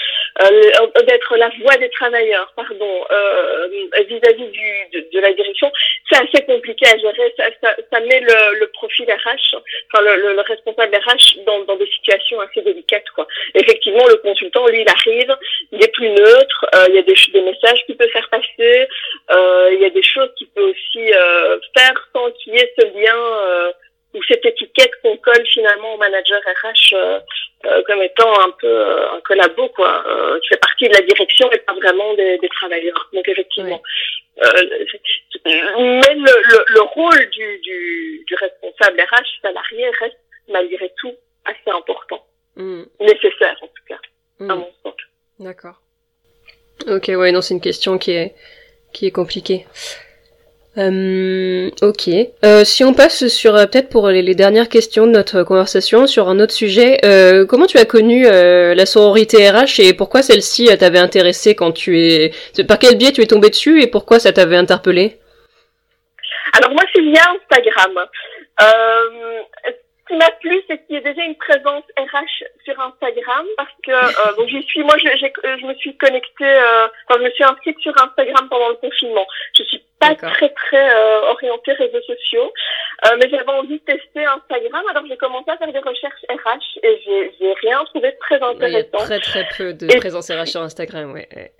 euh, 0.41 1.01
d'être 1.07 1.37
la 1.37 1.49
voix 1.61 1.75
des 1.77 1.89
travailleurs 1.89 2.51
pardon 2.55 3.05
vis-à-vis 4.07 4.47
du 4.47 4.89
de, 4.93 5.09
de, 5.13 5.19
la 5.19 5.33
direction 5.33 5.71
c'est 6.09 6.17
assez 6.17 6.45
compliqué 6.45 6.85
à 6.87 6.97
gérer 6.97 7.33
ça, 7.37 7.45
ça, 7.61 7.75
ça 7.91 7.99
met 7.99 8.19
le, 8.21 8.59
le, 8.59 8.67
profil 8.67 9.09
RH 9.25 9.57
enfin 9.91 10.03
le, 10.03 10.33
le, 10.33 10.41
responsable 10.41 10.95
RH 10.95 11.43
dans, 11.45 11.75
des 11.75 11.87
situations 11.87 12.39
assez 12.41 12.61
délicates 12.61 13.09
quoi. 13.15 13.27
Effectivement 13.55 14.05
le 14.07 14.15
consultant 14.17 14.67
lui 14.67 14.81
il 14.81 14.89
arrive 14.89 15.35
il 15.71 15.83
est 15.83 15.93
plus 15.93 16.09
neutre 16.09 16.65
euh, 16.75 16.85
il 16.89 16.95
y 16.95 16.99
a 16.99 17.03
des, 17.03 17.41
messages 17.41 17.85
qu'il 17.85 17.97
peut 17.97 18.07
faire 18.09 18.29
passer 18.29 18.87
euh, 19.31 19.69
il 19.73 19.79
y 19.79 19.85
a 19.85 19.89
des 19.89 20.03
choses 20.03 20.29
qu'il 20.37 20.47
peut 20.49 20.69
aussi 20.69 21.13
euh, 21.13 21.59
faire 21.77 21.93
sans 22.13 22.31
qu'il 22.31 22.53
y 22.53 22.57
ait 22.57 22.73
ce 22.77 22.85
lien 22.85 23.73
ou 24.13 24.23
cette 24.23 24.45
étiquette 24.45 24.91
qu'on 25.01 25.17
colle 25.17 25.45
finalement 25.47 25.93
au 25.93 25.97
manager 25.97 26.39
RH 26.41 26.93
euh, 26.93 27.19
euh, 27.65 27.83
comme 27.85 28.01
étant 28.01 28.31
un 28.41 28.51
peu 28.51 28.67
euh, 28.67 29.11
un 29.11 29.21
collabo 29.21 29.69
quoi, 29.69 30.03
qui 30.41 30.47
fait 30.49 30.59
partie 30.59 30.87
de 30.87 30.93
la 30.93 31.01
direction 31.01 31.51
et 31.51 31.59
pas 31.59 31.73
vraiment 31.73 32.13
des, 32.15 32.37
des 32.39 32.49
travailleurs. 32.49 33.09
Donc 33.13 33.27
effectivement, 33.27 33.81
oui. 34.37 34.41
mais 35.45 36.15
le, 36.15 36.51
le, 36.51 36.65
le, 36.67 36.81
rôle 36.81 37.29
du, 37.29 37.59
du, 37.59 38.23
du 38.25 38.35
responsable 38.35 39.01
RH 39.01 39.41
salarié 39.41 39.89
reste 39.99 40.17
malgré 40.47 40.91
tout 40.97 41.13
assez 41.45 41.69
important, 41.69 42.25
mm. 42.55 42.83
nécessaire 43.01 43.57
en 43.61 43.67
tout 43.67 43.83
cas, 43.87 43.99
mm. 44.39 44.51
à 44.51 44.55
mon 44.55 44.71
sens. 44.83 44.95
D'accord. 45.39 45.81
Ok, 46.87 47.09
ouais, 47.09 47.31
non, 47.31 47.41
c'est 47.41 47.53
une 47.53 47.61
question 47.61 47.97
qui 47.97 48.11
est 48.11 48.33
qui 48.93 49.05
est 49.05 49.11
compliquée. 49.11 49.67
Euh, 50.77 51.69
ok. 51.81 52.09
Euh, 52.45 52.63
si 52.63 52.83
on 52.83 52.93
passe 52.93 53.27
sur 53.27 53.55
euh, 53.55 53.65
peut-être 53.65 53.89
pour 53.89 54.07
les, 54.09 54.35
dernières 54.35 54.69
questions 54.69 55.07
de 55.07 55.11
notre 55.11 55.43
conversation 55.43 56.05
sur 56.05 56.29
un 56.29 56.39
autre 56.39 56.53
sujet, 56.53 56.99
euh, 57.03 57.45
comment 57.45 57.65
tu 57.65 57.77
as 57.77 57.85
connu 57.85 58.27
euh, 58.27 58.75
la 58.75 58.85
sororité 58.85 59.49
RH 59.49 59.79
et 59.79 59.93
pourquoi 59.93 60.21
celle-ci 60.21 60.67
t'avait 60.77 60.99
intéressé 60.99 61.55
quand 61.55 61.71
tu 61.71 61.99
es, 61.99 62.31
par 62.67 62.77
quel 62.77 62.97
biais 62.97 63.11
tu 63.11 63.21
es 63.21 63.25
tombé 63.25 63.49
dessus 63.49 63.81
et 63.81 63.87
pourquoi 63.87 64.19
ça 64.19 64.31
t'avait 64.31 64.57
interpellé 64.57 65.17
Alors 66.53 66.71
moi 66.71 66.83
c'est 66.93 67.01
via 67.01 67.23
Instagram. 67.31 68.05
ce 68.59 70.07
qui 70.07 70.17
m'a 70.17 70.31
plu, 70.39 70.61
c'est 70.67 70.85
qu'il 70.85 70.95
y 70.95 70.99
ait 70.99 71.01
déjà 71.01 71.23
une 71.23 71.35
présence 71.35 71.83
RH 71.97 72.43
sur 72.63 72.79
Instagram 72.79 73.45
parce 73.57 73.73
que 73.83 73.91
euh, 73.91 74.35
donc 74.37 74.47
j'y 74.49 74.61
suis. 74.63 74.83
Moi, 74.83 74.95
je, 74.97 75.07
je 75.07 75.65
me 75.65 75.73
suis 75.75 75.95
connectée, 75.97 76.45
euh, 76.45 76.87
enfin, 77.07 77.19
je 77.19 77.25
me 77.25 77.31
suis 77.31 77.43
inscrite 77.43 77.79
sur 77.79 77.93
Instagram 78.01 78.47
pendant 78.49 78.69
le 78.69 78.75
confinement. 78.75 79.25
Je 79.57 79.63
suis 79.63 79.83
pas 79.99 80.15
très 80.15 80.49
très 80.49 80.89
euh, 80.95 81.31
orientée 81.31 81.73
réseaux 81.73 82.01
sociaux, 82.01 82.51
euh, 83.05 83.17
mais 83.19 83.29
j'avais 83.29 83.51
envie 83.51 83.79
de 83.79 83.83
tester 83.85 84.25
Instagram. 84.25 84.83
Alors 84.91 85.03
j'ai 85.07 85.17
commencé 85.17 85.49
à 85.51 85.57
faire 85.57 85.71
des 85.71 85.79
recherches 85.79 86.25
RH 86.29 86.79
et 86.83 87.01
j'ai 87.05 87.31
j'ai 87.39 87.53
rien 87.61 87.83
trouvé 87.85 88.11
de 88.11 88.17
très 88.19 88.41
intéressant. 88.41 88.59
Il 88.69 88.73
y 88.73 88.77
a 88.77 89.19
très 89.19 89.19
très 89.19 89.47
peu 89.57 89.73
de 89.73 89.93
et, 89.93 89.97
présence 89.97 90.29
RH 90.31 90.47
sur 90.47 90.61
Instagram, 90.61 91.11
ouais. 91.13 91.27
ouais. 91.35 91.51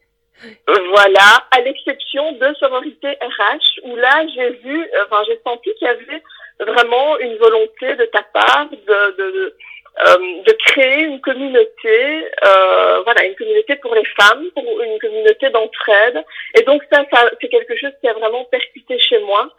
Voilà, 0.68 1.48
à 1.52 1.60
l'exception 1.62 2.32
de 2.32 2.54
sororité 2.60 3.10
RH, 3.10 3.82
où 3.84 3.96
là 3.98 4.26
j'ai 4.34 4.52
vu, 4.52 4.90
enfin 5.06 5.22
j'ai 5.28 5.40
senti 5.46 5.70
qu'il 5.76 5.88
y 5.88 5.92
avait 5.92 6.24
vraiment 6.60 7.18
une 7.20 7.36
volonté 7.38 7.96
de 7.96 8.06
ta 8.06 8.24
part 8.24 8.70
de, 8.70 8.78
de, 8.78 9.32
de, 9.32 9.38
euh, 9.38 9.56
de 9.98 10.52
créer 10.66 11.02
une 11.02 11.20
communauté, 11.20 12.26
euh, 12.46 13.02
voilà, 13.04 13.26
une 13.26 13.36
communauté 13.36 13.76
pour 13.78 13.94
les 13.96 14.06
femmes, 14.06 14.46
pour 14.54 14.82
une 14.82 15.00
communauté 15.00 15.50
d'entraide. 15.50 16.24
Et 16.56 16.62
donc 16.64 16.84
ça, 16.92 17.04
ça 17.12 17.30
c'est 17.42 17.50
quelque 17.50 17.76
chose 17.76 17.92
qui 18.00 18.08
a 18.08 18.14
vraiment 18.14 18.46
percuté 18.46 18.98
chez 19.00 19.20
moi, 19.20 19.50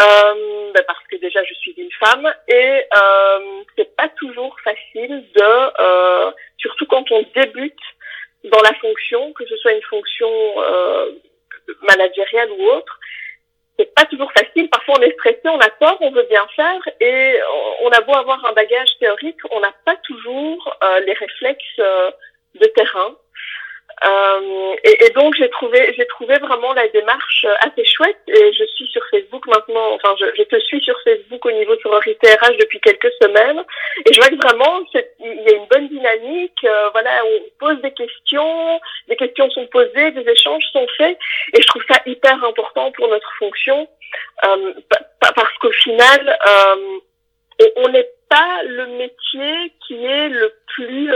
euh, 0.00 0.72
ben 0.72 0.84
parce 0.86 1.06
que 1.10 1.16
déjà 1.16 1.44
je 1.44 1.54
suis 1.54 1.74
une 1.76 1.92
femme 2.04 2.32
et 2.48 2.84
euh, 2.96 3.62
c'est 3.76 3.94
pas 3.94 4.08
toujours 4.18 4.56
facile 4.64 5.24
de, 5.34 5.82
euh, 5.82 6.30
surtout 6.58 6.86
quand 6.86 7.10
on 7.12 7.24
débute 7.34 7.78
dans 8.44 8.62
la 8.62 8.74
fonction, 8.74 9.32
que 9.34 9.46
ce 9.46 9.56
soit 9.58 9.72
une 9.72 9.82
fonction 9.82 10.30
euh, 10.58 11.10
managériale 11.82 12.50
ou 12.52 12.64
autre, 12.70 12.98
c'est 13.78 13.94
pas 13.94 14.04
toujours 14.04 14.30
facile. 14.32 14.68
Parfois, 14.70 14.96
on 14.98 15.02
est 15.02 15.12
stressé, 15.12 15.40
on 15.44 15.58
a 15.58 15.70
peur, 15.70 15.96
on 16.00 16.10
veut 16.10 16.26
bien 16.28 16.46
faire, 16.54 16.80
et 17.00 17.34
on 17.82 17.88
a 17.90 18.00
beau 18.02 18.14
avoir 18.14 18.44
un 18.44 18.52
bagage 18.52 18.98
théorique, 19.00 19.38
on 19.50 19.60
n'a 19.60 19.72
pas 19.84 19.96
toujours 19.96 20.76
euh, 20.82 21.00
les 21.00 21.14
réflexes 21.14 21.78
euh, 21.78 22.10
de 22.60 22.66
terrain. 22.66 23.16
Euh, 24.04 24.74
et, 24.84 25.10
donc 25.10 25.34
j'ai 25.36 25.48
trouvé 25.50 25.92
j'ai 25.96 26.06
trouvé 26.06 26.38
vraiment 26.38 26.72
la 26.72 26.88
démarche 26.88 27.46
assez 27.60 27.84
chouette. 27.84 28.18
Et 28.26 28.52
je 28.52 28.64
suis 28.74 28.86
sur 28.88 29.02
Facebook 29.10 29.46
maintenant 29.46 29.94
enfin 29.94 30.14
je, 30.18 30.26
je 30.36 30.42
te 30.42 30.58
suis 30.60 30.80
sur 30.82 30.98
Facebook 31.02 31.44
au 31.46 31.52
niveau 31.52 31.76
sororité 31.80 32.34
RH 32.34 32.56
depuis 32.58 32.80
quelques 32.80 33.12
semaines. 33.22 33.62
Et 34.06 34.12
je 34.12 34.20
vois 34.20 34.28
que 34.28 34.42
vraiment 34.42 34.82
il 35.20 35.42
y 35.42 35.52
a 35.52 35.56
une 35.56 35.66
bonne 35.66 35.88
dynamique 35.88 36.64
euh, 36.64 36.88
voilà 36.90 37.10
on 37.24 37.66
pose 37.66 37.80
des 37.82 37.92
questions 37.92 38.80
des 39.08 39.16
questions 39.16 39.50
sont 39.50 39.66
posées 39.66 40.10
des 40.12 40.28
échanges 40.28 40.64
sont 40.72 40.86
faits. 40.96 41.18
Et 41.54 41.62
je 41.62 41.66
trouve 41.66 41.84
ça 41.88 42.00
hyper 42.06 42.42
important 42.44 42.90
pour 42.92 43.08
notre 43.08 43.32
fonction 43.38 43.88
euh, 44.44 44.72
parce 45.20 45.58
qu'au 45.60 45.72
final 45.72 46.38
on 47.76 47.88
n'est 47.90 48.10
pas 48.28 48.62
le 48.64 48.86
métier 48.86 49.72
qui 49.86 50.04
est 50.04 50.28
le 50.28 50.52
plus 50.66 51.12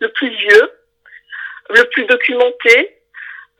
le 0.00 0.08
plus 0.12 0.28
vieux 0.28 0.70
le 1.70 1.84
plus 1.90 2.04
documenté, 2.06 2.96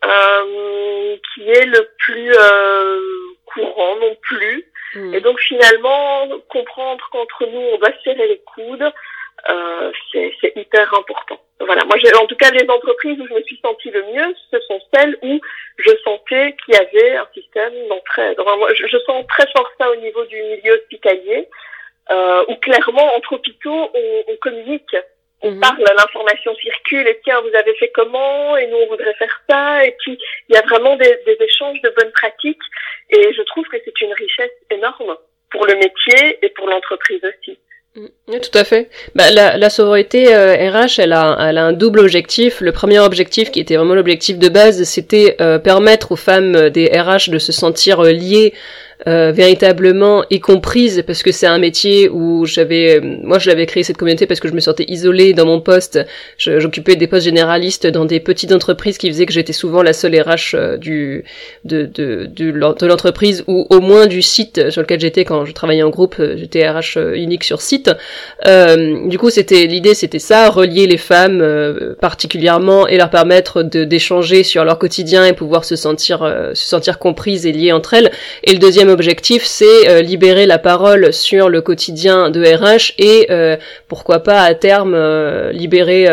euh, 0.05 1.17
qui 1.33 1.49
est 1.49 1.65
le 1.65 1.89
plus 1.97 2.31
euh, 2.33 2.99
courant 3.45 3.95
non 3.97 4.15
plus. 4.21 4.65
Mmh. 4.95 5.13
Et 5.13 5.21
donc 5.21 5.39
finalement, 5.41 6.27
comprendre 6.49 7.07
qu'entre 7.11 7.45
nous, 7.45 7.59
on 7.59 7.77
doit 7.77 7.93
serrer 8.03 8.27
les 8.27 8.41
coudes, 8.55 8.91
euh, 9.49 9.91
c'est 10.11 10.53
hyper 10.55 10.93
important. 10.93 11.39
Voilà, 11.59 11.83
moi, 11.85 11.95
en 12.21 12.25
tout 12.25 12.35
cas, 12.35 12.51
les 12.51 12.69
entreprises 12.69 13.19
où 13.19 13.27
je 13.27 13.33
me 13.33 13.43
suis 13.43 13.59
sentie 13.61 13.91
le 13.91 14.03
mieux, 14.03 14.35
ce 14.51 14.59
sont 14.61 14.79
celles 14.93 15.17
où 15.21 15.39
je 15.77 15.91
sentais 16.03 16.55
qu'il 16.63 16.73
y 16.73 16.77
avait 16.77 17.17
un 17.17 17.27
système 17.33 17.73
d'entraide. 17.89 18.39
Enfin, 18.39 18.55
moi, 18.57 18.73
je, 18.73 18.87
je, 18.87 18.97
sens 18.99 19.25
très 19.27 19.45
fort 19.55 19.69
ça 19.77 19.89
au 19.91 19.95
niveau 19.97 20.23
du 20.25 20.41
milieu 20.41 20.73
hospitalier, 20.73 21.47
euh, 22.11 22.45
où 22.47 22.55
clairement, 22.55 23.13
entre 23.15 23.33
hôpitaux, 23.33 23.89
on, 23.93 24.23
on 24.29 24.35
communique 24.37 24.95
on 25.41 25.51
mmh. 25.51 25.59
parle, 25.59 25.83
l'information 25.97 26.55
circule, 26.55 27.07
et 27.07 27.19
tiens, 27.23 27.41
vous 27.41 27.55
avez 27.55 27.73
fait 27.75 27.91
comment, 27.93 28.57
et 28.57 28.67
nous 28.67 28.77
on 28.77 28.87
voudrait 28.87 29.13
faire 29.15 29.41
ça, 29.49 29.85
et 29.85 29.95
puis 29.99 30.17
il 30.49 30.55
y 30.55 30.57
a 30.57 30.61
vraiment 30.61 30.95
des, 30.97 31.19
des 31.25 31.37
échanges 31.39 31.81
de 31.81 31.93
bonnes 31.95 32.11
pratiques, 32.11 32.61
et 33.09 33.33
je 33.33 33.41
trouve 33.43 33.65
que 33.65 33.77
c'est 33.83 34.01
une 34.01 34.13
richesse 34.13 34.51
énorme 34.69 35.15
pour 35.51 35.65
le 35.65 35.75
métier 35.75 36.37
et 36.41 36.49
pour 36.49 36.67
l'entreprise 36.67 37.21
aussi. 37.23 37.57
Oui, 38.27 38.39
tout 38.39 38.57
à 38.57 38.63
fait. 38.63 38.89
Bah, 39.15 39.31
la, 39.31 39.57
la 39.57 39.69
sororité 39.69 40.33
euh, 40.33 40.53
RH, 40.69 40.99
elle 40.99 41.13
a, 41.13 41.35
elle 41.49 41.57
a 41.57 41.65
un 41.65 41.73
double 41.73 41.99
objectif. 41.99 42.61
Le 42.61 42.71
premier 42.71 42.99
objectif, 42.99 43.51
qui 43.51 43.59
était 43.59 43.75
vraiment 43.75 43.95
l'objectif 43.95 44.37
de 44.37 44.47
base, 44.47 44.83
c'était 44.83 45.35
euh, 45.41 45.57
permettre 45.57 46.11
aux 46.11 46.15
femmes 46.15 46.69
des 46.69 46.87
RH 46.87 47.29
de 47.29 47.39
se 47.39 47.51
sentir 47.51 47.99
euh, 48.01 48.11
liées 48.11 48.53
euh, 49.07 49.31
véritablement 49.31 50.25
y 50.29 50.41
comprise 50.41 51.03
parce 51.07 51.23
que 51.23 51.31
c'est 51.31 51.47
un 51.47 51.57
métier 51.57 52.09
où 52.09 52.45
j'avais 52.45 52.99
euh, 52.99 53.17
moi 53.23 53.39
je 53.39 53.49
l'avais 53.49 53.65
créé 53.65 53.81
cette 53.81 53.95
communauté 53.95 54.25
parce 54.25 54.41
que 54.41 54.49
je 54.49 54.53
me 54.53 54.59
sentais 54.59 54.83
isolée 54.89 55.31
dans 55.31 55.45
mon 55.45 55.61
poste. 55.61 55.99
J'occupais 56.37 56.97
des 56.97 57.07
postes 57.07 57.23
généralistes 57.23 57.87
dans 57.87 58.03
des 58.03 58.19
petites 58.19 58.51
entreprises 58.51 58.97
qui 58.97 59.07
faisaient 59.07 59.25
que 59.25 59.31
j'étais 59.31 59.53
souvent 59.53 59.83
la 59.83 59.93
seule 59.93 60.19
RH 60.19 60.53
euh, 60.53 60.77
du 60.77 61.23
de 61.63 61.83
de, 61.83 62.27
de, 62.29 62.51
de 62.51 62.85
l'entreprise 62.85 63.45
ou 63.47 63.65
au 63.69 63.79
moins 63.79 64.05
du 64.05 64.21
site 64.21 64.69
sur 64.69 64.81
lequel 64.81 64.99
j'étais 64.99 65.23
quand 65.23 65.45
je 65.45 65.53
travaillais 65.53 65.83
en 65.83 65.89
groupe. 65.89 66.15
J'étais 66.35 66.69
RH 66.69 66.97
unique 67.15 67.45
sur 67.45 67.61
site. 67.61 67.89
Euh, 68.47 69.07
du 69.07 69.17
coup 69.17 69.29
c'était 69.29 69.65
l'idée 69.65 69.93
c'était 69.93 70.19
ça 70.19 70.49
relier 70.49 70.87
les 70.87 70.97
femmes 70.97 71.39
euh, 71.41 71.95
particulièrement 72.01 72.85
et 72.85 72.97
leur 72.97 73.09
permettre 73.09 73.63
de 73.63 73.85
d'échanger 73.85 74.43
sur 74.43 74.65
leur 74.65 74.77
quotidien 74.77 75.25
et 75.25 75.31
pouvoir 75.31 75.63
se 75.63 75.77
sentir 75.77 76.19
se 76.53 76.67
sentir 76.67 76.99
comprises 76.99 77.45
et 77.45 77.53
liées 77.53 77.71
entre 77.71 77.93
elles. 77.93 78.11
Et 78.43 78.51
le 78.51 78.59
deuxième 78.59 78.88
objectif, 78.89 79.43
c'est 79.45 79.89
euh, 79.89 80.01
libérer 80.01 80.45
la 80.45 80.57
parole 80.57 81.13
sur 81.13 81.49
le 81.49 81.61
quotidien 81.61 82.29
de 82.29 82.43
RH 82.43 82.93
et 82.97 83.27
euh, 83.29 83.57
pourquoi 83.87 84.19
pas 84.19 84.41
à 84.41 84.53
terme 84.53 84.93
euh, 84.93 85.51
libérer, 85.51 86.07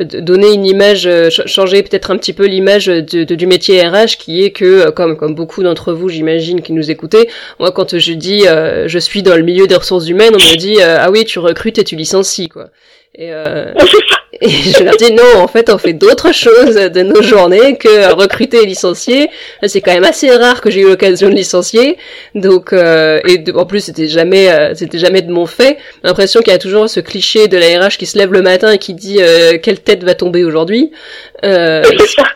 donner 0.00 0.52
une 0.52 0.66
image, 0.66 1.08
changer 1.46 1.82
peut-être 1.82 2.10
un 2.10 2.16
petit 2.16 2.32
peu 2.32 2.46
l'image 2.46 2.86
du 2.86 3.46
métier 3.46 3.86
RH 3.86 4.16
qui 4.18 4.44
est 4.44 4.50
que, 4.50 4.90
comme 4.90 5.16
comme 5.16 5.34
beaucoup 5.34 5.62
d'entre 5.62 5.92
vous, 5.92 6.08
j'imagine, 6.08 6.62
qui 6.62 6.72
nous 6.72 6.90
écoutez, 6.90 7.28
moi 7.58 7.72
quand 7.72 7.98
je 7.98 8.12
dis 8.12 8.44
je 8.86 8.98
suis 8.98 9.22
dans 9.22 9.36
le 9.36 9.42
milieu 9.42 9.66
des 9.66 9.76
ressources 9.76 10.08
humaines, 10.08 10.34
on 10.34 10.52
me 10.52 10.56
dit 10.56 10.80
ah 10.82 11.10
oui 11.10 11.24
tu 11.24 11.38
recrutes 11.38 11.78
et 11.78 11.84
tu 11.84 11.96
licencies 11.96 12.48
quoi. 12.48 12.70
Et, 13.16 13.32
euh, 13.32 13.72
et 14.40 14.48
je 14.76 14.82
leur 14.82 14.96
dis 14.96 15.12
non, 15.12 15.40
en 15.42 15.48
fait, 15.48 15.70
on 15.70 15.78
fait 15.78 15.92
d'autres 15.92 16.32
choses 16.32 16.74
de 16.74 17.02
nos 17.02 17.22
journées 17.22 17.76
que 17.76 18.12
recruter 18.14 18.62
et 18.62 18.66
licencier. 18.66 19.30
C'est 19.66 19.80
quand 19.80 19.92
même 19.92 20.04
assez 20.04 20.30
rare 20.30 20.60
que 20.60 20.70
j'ai 20.70 20.80
eu 20.80 20.88
l'occasion 20.88 21.28
de 21.28 21.34
licencier. 21.34 21.96
Donc, 22.34 22.72
euh, 22.72 23.20
et 23.26 23.42
en 23.54 23.66
plus, 23.66 23.80
c'était 23.80 24.08
jamais, 24.08 24.50
euh, 24.50 24.74
c'était 24.74 24.98
jamais 24.98 25.22
de 25.22 25.32
mon 25.32 25.46
fait. 25.46 25.78
L'impression 26.02 26.40
qu'il 26.40 26.52
y 26.52 26.56
a 26.56 26.58
toujours 26.58 26.88
ce 26.88 27.00
cliché 27.00 27.48
de 27.48 27.56
la 27.56 27.86
RH 27.86 27.96
qui 27.98 28.06
se 28.06 28.18
lève 28.18 28.32
le 28.32 28.42
matin 28.42 28.72
et 28.72 28.78
qui 28.78 28.94
dit 28.94 29.18
euh, 29.20 29.58
quelle 29.62 29.80
tête 29.80 30.04
va 30.04 30.14
tomber 30.14 30.44
aujourd'hui. 30.44 30.92
Euh, 31.44 31.82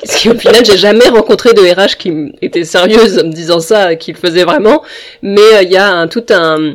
ce 0.05 0.16
qui, 0.16 0.30
au 0.30 0.34
final, 0.34 0.64
j'ai 0.64 0.76
jamais 0.76 1.09
rencontré 1.09 1.53
de 1.53 1.61
RH 1.61 1.96
qui 1.96 2.32
était 2.42 2.64
sérieuse 2.64 3.18
en 3.18 3.26
me 3.26 3.32
disant 3.32 3.61
ça, 3.61 3.94
qui 3.96 4.12
le 4.12 4.18
faisait 4.18 4.44
vraiment. 4.44 4.82
Mais 5.22 5.40
euh, 5.40 5.62
il 5.62 5.70
y 5.70 5.76
a 5.76 5.88
un, 5.88 6.09
tout 6.09 6.24
un 6.30 6.74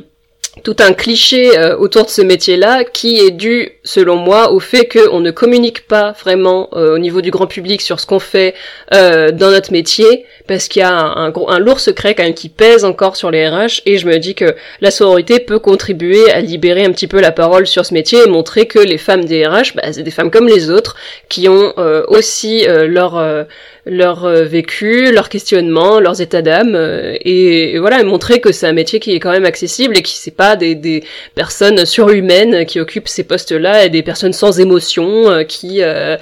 tout 0.65 0.75
un 0.79 0.93
cliché 0.93 1.57
euh, 1.59 1.77
autour 1.77 2.05
de 2.05 2.09
ce 2.09 2.23
métier-là 2.23 2.83
qui 2.85 3.19
est 3.19 3.29
dû, 3.29 3.69
selon 3.83 4.15
moi, 4.15 4.51
au 4.51 4.59
fait 4.59 4.87
qu'on 4.87 5.19
ne 5.19 5.29
communique 5.29 5.87
pas 5.87 6.13
vraiment 6.23 6.69
euh, 6.73 6.95
au 6.95 6.97
niveau 6.97 7.21
du 7.21 7.29
grand 7.29 7.45
public 7.45 7.83
sur 7.83 7.99
ce 7.99 8.07
qu'on 8.07 8.17
fait 8.19 8.55
euh, 8.91 9.31
dans 9.31 9.51
notre 9.51 9.71
métier, 9.71 10.25
parce 10.47 10.67
qu'il 10.67 10.79
y 10.79 10.83
a 10.83 10.91
un, 10.91 11.31
un 11.31 11.59
lourd 11.59 11.79
secret 11.79 12.15
quand 12.15 12.23
même 12.23 12.33
qui 12.33 12.49
pèse 12.49 12.83
encore 12.83 13.15
sur 13.15 13.29
les 13.29 13.47
RH, 13.47 13.83
et 13.85 13.99
je 13.99 14.07
me 14.07 14.17
dis 14.17 14.33
que 14.33 14.55
la 14.81 14.89
sororité 14.89 15.39
peut 15.39 15.59
contribuer 15.59 16.31
à 16.31 16.41
libérer 16.41 16.83
un 16.83 16.91
petit 16.91 17.07
peu 17.07 17.21
la 17.21 17.31
parole 17.31 17.67
sur 17.67 17.85
ce 17.85 17.93
métier 17.93 18.23
et 18.23 18.27
montrer 18.27 18.65
que 18.65 18.79
les 18.79 18.97
femmes 18.97 19.25
des 19.25 19.45
RH, 19.45 19.75
bah, 19.75 19.93
c'est 19.93 20.01
des 20.01 20.09
femmes 20.09 20.31
comme 20.31 20.47
les 20.47 20.71
autres, 20.71 20.95
qui 21.29 21.47
ont 21.47 21.73
aussi 22.07 22.65
leur 22.67 23.45
leur 23.85 24.27
vécu, 24.27 25.11
leur 25.11 25.29
questionnement, 25.29 25.99
leurs 25.99 26.21
états 26.21 26.41
d'âme, 26.41 26.75
et, 26.75 27.73
et, 27.73 27.79
voilà, 27.79 28.03
montrer 28.03 28.39
que 28.39 28.51
c'est 28.51 28.67
un 28.67 28.73
métier 28.73 28.99
qui 28.99 29.13
est 29.13 29.19
quand 29.19 29.31
même 29.31 29.45
accessible 29.45 29.97
et 29.97 30.01
qui 30.01 30.15
c'est 30.17 30.35
pas 30.35 30.55
des, 30.55 30.75
des 30.75 31.03
personnes 31.35 31.85
surhumaines 31.85 32.65
qui 32.65 32.79
occupent 32.79 33.07
ces 33.07 33.23
postes-là 33.23 33.85
et 33.85 33.89
des 33.89 34.03
personnes 34.03 34.33
sans 34.33 34.59
émotion 34.59 35.29
euh, 35.29 35.43
qui 35.43 35.81
euh, 35.81 36.17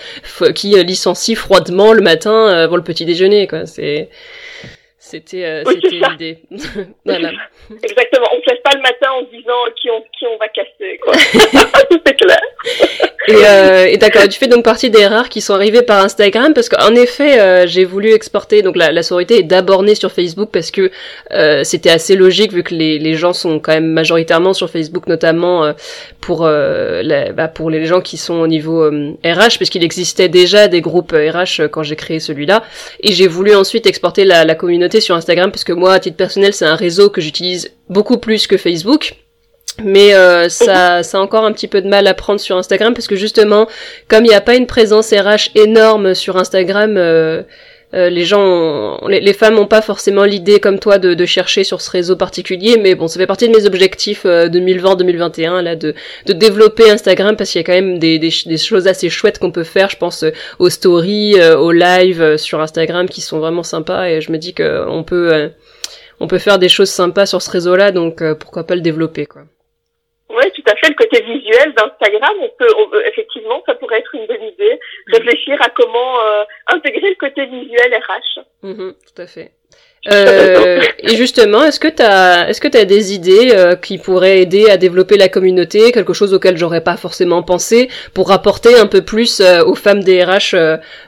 qui 0.56 0.76
licencient 0.84 1.36
froidement 1.36 1.94
le 1.94 2.02
matin 2.02 2.48
avant 2.48 2.76
le 2.76 2.84
petit 2.84 3.06
déjeuner 3.06 3.48
quoi. 3.48 3.66
C'est 3.66 4.10
c'était 5.14 5.46
euh, 5.46 5.64
l'idée. 5.92 6.40
voilà. 7.06 7.30
Exactement. 7.70 8.28
On 8.34 8.38
ne 8.38 8.42
se 8.42 8.50
lève 8.50 8.62
pas 8.64 8.72
le 8.76 8.82
matin 8.82 9.12
en 9.12 9.26
se 9.26 9.30
disant 9.30 9.64
qui 9.80 9.90
on, 9.92 10.02
qui 10.18 10.26
on 10.26 10.38
va 10.38 10.48
casser. 10.48 11.00
C'est 12.06 12.16
clair. 12.16 12.40
Et, 13.28 13.36
euh, 13.36 13.86
et 13.86 13.98
d'accord, 13.98 14.28
tu 14.28 14.38
fais 14.38 14.48
donc 14.48 14.66
partie 14.66 14.90
des 14.90 15.08
rares 15.08 15.30
qui 15.30 15.40
sont 15.40 15.54
arrivés 15.54 15.82
par 15.82 16.04
Instagram 16.04 16.54
parce 16.54 16.68
qu'en 16.68 16.94
effet, 16.94 17.40
euh, 17.40 17.66
j'ai 17.68 17.86
voulu 17.86 18.12
exporter. 18.12 18.62
Donc 18.62 18.76
la, 18.76 18.92
la 18.92 19.02
sororité 19.02 19.40
est 19.40 19.44
d'abord 19.44 19.84
née 19.84 19.96
sur 19.96 20.12
Facebook 20.12 20.50
parce 20.52 20.72
que 20.72 20.92
euh, 21.32 21.64
c'était 21.64 21.90
assez 21.90 22.18
logique 22.18 22.52
vu 22.52 22.64
que 22.64 22.74
les, 22.74 23.00
les 23.00 23.14
gens 23.14 23.32
sont 23.32 23.60
quand 23.60 23.74
même 23.74 23.88
majoritairement 23.88 24.54
sur 24.54 24.70
Facebook, 24.70 25.08
notamment 25.08 25.64
euh, 25.64 25.74
pour 26.20 26.46
la, 26.46 27.32
bah, 27.32 27.48
pour 27.48 27.70
les 27.70 27.86
gens 27.86 28.02
qui 28.02 28.18
sont 28.18 28.36
au 28.36 28.48
niveau 28.48 28.90
RH, 29.24 29.58
puisqu'il 29.58 29.84
existait 29.84 30.30
déjà 30.30 30.68
des 30.68 30.82
groupes 30.82 31.14
RH 31.14 31.68
quand 31.72 31.84
j'ai 31.84 31.96
créé 31.96 32.20
celui-là. 32.20 32.64
Et 33.02 33.14
j'ai 33.14 33.28
voulu 33.28 33.56
ensuite 33.56 33.86
exporter 33.86 34.26
la, 34.26 34.44
la 34.44 34.56
communauté 34.56 35.00
sur 35.04 35.16
Instagram 35.16 35.52
parce 35.52 35.64
que 35.64 35.74
moi, 35.74 35.94
à 35.94 36.00
titre 36.00 36.18
personnel, 36.18 36.54
c'est 36.54 36.66
un 36.66 36.76
réseau 36.76 37.10
que 37.10 37.22
j'utilise 37.22 37.72
beaucoup 37.90 38.18
plus 38.18 38.48
que 38.48 38.58
Facebook. 38.58 39.16
Mais 39.84 40.14
euh, 40.14 40.50
ça, 40.50 41.02
ça 41.02 41.18
a 41.18 41.22
encore 41.22 41.46
un 41.46 41.52
petit 41.52 41.68
peu 41.68 41.82
de 41.82 41.88
mal 41.88 42.06
à 42.08 42.14
prendre 42.14 42.40
sur 42.40 42.58
Instagram 42.58 42.94
parce 42.94 43.08
que 43.08 43.16
justement, 43.16 43.68
comme 44.08 44.26
il 44.26 44.30
n'y 44.30 44.36
a 44.36 44.42
pas 44.42 44.56
une 44.56 44.68
présence 44.68 45.12
RH 45.12 45.52
énorme 45.56 46.14
sur 46.14 46.38
Instagram, 46.38 46.96
euh, 46.98 47.42
euh, 47.94 48.10
les 48.10 48.26
gens, 48.26 49.00
les, 49.08 49.34
femmes 49.34 49.56
n'ont 49.56 49.68
pas 49.68 49.82
forcément 49.82 50.24
l'idée 50.24 50.60
comme 50.60 50.80
toi 50.80 50.98
de, 50.98 51.26
chercher 51.26 51.64
sur 51.64 51.82
ce 51.82 51.90
réseau 51.92 52.16
particulier. 52.16 52.78
Mais 52.78 52.96
bon, 52.96 53.08
ça 53.08 53.20
fait 53.20 53.28
partie 53.28 53.48
de 53.48 53.56
mes 53.56 53.66
objectifs 53.66 54.26
2020-2021 54.26 55.62
là 55.62 55.76
de, 55.76 55.94
développer 56.28 56.90
Instagram 56.90 57.36
parce 57.36 57.52
qu'il 57.52 57.60
y 57.60 57.64
a 57.64 57.66
quand 57.66 57.74
même 57.74 58.00
des, 58.00 58.30
choses 58.58 58.88
assez 58.88 59.10
chouettes 59.10 59.40
qu'on 59.40 59.52
peut 59.52 59.64
faire. 59.64 59.90
Je 59.90 59.98
pense 59.98 60.26
aux 60.60 60.70
stories, 60.70 61.36
aux 61.42 61.72
lives 61.72 62.38
sur 62.38 62.62
Instagram 62.62 63.08
qui 63.08 63.22
sont 63.22 63.40
vraiment 63.40 63.64
sympas 63.64 64.10
et 64.10 64.22
je 64.22 64.32
me 64.32 64.38
dis 64.38 64.54
que 64.54 64.86
on 64.88 65.04
peut 65.04 65.50
on 66.20 66.28
peut 66.28 66.40
faire 66.40 66.60
des 66.60 66.70
choses 66.70 66.90
sympas 66.90 67.26
sur 67.26 67.42
ce 67.42 67.52
réseau-là, 67.52 67.92
donc 67.92 68.24
pourquoi 68.36 68.66
pas 68.66 68.76
le 68.76 68.82
développer 68.82 69.26
quoi. 69.26 69.44
Fait. 70.84 70.90
Le 70.90 70.96
côté 70.96 71.22
visuel 71.24 71.74
d'Instagram, 71.74 72.34
on 72.42 72.50
peut, 72.58 73.06
effectivement, 73.08 73.62
ça 73.66 73.76
pourrait 73.76 74.00
être 74.00 74.14
une 74.16 74.26
bonne 74.28 74.44
idée. 74.44 74.80
Réfléchir 75.08 75.58
à 75.62 75.70
comment 75.70 76.20
euh, 76.20 76.44
intégrer 76.68 77.10
le 77.10 77.16
côté 77.16 77.46
visuel 77.46 77.94
RH. 77.94 78.42
Mm-hmm, 78.64 78.94
tout 78.94 79.22
à 79.22 79.28
fait. 79.28 79.52
Euh, 80.12 80.82
et 81.00 81.16
justement, 81.16 81.64
est-ce 81.64 81.80
que 81.80 81.88
tu 81.88 82.02
as, 82.04 82.50
est-ce 82.50 82.60
que 82.60 82.68
tu 82.68 82.86
des 82.86 83.14
idées 83.14 83.52
euh, 83.54 83.76
qui 83.76 83.98
pourraient 83.98 84.40
aider 84.40 84.70
à 84.70 84.78
développer 84.78 85.18
la 85.18 85.30
communauté, 85.30 85.92
quelque 85.92 86.14
chose 86.14 86.34
auquel 86.34 86.58
j'aurais 86.58 86.84
pas 86.84 86.98
forcément 86.98 87.42
pensé, 87.44 87.90
pour 88.14 88.32
apporter 88.32 88.78
un 88.78 88.88
peu 88.88 89.04
plus 89.04 89.40
euh, 89.40 89.64
aux 89.64 89.76
femmes 89.76 90.04
des 90.04 90.24
RH 90.24 90.56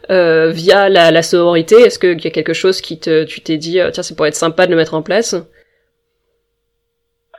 euh, 0.10 0.50
via 0.52 0.90
la, 0.90 1.12
la 1.12 1.22
sororité? 1.24 1.76
Est-ce 1.76 2.00
qu'il 2.00 2.24
y 2.24 2.28
a 2.28 2.32
quelque 2.32 2.54
chose 2.54 2.82
qui 2.82 3.00
te, 3.00 3.24
tu 3.26 3.42
t'es 3.42 3.58
dit, 3.58 3.80
tiens, 3.92 4.04
ça 4.04 4.16
pourrait 4.16 4.30
être 4.30 4.36
sympa 4.36 4.66
de 4.66 4.72
le 4.72 4.78
mettre 4.78 4.94
en 4.94 5.02
place? 5.02 5.36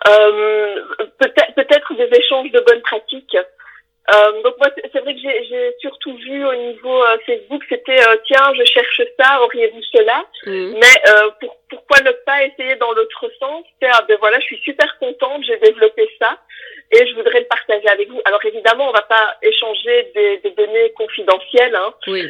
Euh, 0.08 0.74
peut-être 1.18 1.54
peut-être 1.54 1.94
des 1.94 2.18
échanges 2.18 2.50
de 2.50 2.60
bonnes 2.60 2.82
pratiques. 2.82 3.36
Euh, 4.14 4.42
donc 4.42 4.54
moi 4.58 4.68
c'est 4.92 5.00
vrai 5.00 5.14
que 5.14 5.20
j'ai 5.20 5.74
surtout 5.80 6.14
vu 6.16 6.44
au 6.46 6.54
niveau 6.54 7.02
euh, 7.02 7.18
Facebook 7.26 7.60
c'était 7.68 8.00
euh, 8.06 8.16
tiens 8.24 8.54
je 8.56 8.62
cherche 8.64 9.02
ça 9.18 9.42
auriez-vous 9.42 9.82
cela? 9.92 10.24
Mmh. 10.46 10.74
mais 10.80 11.10
euh, 11.10 11.30
pour, 11.40 11.56
pourquoi 11.68 11.98
ne 12.04 12.12
pas 12.24 12.44
essayer 12.44 12.76
dans 12.76 12.92
l'autre 12.92 13.28
sens? 13.40 13.64
C'est 13.82 13.88
ah, 13.90 14.04
ben 14.06 14.16
voilà 14.20 14.38
je 14.38 14.44
suis 14.44 14.58
super 14.58 14.96
contente 15.00 15.42
j'ai 15.44 15.56
développé 15.56 16.08
ça 16.20 16.38
et 16.92 17.06
je 17.06 17.14
voudrais 17.14 17.40
le 17.40 17.46
partager 17.46 17.88
avec 17.88 18.08
vous. 18.08 18.20
Alors 18.24 18.44
évidemment 18.44 18.88
on 18.88 18.92
va 18.92 19.02
pas 19.02 19.36
échanger 19.42 20.10
des, 20.14 20.38
des 20.38 20.50
données 20.50 20.90
confidentielles 20.92 21.74
hein, 21.74 21.94
oui, 22.06 22.22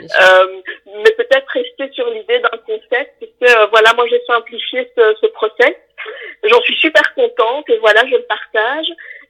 mais 0.86 1.10
peut-être 1.16 1.48
rester 1.48 1.90
sur 1.92 2.08
l'idée 2.10 2.38
d'un 2.38 2.58
concept 2.66 3.12
c'est 3.40 3.54
voilà 3.70 3.92
moi 3.94 4.06
j'ai 4.08 4.20
simplifié 4.26 4.90
ce, 4.96 5.16
ce 5.20 5.26
process. 5.28 5.74
J'en 6.44 6.60
suis 6.62 6.76
super 6.76 7.14
contente 7.14 7.68
et 7.68 7.78
voilà, 7.78 8.02
je 8.06 8.16
le 8.16 8.22
partage. 8.22 8.86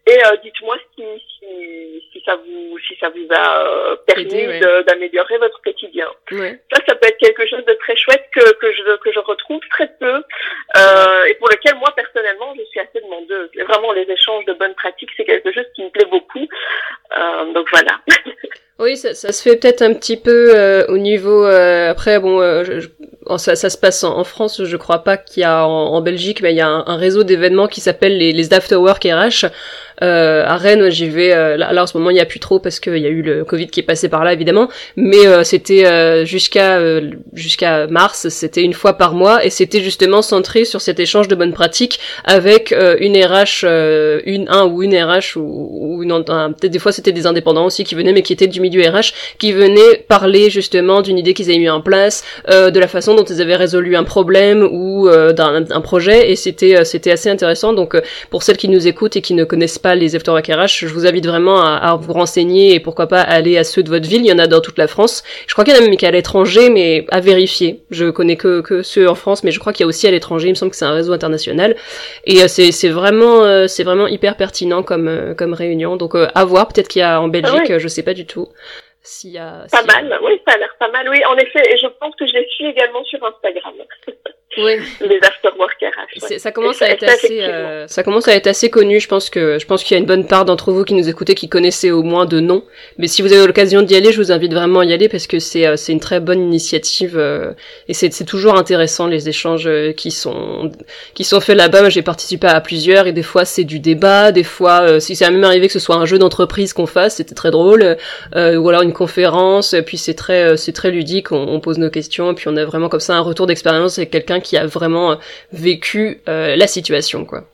Et 0.08 0.24
euh, 0.24 0.36
dites-moi 0.42 0.76
si, 0.94 1.02
si, 1.38 2.04
si, 2.12 2.22
ça 2.24 2.36
vous 2.36 2.78
si 2.78 2.96
ça 3.00 3.08
vous 3.08 3.26
a 3.32 3.66
euh, 3.66 3.96
permis 4.06 4.60
d'améliorer 4.86 5.38
votre 5.38 5.60
quotidien. 5.62 6.06
Ça, 6.30 6.80
ça 6.86 6.94
peut 6.94 7.08
être 7.08 7.18
quelque 7.18 7.44
chose 7.46 7.64
de 7.64 7.72
très 7.74 7.96
chouette 7.96 8.24
que, 8.32 8.52
que 8.54 8.72
je 8.72 8.96
que 8.98 9.12
je 9.12 9.18
retrouve 9.18 9.60
très 9.70 9.88
peu 9.98 10.22
euh, 10.76 11.24
et 11.24 11.34
pour 11.34 11.48
lequel 11.48 11.74
moi 11.76 11.92
personnellement 11.96 12.54
je 12.56 12.62
suis 12.66 12.78
assez 12.78 13.00
demandeuse. 13.00 13.50
vraiment, 13.66 13.92
les 13.92 14.08
échanges 14.08 14.44
de 14.44 14.52
bonnes 14.52 14.74
pratiques, 14.74 15.10
c'est 15.16 15.24
quelque 15.24 15.52
chose 15.52 15.66
qui 15.74 15.82
me 15.82 15.90
plaît 15.90 16.06
beaucoup. 16.06 16.46
Euh, 17.18 17.52
donc 17.52 17.68
voilà. 17.70 18.00
Oui, 18.78 18.98
ça, 18.98 19.14
ça 19.14 19.32
se 19.32 19.42
fait 19.42 19.56
peut-être 19.56 19.80
un 19.80 19.94
petit 19.94 20.18
peu 20.18 20.54
euh, 20.54 20.84
au 20.88 20.98
niveau. 20.98 21.46
Euh, 21.46 21.90
après, 21.90 22.20
bon, 22.20 22.42
euh, 22.42 22.80
ça, 23.38 23.56
ça, 23.56 23.70
se 23.70 23.78
passe 23.78 24.04
en, 24.04 24.22
France. 24.22 24.62
Je 24.64 24.76
crois 24.76 25.02
pas 25.02 25.16
qu'il 25.16 25.40
y 25.40 25.44
a 25.44 25.66
en, 25.66 26.00
Belgique, 26.02 26.42
mais 26.42 26.52
il 26.52 26.56
y 26.56 26.60
a 26.60 26.68
un, 26.68 26.96
réseau 26.96 27.22
d'événements 27.24 27.68
qui 27.68 27.80
s'appelle 27.80 28.18
les, 28.18 28.32
les 28.32 28.52
Afterwork 28.52 29.02
RH. 29.02 29.46
Euh, 30.02 30.44
à 30.44 30.56
Rennes, 30.56 30.90
j'y 30.90 31.08
vais. 31.08 31.32
Euh, 31.32 31.56
là, 31.56 31.82
en 31.82 31.86
ce 31.86 31.96
moment, 31.96 32.10
il 32.10 32.14
n'y 32.14 32.20
a 32.20 32.26
plus 32.26 32.40
trop 32.40 32.58
parce 32.58 32.80
qu'il 32.80 32.98
y 32.98 33.06
a 33.06 33.08
eu 33.08 33.22
le 33.22 33.44
Covid 33.44 33.68
qui 33.68 33.80
est 33.80 33.84
passé 33.84 34.08
par 34.08 34.24
là, 34.24 34.32
évidemment. 34.32 34.68
Mais 34.96 35.26
euh, 35.26 35.42
c'était 35.42 36.26
jusqu'à 36.26 36.80
jusqu'à 37.32 37.86
mars, 37.86 38.28
c'était 38.28 38.62
une 38.62 38.74
fois 38.74 38.94
par 38.94 39.14
mois, 39.14 39.44
et 39.44 39.50
c'était 39.50 39.80
justement 39.80 40.22
centré 40.22 40.64
sur 40.64 40.80
cet 40.80 41.00
échange 41.00 41.28
de 41.28 41.34
bonnes 41.34 41.52
pratiques 41.52 41.98
avec 42.24 42.72
une 42.72 43.16
RH, 43.16 43.64
une 44.24 44.46
un 44.48 44.66
ou 44.66 44.82
une 44.82 44.96
RH 44.96 45.36
ou, 45.36 46.02
ou 46.02 46.06
peut-être 46.06 46.72
des 46.72 46.78
fois 46.78 46.92
c'était 46.92 47.12
des 47.12 47.26
indépendants 47.26 47.66
aussi 47.66 47.84
qui 47.84 47.94
venaient, 47.94 48.12
mais 48.12 48.22
qui 48.22 48.32
étaient 48.32 48.46
du 48.46 48.60
milieu 48.68 48.88
RH, 48.88 49.12
qui 49.38 49.52
venaient 49.52 50.04
parler 50.08 50.50
justement 50.50 51.02
d'une 51.02 51.18
idée 51.18 51.34
qu'ils 51.34 51.50
avaient 51.50 51.58
mis 51.58 51.70
en 51.70 51.80
place, 51.80 52.24
de 52.48 52.78
la 52.78 52.88
façon 52.88 53.14
dont 53.14 53.24
ils 53.24 53.40
avaient 53.40 53.56
résolu 53.56 53.96
un 53.96 54.04
problème 54.04 54.62
ou 54.62 55.08
d'un 55.08 55.64
un 55.70 55.80
projet, 55.80 56.30
et 56.30 56.36
c'était 56.36 56.84
c'était 56.84 57.10
assez 57.10 57.30
intéressant. 57.30 57.72
Donc 57.72 57.96
pour 58.30 58.42
celles 58.42 58.56
qui 58.56 58.68
nous 58.68 58.86
écoutent 58.86 59.16
et 59.16 59.22
qui 59.22 59.34
ne 59.34 59.44
connaissent 59.44 59.78
pas 59.78 59.94
les 59.94 60.14
Afterwork 60.16 60.46
RH, 60.46 60.86
je 60.86 60.88
vous 60.88 61.06
invite 61.06 61.26
vraiment 61.26 61.60
à, 61.62 61.96
vous 62.00 62.12
renseigner 62.12 62.74
et 62.74 62.80
pourquoi 62.80 63.06
pas 63.06 63.20
aller 63.20 63.56
à 63.58 63.64
ceux 63.64 63.82
de 63.82 63.88
votre 63.88 64.08
ville. 64.08 64.22
Il 64.22 64.26
y 64.26 64.32
en 64.32 64.38
a 64.38 64.46
dans 64.46 64.60
toute 64.60 64.78
la 64.78 64.86
France. 64.86 65.22
Je 65.46 65.52
crois 65.52 65.64
qu'il 65.64 65.74
y 65.74 65.76
en 65.76 65.80
a 65.80 65.86
même 65.86 65.96
qui 65.96 66.06
à 66.06 66.10
l'étranger, 66.10 66.70
mais 66.70 67.06
à 67.10 67.20
vérifier. 67.20 67.82
Je 67.90 68.10
connais 68.10 68.36
que, 68.36 68.60
que 68.60 68.82
ceux 68.82 69.08
en 69.08 69.14
France, 69.14 69.44
mais 69.44 69.50
je 69.50 69.58
crois 69.58 69.72
qu'il 69.72 69.84
y 69.84 69.86
a 69.86 69.88
aussi 69.88 70.06
à 70.06 70.10
l'étranger. 70.10 70.48
Il 70.48 70.50
me 70.50 70.56
semble 70.56 70.70
que 70.70 70.76
c'est 70.76 70.84
un 70.84 70.92
réseau 70.92 71.12
international. 71.12 71.76
Et 72.24 72.42
euh, 72.42 72.48
c'est 72.48 72.88
vraiment 72.88 73.44
euh, 73.44 73.66
c'est 73.66 73.84
vraiment 73.84 74.06
hyper 74.06 74.36
pertinent 74.36 74.82
comme 74.82 75.08
euh, 75.08 75.34
comme 75.34 75.54
réunion. 75.54 75.96
Donc 75.96 76.14
à 76.14 76.44
voir. 76.44 76.68
Peut-être 76.68 76.88
qu'il 76.88 77.00
y 77.00 77.02
a 77.02 77.20
en 77.20 77.28
Belgique, 77.28 77.70
ah 77.70 77.78
je 77.78 77.88
sais 77.88 78.02
pas 78.02 78.14
du 78.14 78.26
tout. 78.26 78.48
S'il 79.02 79.30
y 79.30 79.38
a, 79.38 79.66
pas 79.70 79.84
mal, 79.84 80.18
oui, 80.22 80.40
ça 80.46 80.54
a 80.54 80.58
l'air 80.58 80.74
pas 80.78 80.90
mal, 80.90 81.08
oui, 81.08 81.24
en 81.26 81.36
effet, 81.36 81.62
et 81.72 81.78
je 81.78 81.86
pense 81.86 82.14
que 82.16 82.26
je 82.26 82.32
les 82.32 82.48
suis 82.48 82.66
également 82.66 83.04
sur 83.04 83.24
Instagram. 83.24 83.74
Oui. 84.58 84.76
Les 85.00 85.18
Afterwork 85.22 85.76
RH. 85.82 86.38
Ça 86.38 86.52
commence 86.52 86.80
à 86.80 86.88
être 86.88 87.04
assez, 87.04 87.42
euh, 87.42 87.86
ça 87.88 88.02
commence 88.02 88.28
à 88.28 88.34
être 88.34 88.46
assez 88.46 88.70
connu. 88.70 89.00
Je 89.00 89.08
pense 89.08 89.28
que, 89.28 89.58
je 89.58 89.66
pense 89.66 89.84
qu'il 89.84 89.94
y 89.94 89.98
a 89.98 90.00
une 90.00 90.06
bonne 90.06 90.26
part 90.26 90.44
d'entre 90.44 90.72
vous 90.72 90.84
qui 90.84 90.94
nous 90.94 91.08
écoutez 91.08 91.34
qui 91.34 91.48
connaissaient 91.48 91.90
au 91.90 92.02
moins 92.02 92.24
de 92.24 92.40
noms. 92.40 92.64
Mais 92.98 93.06
si 93.06 93.22
vous 93.22 93.32
avez 93.32 93.46
l'occasion 93.46 93.82
d'y 93.82 93.94
aller, 93.96 94.12
je 94.12 94.18
vous 94.18 94.32
invite 94.32 94.54
vraiment 94.54 94.80
à 94.80 94.84
y 94.84 94.92
aller 94.92 95.08
parce 95.08 95.26
que 95.26 95.38
c'est, 95.38 95.66
euh, 95.66 95.76
c'est 95.76 95.92
une 95.92 96.00
très 96.00 96.20
bonne 96.20 96.40
initiative 96.40 97.18
euh, 97.18 97.52
et 97.88 97.94
c'est, 97.94 98.12
c'est 98.12 98.24
toujours 98.24 98.56
intéressant 98.56 99.06
les 99.06 99.28
échanges 99.28 99.68
qui 99.96 100.10
sont, 100.10 100.72
qui 101.14 101.24
sont 101.24 101.40
faits 101.40 101.56
là-bas. 101.56 101.88
J'ai 101.90 102.02
participé 102.02 102.46
à 102.46 102.60
plusieurs 102.60 103.06
et 103.06 103.12
des 103.12 103.22
fois 103.22 103.44
c'est 103.44 103.64
du 103.64 103.78
débat, 103.78 104.32
des 104.32 104.44
fois, 104.44 105.00
si 105.00 105.16
c'est 105.16 105.30
même 105.30 105.44
arrivé 105.44 105.66
que 105.66 105.72
ce 105.72 105.78
soit 105.78 105.96
un 105.96 106.06
jeu 106.06 106.18
d'entreprise 106.18 106.72
qu'on 106.72 106.86
fasse, 106.86 107.16
c'était 107.16 107.34
très 107.34 107.50
drôle, 107.50 107.96
ou 108.34 108.68
alors 108.68 108.82
une 108.82 108.92
conférence. 108.92 109.74
Puis 109.84 109.98
c'est 109.98 110.14
très, 110.14 110.56
c'est 110.56 110.72
très 110.72 110.90
ludique. 110.90 111.32
On, 111.32 111.46
on, 111.48 111.60
pose 111.60 111.78
nos 111.78 111.90
questions 111.90 112.30
et 112.30 112.34
puis 112.34 112.48
on 112.48 112.56
a 112.56 112.64
vraiment 112.64 112.88
comme 112.88 113.00
ça 113.00 113.14
un 113.14 113.20
retour 113.20 113.46
d'expérience 113.46 113.98
avec 113.98 114.10
quelqu'un 114.10 114.40
qui 114.46 114.56
a 114.56 114.66
vraiment 114.66 115.18
vécu 115.52 116.22
euh, 116.28 116.54
la 116.54 116.68
situation, 116.68 117.24
quoi. 117.24 117.44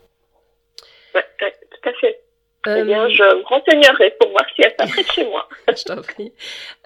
Ouais, 1.14 1.24
tout 1.40 1.88
à 1.88 1.93
fait. 1.95 2.18
Eh 2.64 2.84
bien, 2.84 3.07
euh, 3.07 3.09
je 3.09 3.22
me 3.24 3.45
renseignerai 3.45 4.14
pour 4.20 4.30
voir 4.30 4.45
si 4.55 4.62
elle 4.62 4.86
de 4.86 5.11
chez 5.12 5.24
moi. 5.24 5.49
je 5.76 5.82
t'en 5.82 5.97
prie. 5.97 6.32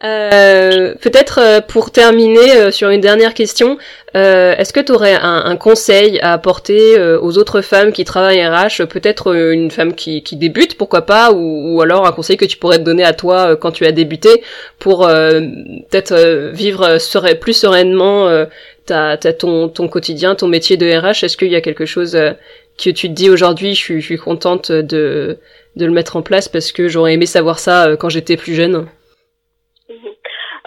Euh, 0.04 0.94
Peut-être 1.02 1.66
pour 1.66 1.90
terminer 1.90 2.70
sur 2.70 2.88
une 2.88 3.02
dernière 3.02 3.34
question, 3.34 3.76
est-ce 4.14 4.72
que 4.72 4.80
tu 4.80 4.92
aurais 4.92 5.16
un, 5.16 5.44
un, 5.44 5.56
conseil 5.56 6.18
à 6.20 6.32
apporter 6.32 6.98
aux 6.98 7.36
autres 7.36 7.60
femmes 7.60 7.92
qui 7.92 8.06
travaillent 8.06 8.42
RH 8.46 8.86
Peut-être 8.86 9.34
une 9.34 9.70
femme 9.70 9.94
qui, 9.94 10.22
qui, 10.22 10.36
débute, 10.36 10.78
pourquoi 10.78 11.02
pas, 11.02 11.32
ou, 11.32 11.74
ou, 11.74 11.82
alors 11.82 12.06
un 12.06 12.12
conseil 12.12 12.38
que 12.38 12.46
tu 12.46 12.56
pourrais 12.56 12.78
te 12.78 12.84
donner 12.84 13.04
à 13.04 13.12
toi 13.12 13.56
quand 13.56 13.72
tu 13.72 13.84
as 13.84 13.92
débuté 13.92 14.42
pour 14.78 15.06
peut-être 15.06 16.14
vivre 16.54 16.96
plus 17.38 17.52
sereinement 17.52 18.46
t'as 18.86 19.12
as 19.12 19.32
ton, 19.32 19.68
ton 19.68 19.88
quotidien, 19.88 20.34
ton 20.34 20.48
métier 20.48 20.76
de 20.76 20.86
RH, 20.86 21.24
est-ce 21.24 21.36
qu'il 21.36 21.48
y 21.48 21.56
a 21.56 21.60
quelque 21.60 21.86
chose 21.86 22.16
euh, 22.16 22.32
que 22.78 22.90
tu 22.90 23.08
te 23.08 23.12
dis 23.12 23.30
aujourd'hui, 23.30 23.74
je 23.74 23.80
suis, 23.80 24.00
je 24.00 24.06
suis 24.06 24.18
contente 24.18 24.70
de, 24.70 25.38
de 25.76 25.86
le 25.86 25.92
mettre 25.92 26.16
en 26.16 26.22
place 26.22 26.48
parce 26.48 26.72
que 26.72 26.88
j'aurais 26.88 27.14
aimé 27.14 27.26
savoir 27.26 27.58
ça 27.58 27.88
euh, 27.88 27.96
quand 27.96 28.08
j'étais 28.08 28.36
plus 28.36 28.54
jeune? 28.54 28.88
Mhm. 29.88 29.96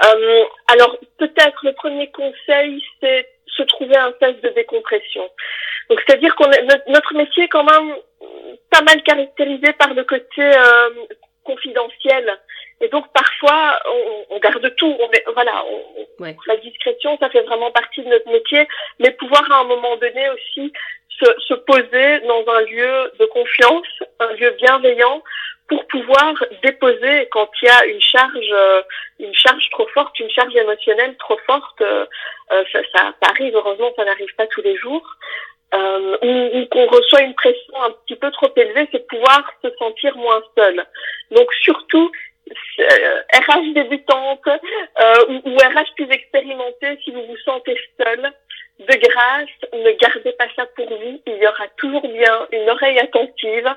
euh, 0.06 0.44
Alors 0.68 0.96
peut-être 1.18 1.60
le 1.64 1.74
premier 1.74 2.10
conseil, 2.12 2.82
c'est 3.02 3.28
se 3.58 3.64
trouver 3.64 3.98
un 3.98 4.12
test 4.14 4.42
de 4.44 4.50
décompression. 4.50 5.24
Donc 5.90 6.00
c'est-à-dire 6.06 6.36
qu'on 6.36 6.50
notre, 6.88 7.14
métier 7.16 7.44
est 7.44 7.48
quand 7.48 7.64
même 7.64 7.96
pas 8.70 8.82
mal 8.82 9.02
caractérisé 9.04 9.74
par 9.74 9.94
le 9.94 10.04
côté 10.04 10.42
euh, 10.42 10.90
confidentiel. 11.50 12.26
Et 12.82 12.88
donc 12.90 13.06
parfois 13.14 13.80
on, 13.86 14.36
on 14.36 14.40
garde 14.40 14.68
tout. 14.76 14.96
On 15.00 15.10
voilà, 15.34 15.64
on, 15.66 16.26
la 16.48 16.58
discrétion, 16.58 17.18
ça 17.20 17.30
fait 17.30 17.42
vraiment 17.42 17.72
partie 17.72 18.02
de 18.04 18.10
notre 18.10 18.32
métier, 18.32 18.68
mais 19.00 19.12
pouvoir 19.12 19.44
à 19.52 19.62
un 19.62 19.66
moment 19.66 19.96
donné 19.98 20.30
aussi 20.30 20.72
se, 21.20 21.26
se 21.48 21.54
poser 21.54 22.20
dans 22.22 22.44
un 22.52 22.62
lieu 22.62 23.12
de 23.20 23.26
confiance, 23.26 23.88
un 24.20 24.32
lieu 24.34 24.52
bienveillant, 24.52 25.22
pour 25.70 25.86
pouvoir 25.86 26.34
déposer 26.64 27.28
quand 27.32 27.50
il 27.62 27.66
y 27.66 27.70
a 27.70 27.86
une 27.86 28.02
charge, 28.02 28.52
euh, 28.52 28.82
une 29.20 29.36
charge 29.36 29.70
trop 29.70 29.88
forte, 29.94 30.20
une 30.20 30.30
charge 30.32 30.56
émotionnelle 30.56 31.16
trop 31.18 31.38
forte. 31.46 31.82
Euh, 31.82 32.06
euh, 32.52 32.64
ça, 32.72 32.80
ça, 32.94 33.14
arrive, 33.22 33.56
heureusement, 33.56 33.92
ça 33.96 34.04
n'arrive 34.04 34.34
pas 34.36 34.48
tous 34.48 34.64
les 34.64 34.76
jours. 34.76 35.06
Euh, 35.72 36.18
ou, 36.24 36.58
ou 36.58 36.66
qu'on 36.66 36.88
reçoit 36.88 37.22
une 37.22 37.36
pression 37.36 37.84
un 37.84 37.92
petit 37.92 38.16
peu 38.16 38.32
trop 38.32 38.52
élevée, 38.56 38.88
c'est 38.92 39.06
pouvoir 39.08 39.44
se 39.64 39.70
sentir 39.78 40.18
moins 40.18 40.42
seul. 40.58 40.84
Donc 41.30 41.54
surtout, 41.62 42.12
RH 42.50 43.58
euh, 43.58 43.74
débutante 43.74 44.48
euh, 44.48 45.26
ou, 45.30 45.50
ou, 45.50 45.56
RH 45.58 45.94
plus 45.96 46.10
expérimentée, 46.10 46.98
si 47.04 47.12
vous 47.12 47.24
vous 47.24 47.38
sentez 47.46 47.78
seul, 47.98 48.32
de 48.80 48.86
grâce, 48.86 49.74
ne 49.74 49.92
gardez 49.92 50.32
pas 50.34 50.48
ça 50.56 50.66
pour 50.76 50.88
vous. 50.88 51.22
Il 51.28 51.38
y 51.38 51.48
aura 51.48 51.68
toujours 51.78 52.08
bien 52.08 52.48
une 52.52 52.70
oreille 52.70 53.00
attentive 53.00 53.70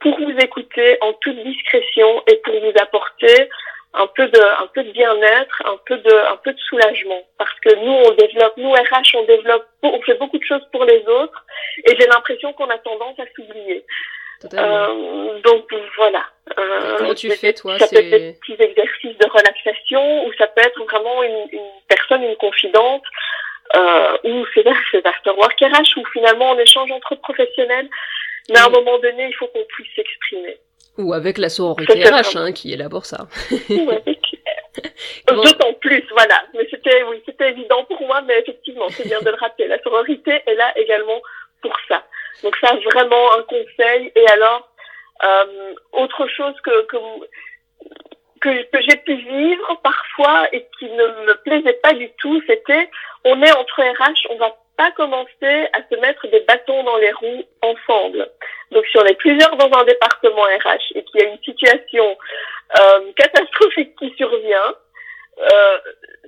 pour 0.00 0.18
vous 0.18 0.36
écouter 0.38 0.96
en 1.00 1.12
toute 1.14 1.42
discrétion 1.44 2.22
et 2.26 2.36
pour 2.36 2.54
vous 2.60 2.72
apporter 2.80 3.48
un 3.94 4.06
peu 4.08 4.26
de 4.28 4.40
un 4.40 4.66
peu 4.74 4.82
de 4.82 4.90
bien-être, 4.90 5.62
un 5.64 5.78
peu 5.86 5.96
de 5.96 6.14
un 6.32 6.36
peu 6.36 6.52
de 6.52 6.58
soulagement 6.58 7.22
parce 7.38 7.58
que 7.60 7.74
nous 7.76 7.92
on 7.92 8.10
développe 8.12 8.56
nous 8.56 8.72
RH 8.72 9.14
on 9.14 9.24
développe 9.24 9.66
on 9.82 10.00
fait 10.02 10.14
beaucoup 10.14 10.38
de 10.38 10.44
choses 10.44 10.66
pour 10.72 10.84
les 10.84 11.04
autres 11.06 11.44
et 11.84 11.96
j'ai 11.96 12.06
l'impression 12.06 12.52
qu'on 12.52 12.68
a 12.70 12.78
tendance 12.78 13.18
à 13.18 13.24
s'oublier. 13.34 13.84
Euh, 14.52 15.40
donc 15.40 15.64
voilà. 15.96 16.24
Euh, 16.58 16.98
Comment 16.98 17.14
tu 17.14 17.30
fais 17.30 17.54
toi 17.54 17.78
Ça 17.78 17.86
peut 17.88 17.96
être 17.96 18.10
des 18.10 18.36
petits 18.40 18.62
exercices 18.62 19.16
de 19.16 19.30
relaxation 19.30 20.26
ou 20.26 20.32
ça 20.34 20.46
peut 20.48 20.60
être 20.60 20.82
vraiment 20.84 21.22
une, 21.22 21.46
une 21.52 21.70
personne, 21.88 22.22
une 22.24 22.36
confidente 22.36 23.04
euh, 23.74 24.16
ou 24.24 24.44
c'est 24.52 24.64
l'afterwork 25.04 25.58
RH 25.60 25.98
où 25.98 26.04
finalement 26.12 26.50
on 26.50 26.58
échange 26.58 26.90
entre 26.90 27.14
professionnels. 27.16 27.88
Mais 28.50 28.58
à 28.58 28.66
un 28.66 28.70
moment 28.70 28.98
donné, 28.98 29.28
il 29.28 29.34
faut 29.34 29.46
qu'on 29.46 29.64
puisse 29.64 29.88
s'exprimer. 29.96 30.58
Ou 30.98 31.12
avec 31.12 31.38
la 31.38 31.48
sororité 31.48 32.04
RH 32.04 32.36
hein, 32.36 32.52
qui 32.52 32.72
est 32.72 32.76
là 32.76 32.88
pour 32.88 33.04
ça. 33.04 33.26
D'autant 35.28 35.72
plus, 35.80 36.04
voilà. 36.10 36.42
Mais 36.54 36.66
c'était, 36.70 37.02
oui, 37.04 37.20
c'était 37.26 37.50
évident 37.50 37.84
pour 37.84 38.00
moi, 38.06 38.22
mais 38.22 38.38
effectivement, 38.40 38.88
c'est 38.90 39.06
bien 39.06 39.20
de 39.20 39.30
le 39.30 39.36
rappeler. 39.36 39.66
La 39.68 39.82
sororité 39.82 40.42
est 40.46 40.54
là 40.54 40.72
également 40.76 41.20
pour 41.62 41.76
ça. 41.88 42.04
Donc 42.42 42.56
ça, 42.56 42.76
vraiment 42.92 43.34
un 43.38 43.42
conseil. 43.42 44.12
Et 44.14 44.26
alors, 44.28 44.68
euh, 45.24 45.74
autre 45.92 46.26
chose 46.28 46.54
que, 46.62 46.82
que, 46.86 46.96
que, 48.40 48.62
que 48.70 48.82
j'ai 48.82 48.96
pu 48.96 49.14
vivre 49.14 49.80
parfois 49.82 50.48
et 50.52 50.66
qui 50.78 50.86
ne 50.86 51.06
me 51.26 51.34
plaisait 51.42 51.78
pas 51.82 51.92
du 51.92 52.10
tout, 52.18 52.42
c'était, 52.46 52.90
on 53.24 53.42
est 53.42 53.52
entre 53.52 53.80
RH, 53.80 54.26
on 54.30 54.36
va 54.36 54.56
pas 54.76 54.90
commencer 54.92 55.68
à 55.72 55.80
se 55.90 56.00
mettre 56.00 56.26
des 56.28 56.40
bâtons 56.40 56.82
dans 56.82 56.96
les 56.96 57.12
roues 57.12 57.44
ensemble. 57.62 58.28
Donc 58.70 58.86
si 58.86 58.98
on 58.98 59.04
est 59.04 59.14
plusieurs 59.14 59.56
dans 59.56 59.70
un 59.78 59.84
département 59.84 60.42
RH 60.42 60.92
et 60.94 61.04
qu'il 61.04 61.20
y 61.20 61.24
a 61.24 61.28
une 61.28 61.42
situation 61.42 62.16
euh, 62.78 63.12
catastrophique 63.16 63.94
qui 63.98 64.12
survient, 64.16 64.74
euh, 65.38 65.78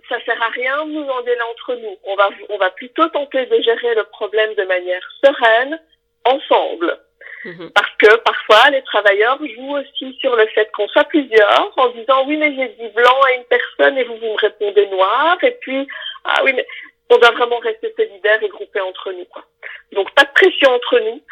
ça 0.09 0.17
sert 0.25 0.41
à 0.43 0.49
rien 0.49 0.85
de 0.85 0.93
nous 0.93 1.09
engueuler 1.09 1.41
entre 1.51 1.75
nous. 1.75 1.97
On 2.05 2.15
va, 2.17 2.29
on 2.49 2.59
va 2.59 2.71
plutôt 2.71 3.09
tenter 3.09 3.47
de 3.47 3.61
gérer 3.63 3.95
le 3.95 4.05
problème 4.05 4.55
de 4.55 4.65
manière 4.65 5.03
sereine, 5.25 5.81
ensemble. 6.25 6.99
Mhm. 7.45 7.71
Parce 7.75 7.91
que 7.99 8.17
parfois, 8.17 8.71
les 8.71 8.83
travailleurs 8.83 9.39
jouent 9.39 9.79
aussi 9.79 10.17
sur 10.21 10.35
le 10.35 10.47
fait 10.49 10.71
qu'on 10.73 10.89
soit 10.89 11.05
plusieurs 11.05 11.73
en 11.77 11.89
disant 11.91 12.27
oui, 12.27 12.37
mais 12.37 12.55
j'ai 12.55 12.69
dit 12.69 12.93
blanc 12.95 13.21
à 13.27 13.33
une 13.33 13.45
personne 13.45 13.99
et 13.99 14.05
vous, 14.05 14.17
vous 14.17 14.33
me 14.33 14.41
répondez 14.41 14.87
noir. 14.89 15.37
Et 15.43 15.53
puis, 15.61 15.87
ah 16.25 16.41
oui, 16.45 16.53
mais 16.55 16.67
on 17.11 17.19
doit 17.19 17.31
vraiment 17.31 17.59
rester 17.59 17.95
solidaires 17.97 18.43
et 18.43 18.49
groupés 18.49 18.81
entre 18.81 19.13
nous. 19.13 19.27
Quoi. 19.27 19.45
Donc, 19.93 20.13
pas 20.15 20.25
de 20.25 20.33
pression 20.33 20.71
entre 20.73 20.99
nous. 20.99 21.23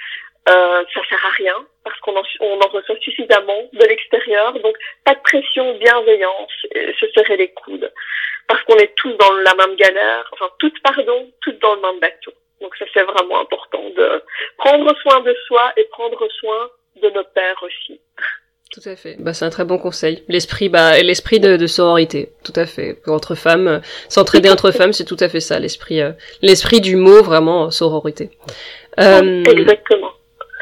Euh, 0.49 0.85
ça 0.93 1.01
sert 1.09 1.25
à 1.25 1.31
rien 1.31 1.55
parce 1.85 1.99
qu'on 2.01 2.17
en, 2.17 2.23
on 2.41 2.61
en 2.61 2.69
reçoit 2.69 2.97
suffisamment 3.01 3.69
de 3.73 3.87
l'extérieur. 3.87 4.53
Donc, 4.61 4.77
pas 5.05 5.15
de 5.15 5.21
pression, 5.21 5.77
bienveillance, 5.79 6.53
se 6.73 7.07
serrer 7.15 7.37
les 7.37 7.53
coudes. 7.53 7.91
Parce 8.47 8.63
qu'on 8.65 8.77
est 8.77 8.95
tous 8.97 9.13
dans 9.15 9.33
la 9.33 9.55
même 9.55 9.77
galère, 9.77 10.29
enfin, 10.33 10.51
toutes, 10.59 10.81
pardon, 10.83 11.31
toutes 11.41 11.61
dans 11.61 11.75
le 11.77 11.81
même 11.81 12.01
bateau. 12.01 12.33
Donc 12.61 12.75
ça, 12.77 12.85
c'est 12.93 13.03
vraiment 13.03 13.41
important 13.41 13.83
de 13.97 14.23
prendre 14.59 14.95
soin 15.01 15.21
de 15.21 15.35
soi 15.47 15.73
et 15.77 15.85
prendre 15.85 16.27
soin 16.41 16.71
de 17.03 17.11
nos 17.11 17.25
pères 17.25 17.63
aussi. 17.63 18.01
Tout 18.73 18.89
à 18.89 18.97
fait. 18.97 19.17
Bah, 19.21 19.33
c'est 19.33 19.45
un 19.45 19.51
très 19.51 19.65
bon 19.65 19.79
conseil. 19.79 20.25
L'esprit, 20.29 20.69
bah, 20.69 20.99
l'esprit 21.01 21.39
de, 21.39 21.57
de, 21.57 21.67
sororité. 21.67 22.33
Tout 22.43 22.53
à 22.57 22.67
fait. 22.67 22.99
Entre 23.07 23.35
femmes, 23.35 23.69
euh, 23.69 23.79
s'entraider 24.09 24.51
entre 24.51 24.71
femmes, 24.73 24.93
c'est 24.93 25.05
tout 25.05 25.17
à 25.21 25.29
fait 25.29 25.41
ça. 25.41 25.59
L'esprit, 25.59 26.01
euh, 26.01 26.11
l'esprit 26.43 26.81
du 26.81 26.97
mot, 26.97 27.23
vraiment, 27.23 27.71
sororité. 27.71 28.31
Euh, 28.99 29.45
Exactement. 29.45 30.13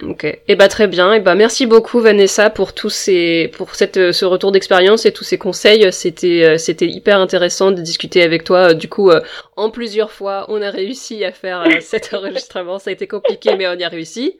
Ok. 0.04 0.24
Et 0.24 0.42
eh 0.48 0.56
bah 0.56 0.66
très 0.66 0.88
bien. 0.88 1.12
Et 1.12 1.18
eh 1.18 1.20
bah 1.20 1.36
merci 1.36 1.64
beaucoup 1.66 2.00
Vanessa 2.00 2.50
pour 2.50 2.74
tous 2.74 2.90
ces 2.90 3.52
pour 3.56 3.74
cette 3.76 3.96
euh, 3.98 4.12
ce 4.12 4.24
retour 4.24 4.50
d'expérience 4.50 5.06
et 5.06 5.12
tous 5.12 5.22
ces 5.22 5.38
conseils. 5.38 5.92
C'était 5.92 6.44
euh, 6.44 6.58
c'était 6.58 6.88
hyper 6.88 7.18
intéressant 7.18 7.70
de 7.70 7.80
discuter 7.80 8.22
avec 8.22 8.42
toi. 8.42 8.74
Du 8.74 8.88
coup, 8.88 9.10
euh, 9.10 9.20
en 9.54 9.70
plusieurs 9.70 10.10
fois, 10.10 10.46
on 10.48 10.60
a 10.60 10.70
réussi 10.70 11.24
à 11.24 11.30
faire 11.30 11.64
cet 11.80 12.14
enregistrement. 12.14 12.80
Ça 12.80 12.90
a 12.90 12.92
été 12.92 13.06
compliqué, 13.06 13.54
mais 13.56 13.68
on 13.68 13.74
y 13.74 13.84
a 13.84 13.88
réussi. 13.88 14.38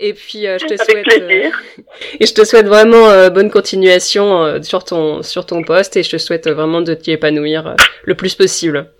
Et 0.00 0.14
puis 0.14 0.42
je 0.42 0.66
te 0.66 0.76
souhaite 0.76 1.06
et 2.20 2.26
je 2.26 2.34
te 2.34 2.44
souhaite 2.44 2.66
vraiment 2.66 3.30
bonne 3.30 3.50
continuation 3.50 4.60
sur 4.60 4.82
ton 4.82 5.22
sur 5.22 5.46
ton 5.46 5.62
poste 5.62 5.96
et 5.96 6.02
je 6.02 6.10
te 6.10 6.18
souhaite 6.18 6.48
vraiment 6.48 6.80
de 6.80 6.94
t'y 6.94 7.12
épanouir 7.12 7.76
le 8.02 8.16
plus 8.16 8.34
possible. 8.34 8.90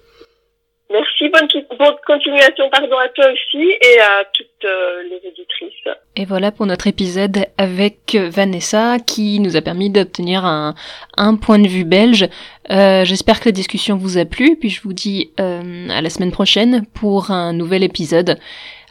Merci, 0.91 1.29
bonne, 1.31 1.49
bonne, 1.79 1.95
continuation 2.07 2.69
pardon, 2.71 2.99
à 2.99 3.09
toi 3.09 3.25
aussi 3.33 3.71
et 3.71 4.01
à 4.01 4.25
toutes 4.33 4.65
euh, 4.65 5.03
les 5.05 5.29
éditrices. 5.29 5.89
Et 6.15 6.27
voilà 6.27 6.53
pour 6.53 6.67
notre 6.67 6.87
épisode 6.87 7.47
avec 7.57 8.15
Vanessa 8.15 8.99
qui 8.99 9.41
nous 9.41 9.57
a 9.57 9.63
permis 9.63 9.89
d'obtenir 9.89 10.45
un, 10.45 10.75
un, 11.17 11.37
point 11.37 11.59
de 11.59 11.69
vue 11.69 11.85
belge. 11.85 12.29
Euh, 12.71 13.05
J'espère 13.05 13.41
que 13.41 13.47
la 13.47 13.53
discussion 13.53 13.97
vous 13.97 14.19
a 14.19 14.27
plu, 14.27 14.57
puis 14.57 14.69
je 14.69 14.83
vous 14.83 14.93
dis 14.93 15.33
euh, 15.41 15.89
à 15.89 16.03
la 16.03 16.11
semaine 16.11 16.33
prochaine 16.33 16.85
pour 16.95 17.31
un 17.31 17.55
nouvel 17.55 17.83
épisode. 17.83 18.39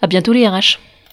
À 0.02 0.08
bientôt 0.08 0.34
les 0.34 0.48
RH. 0.48 0.80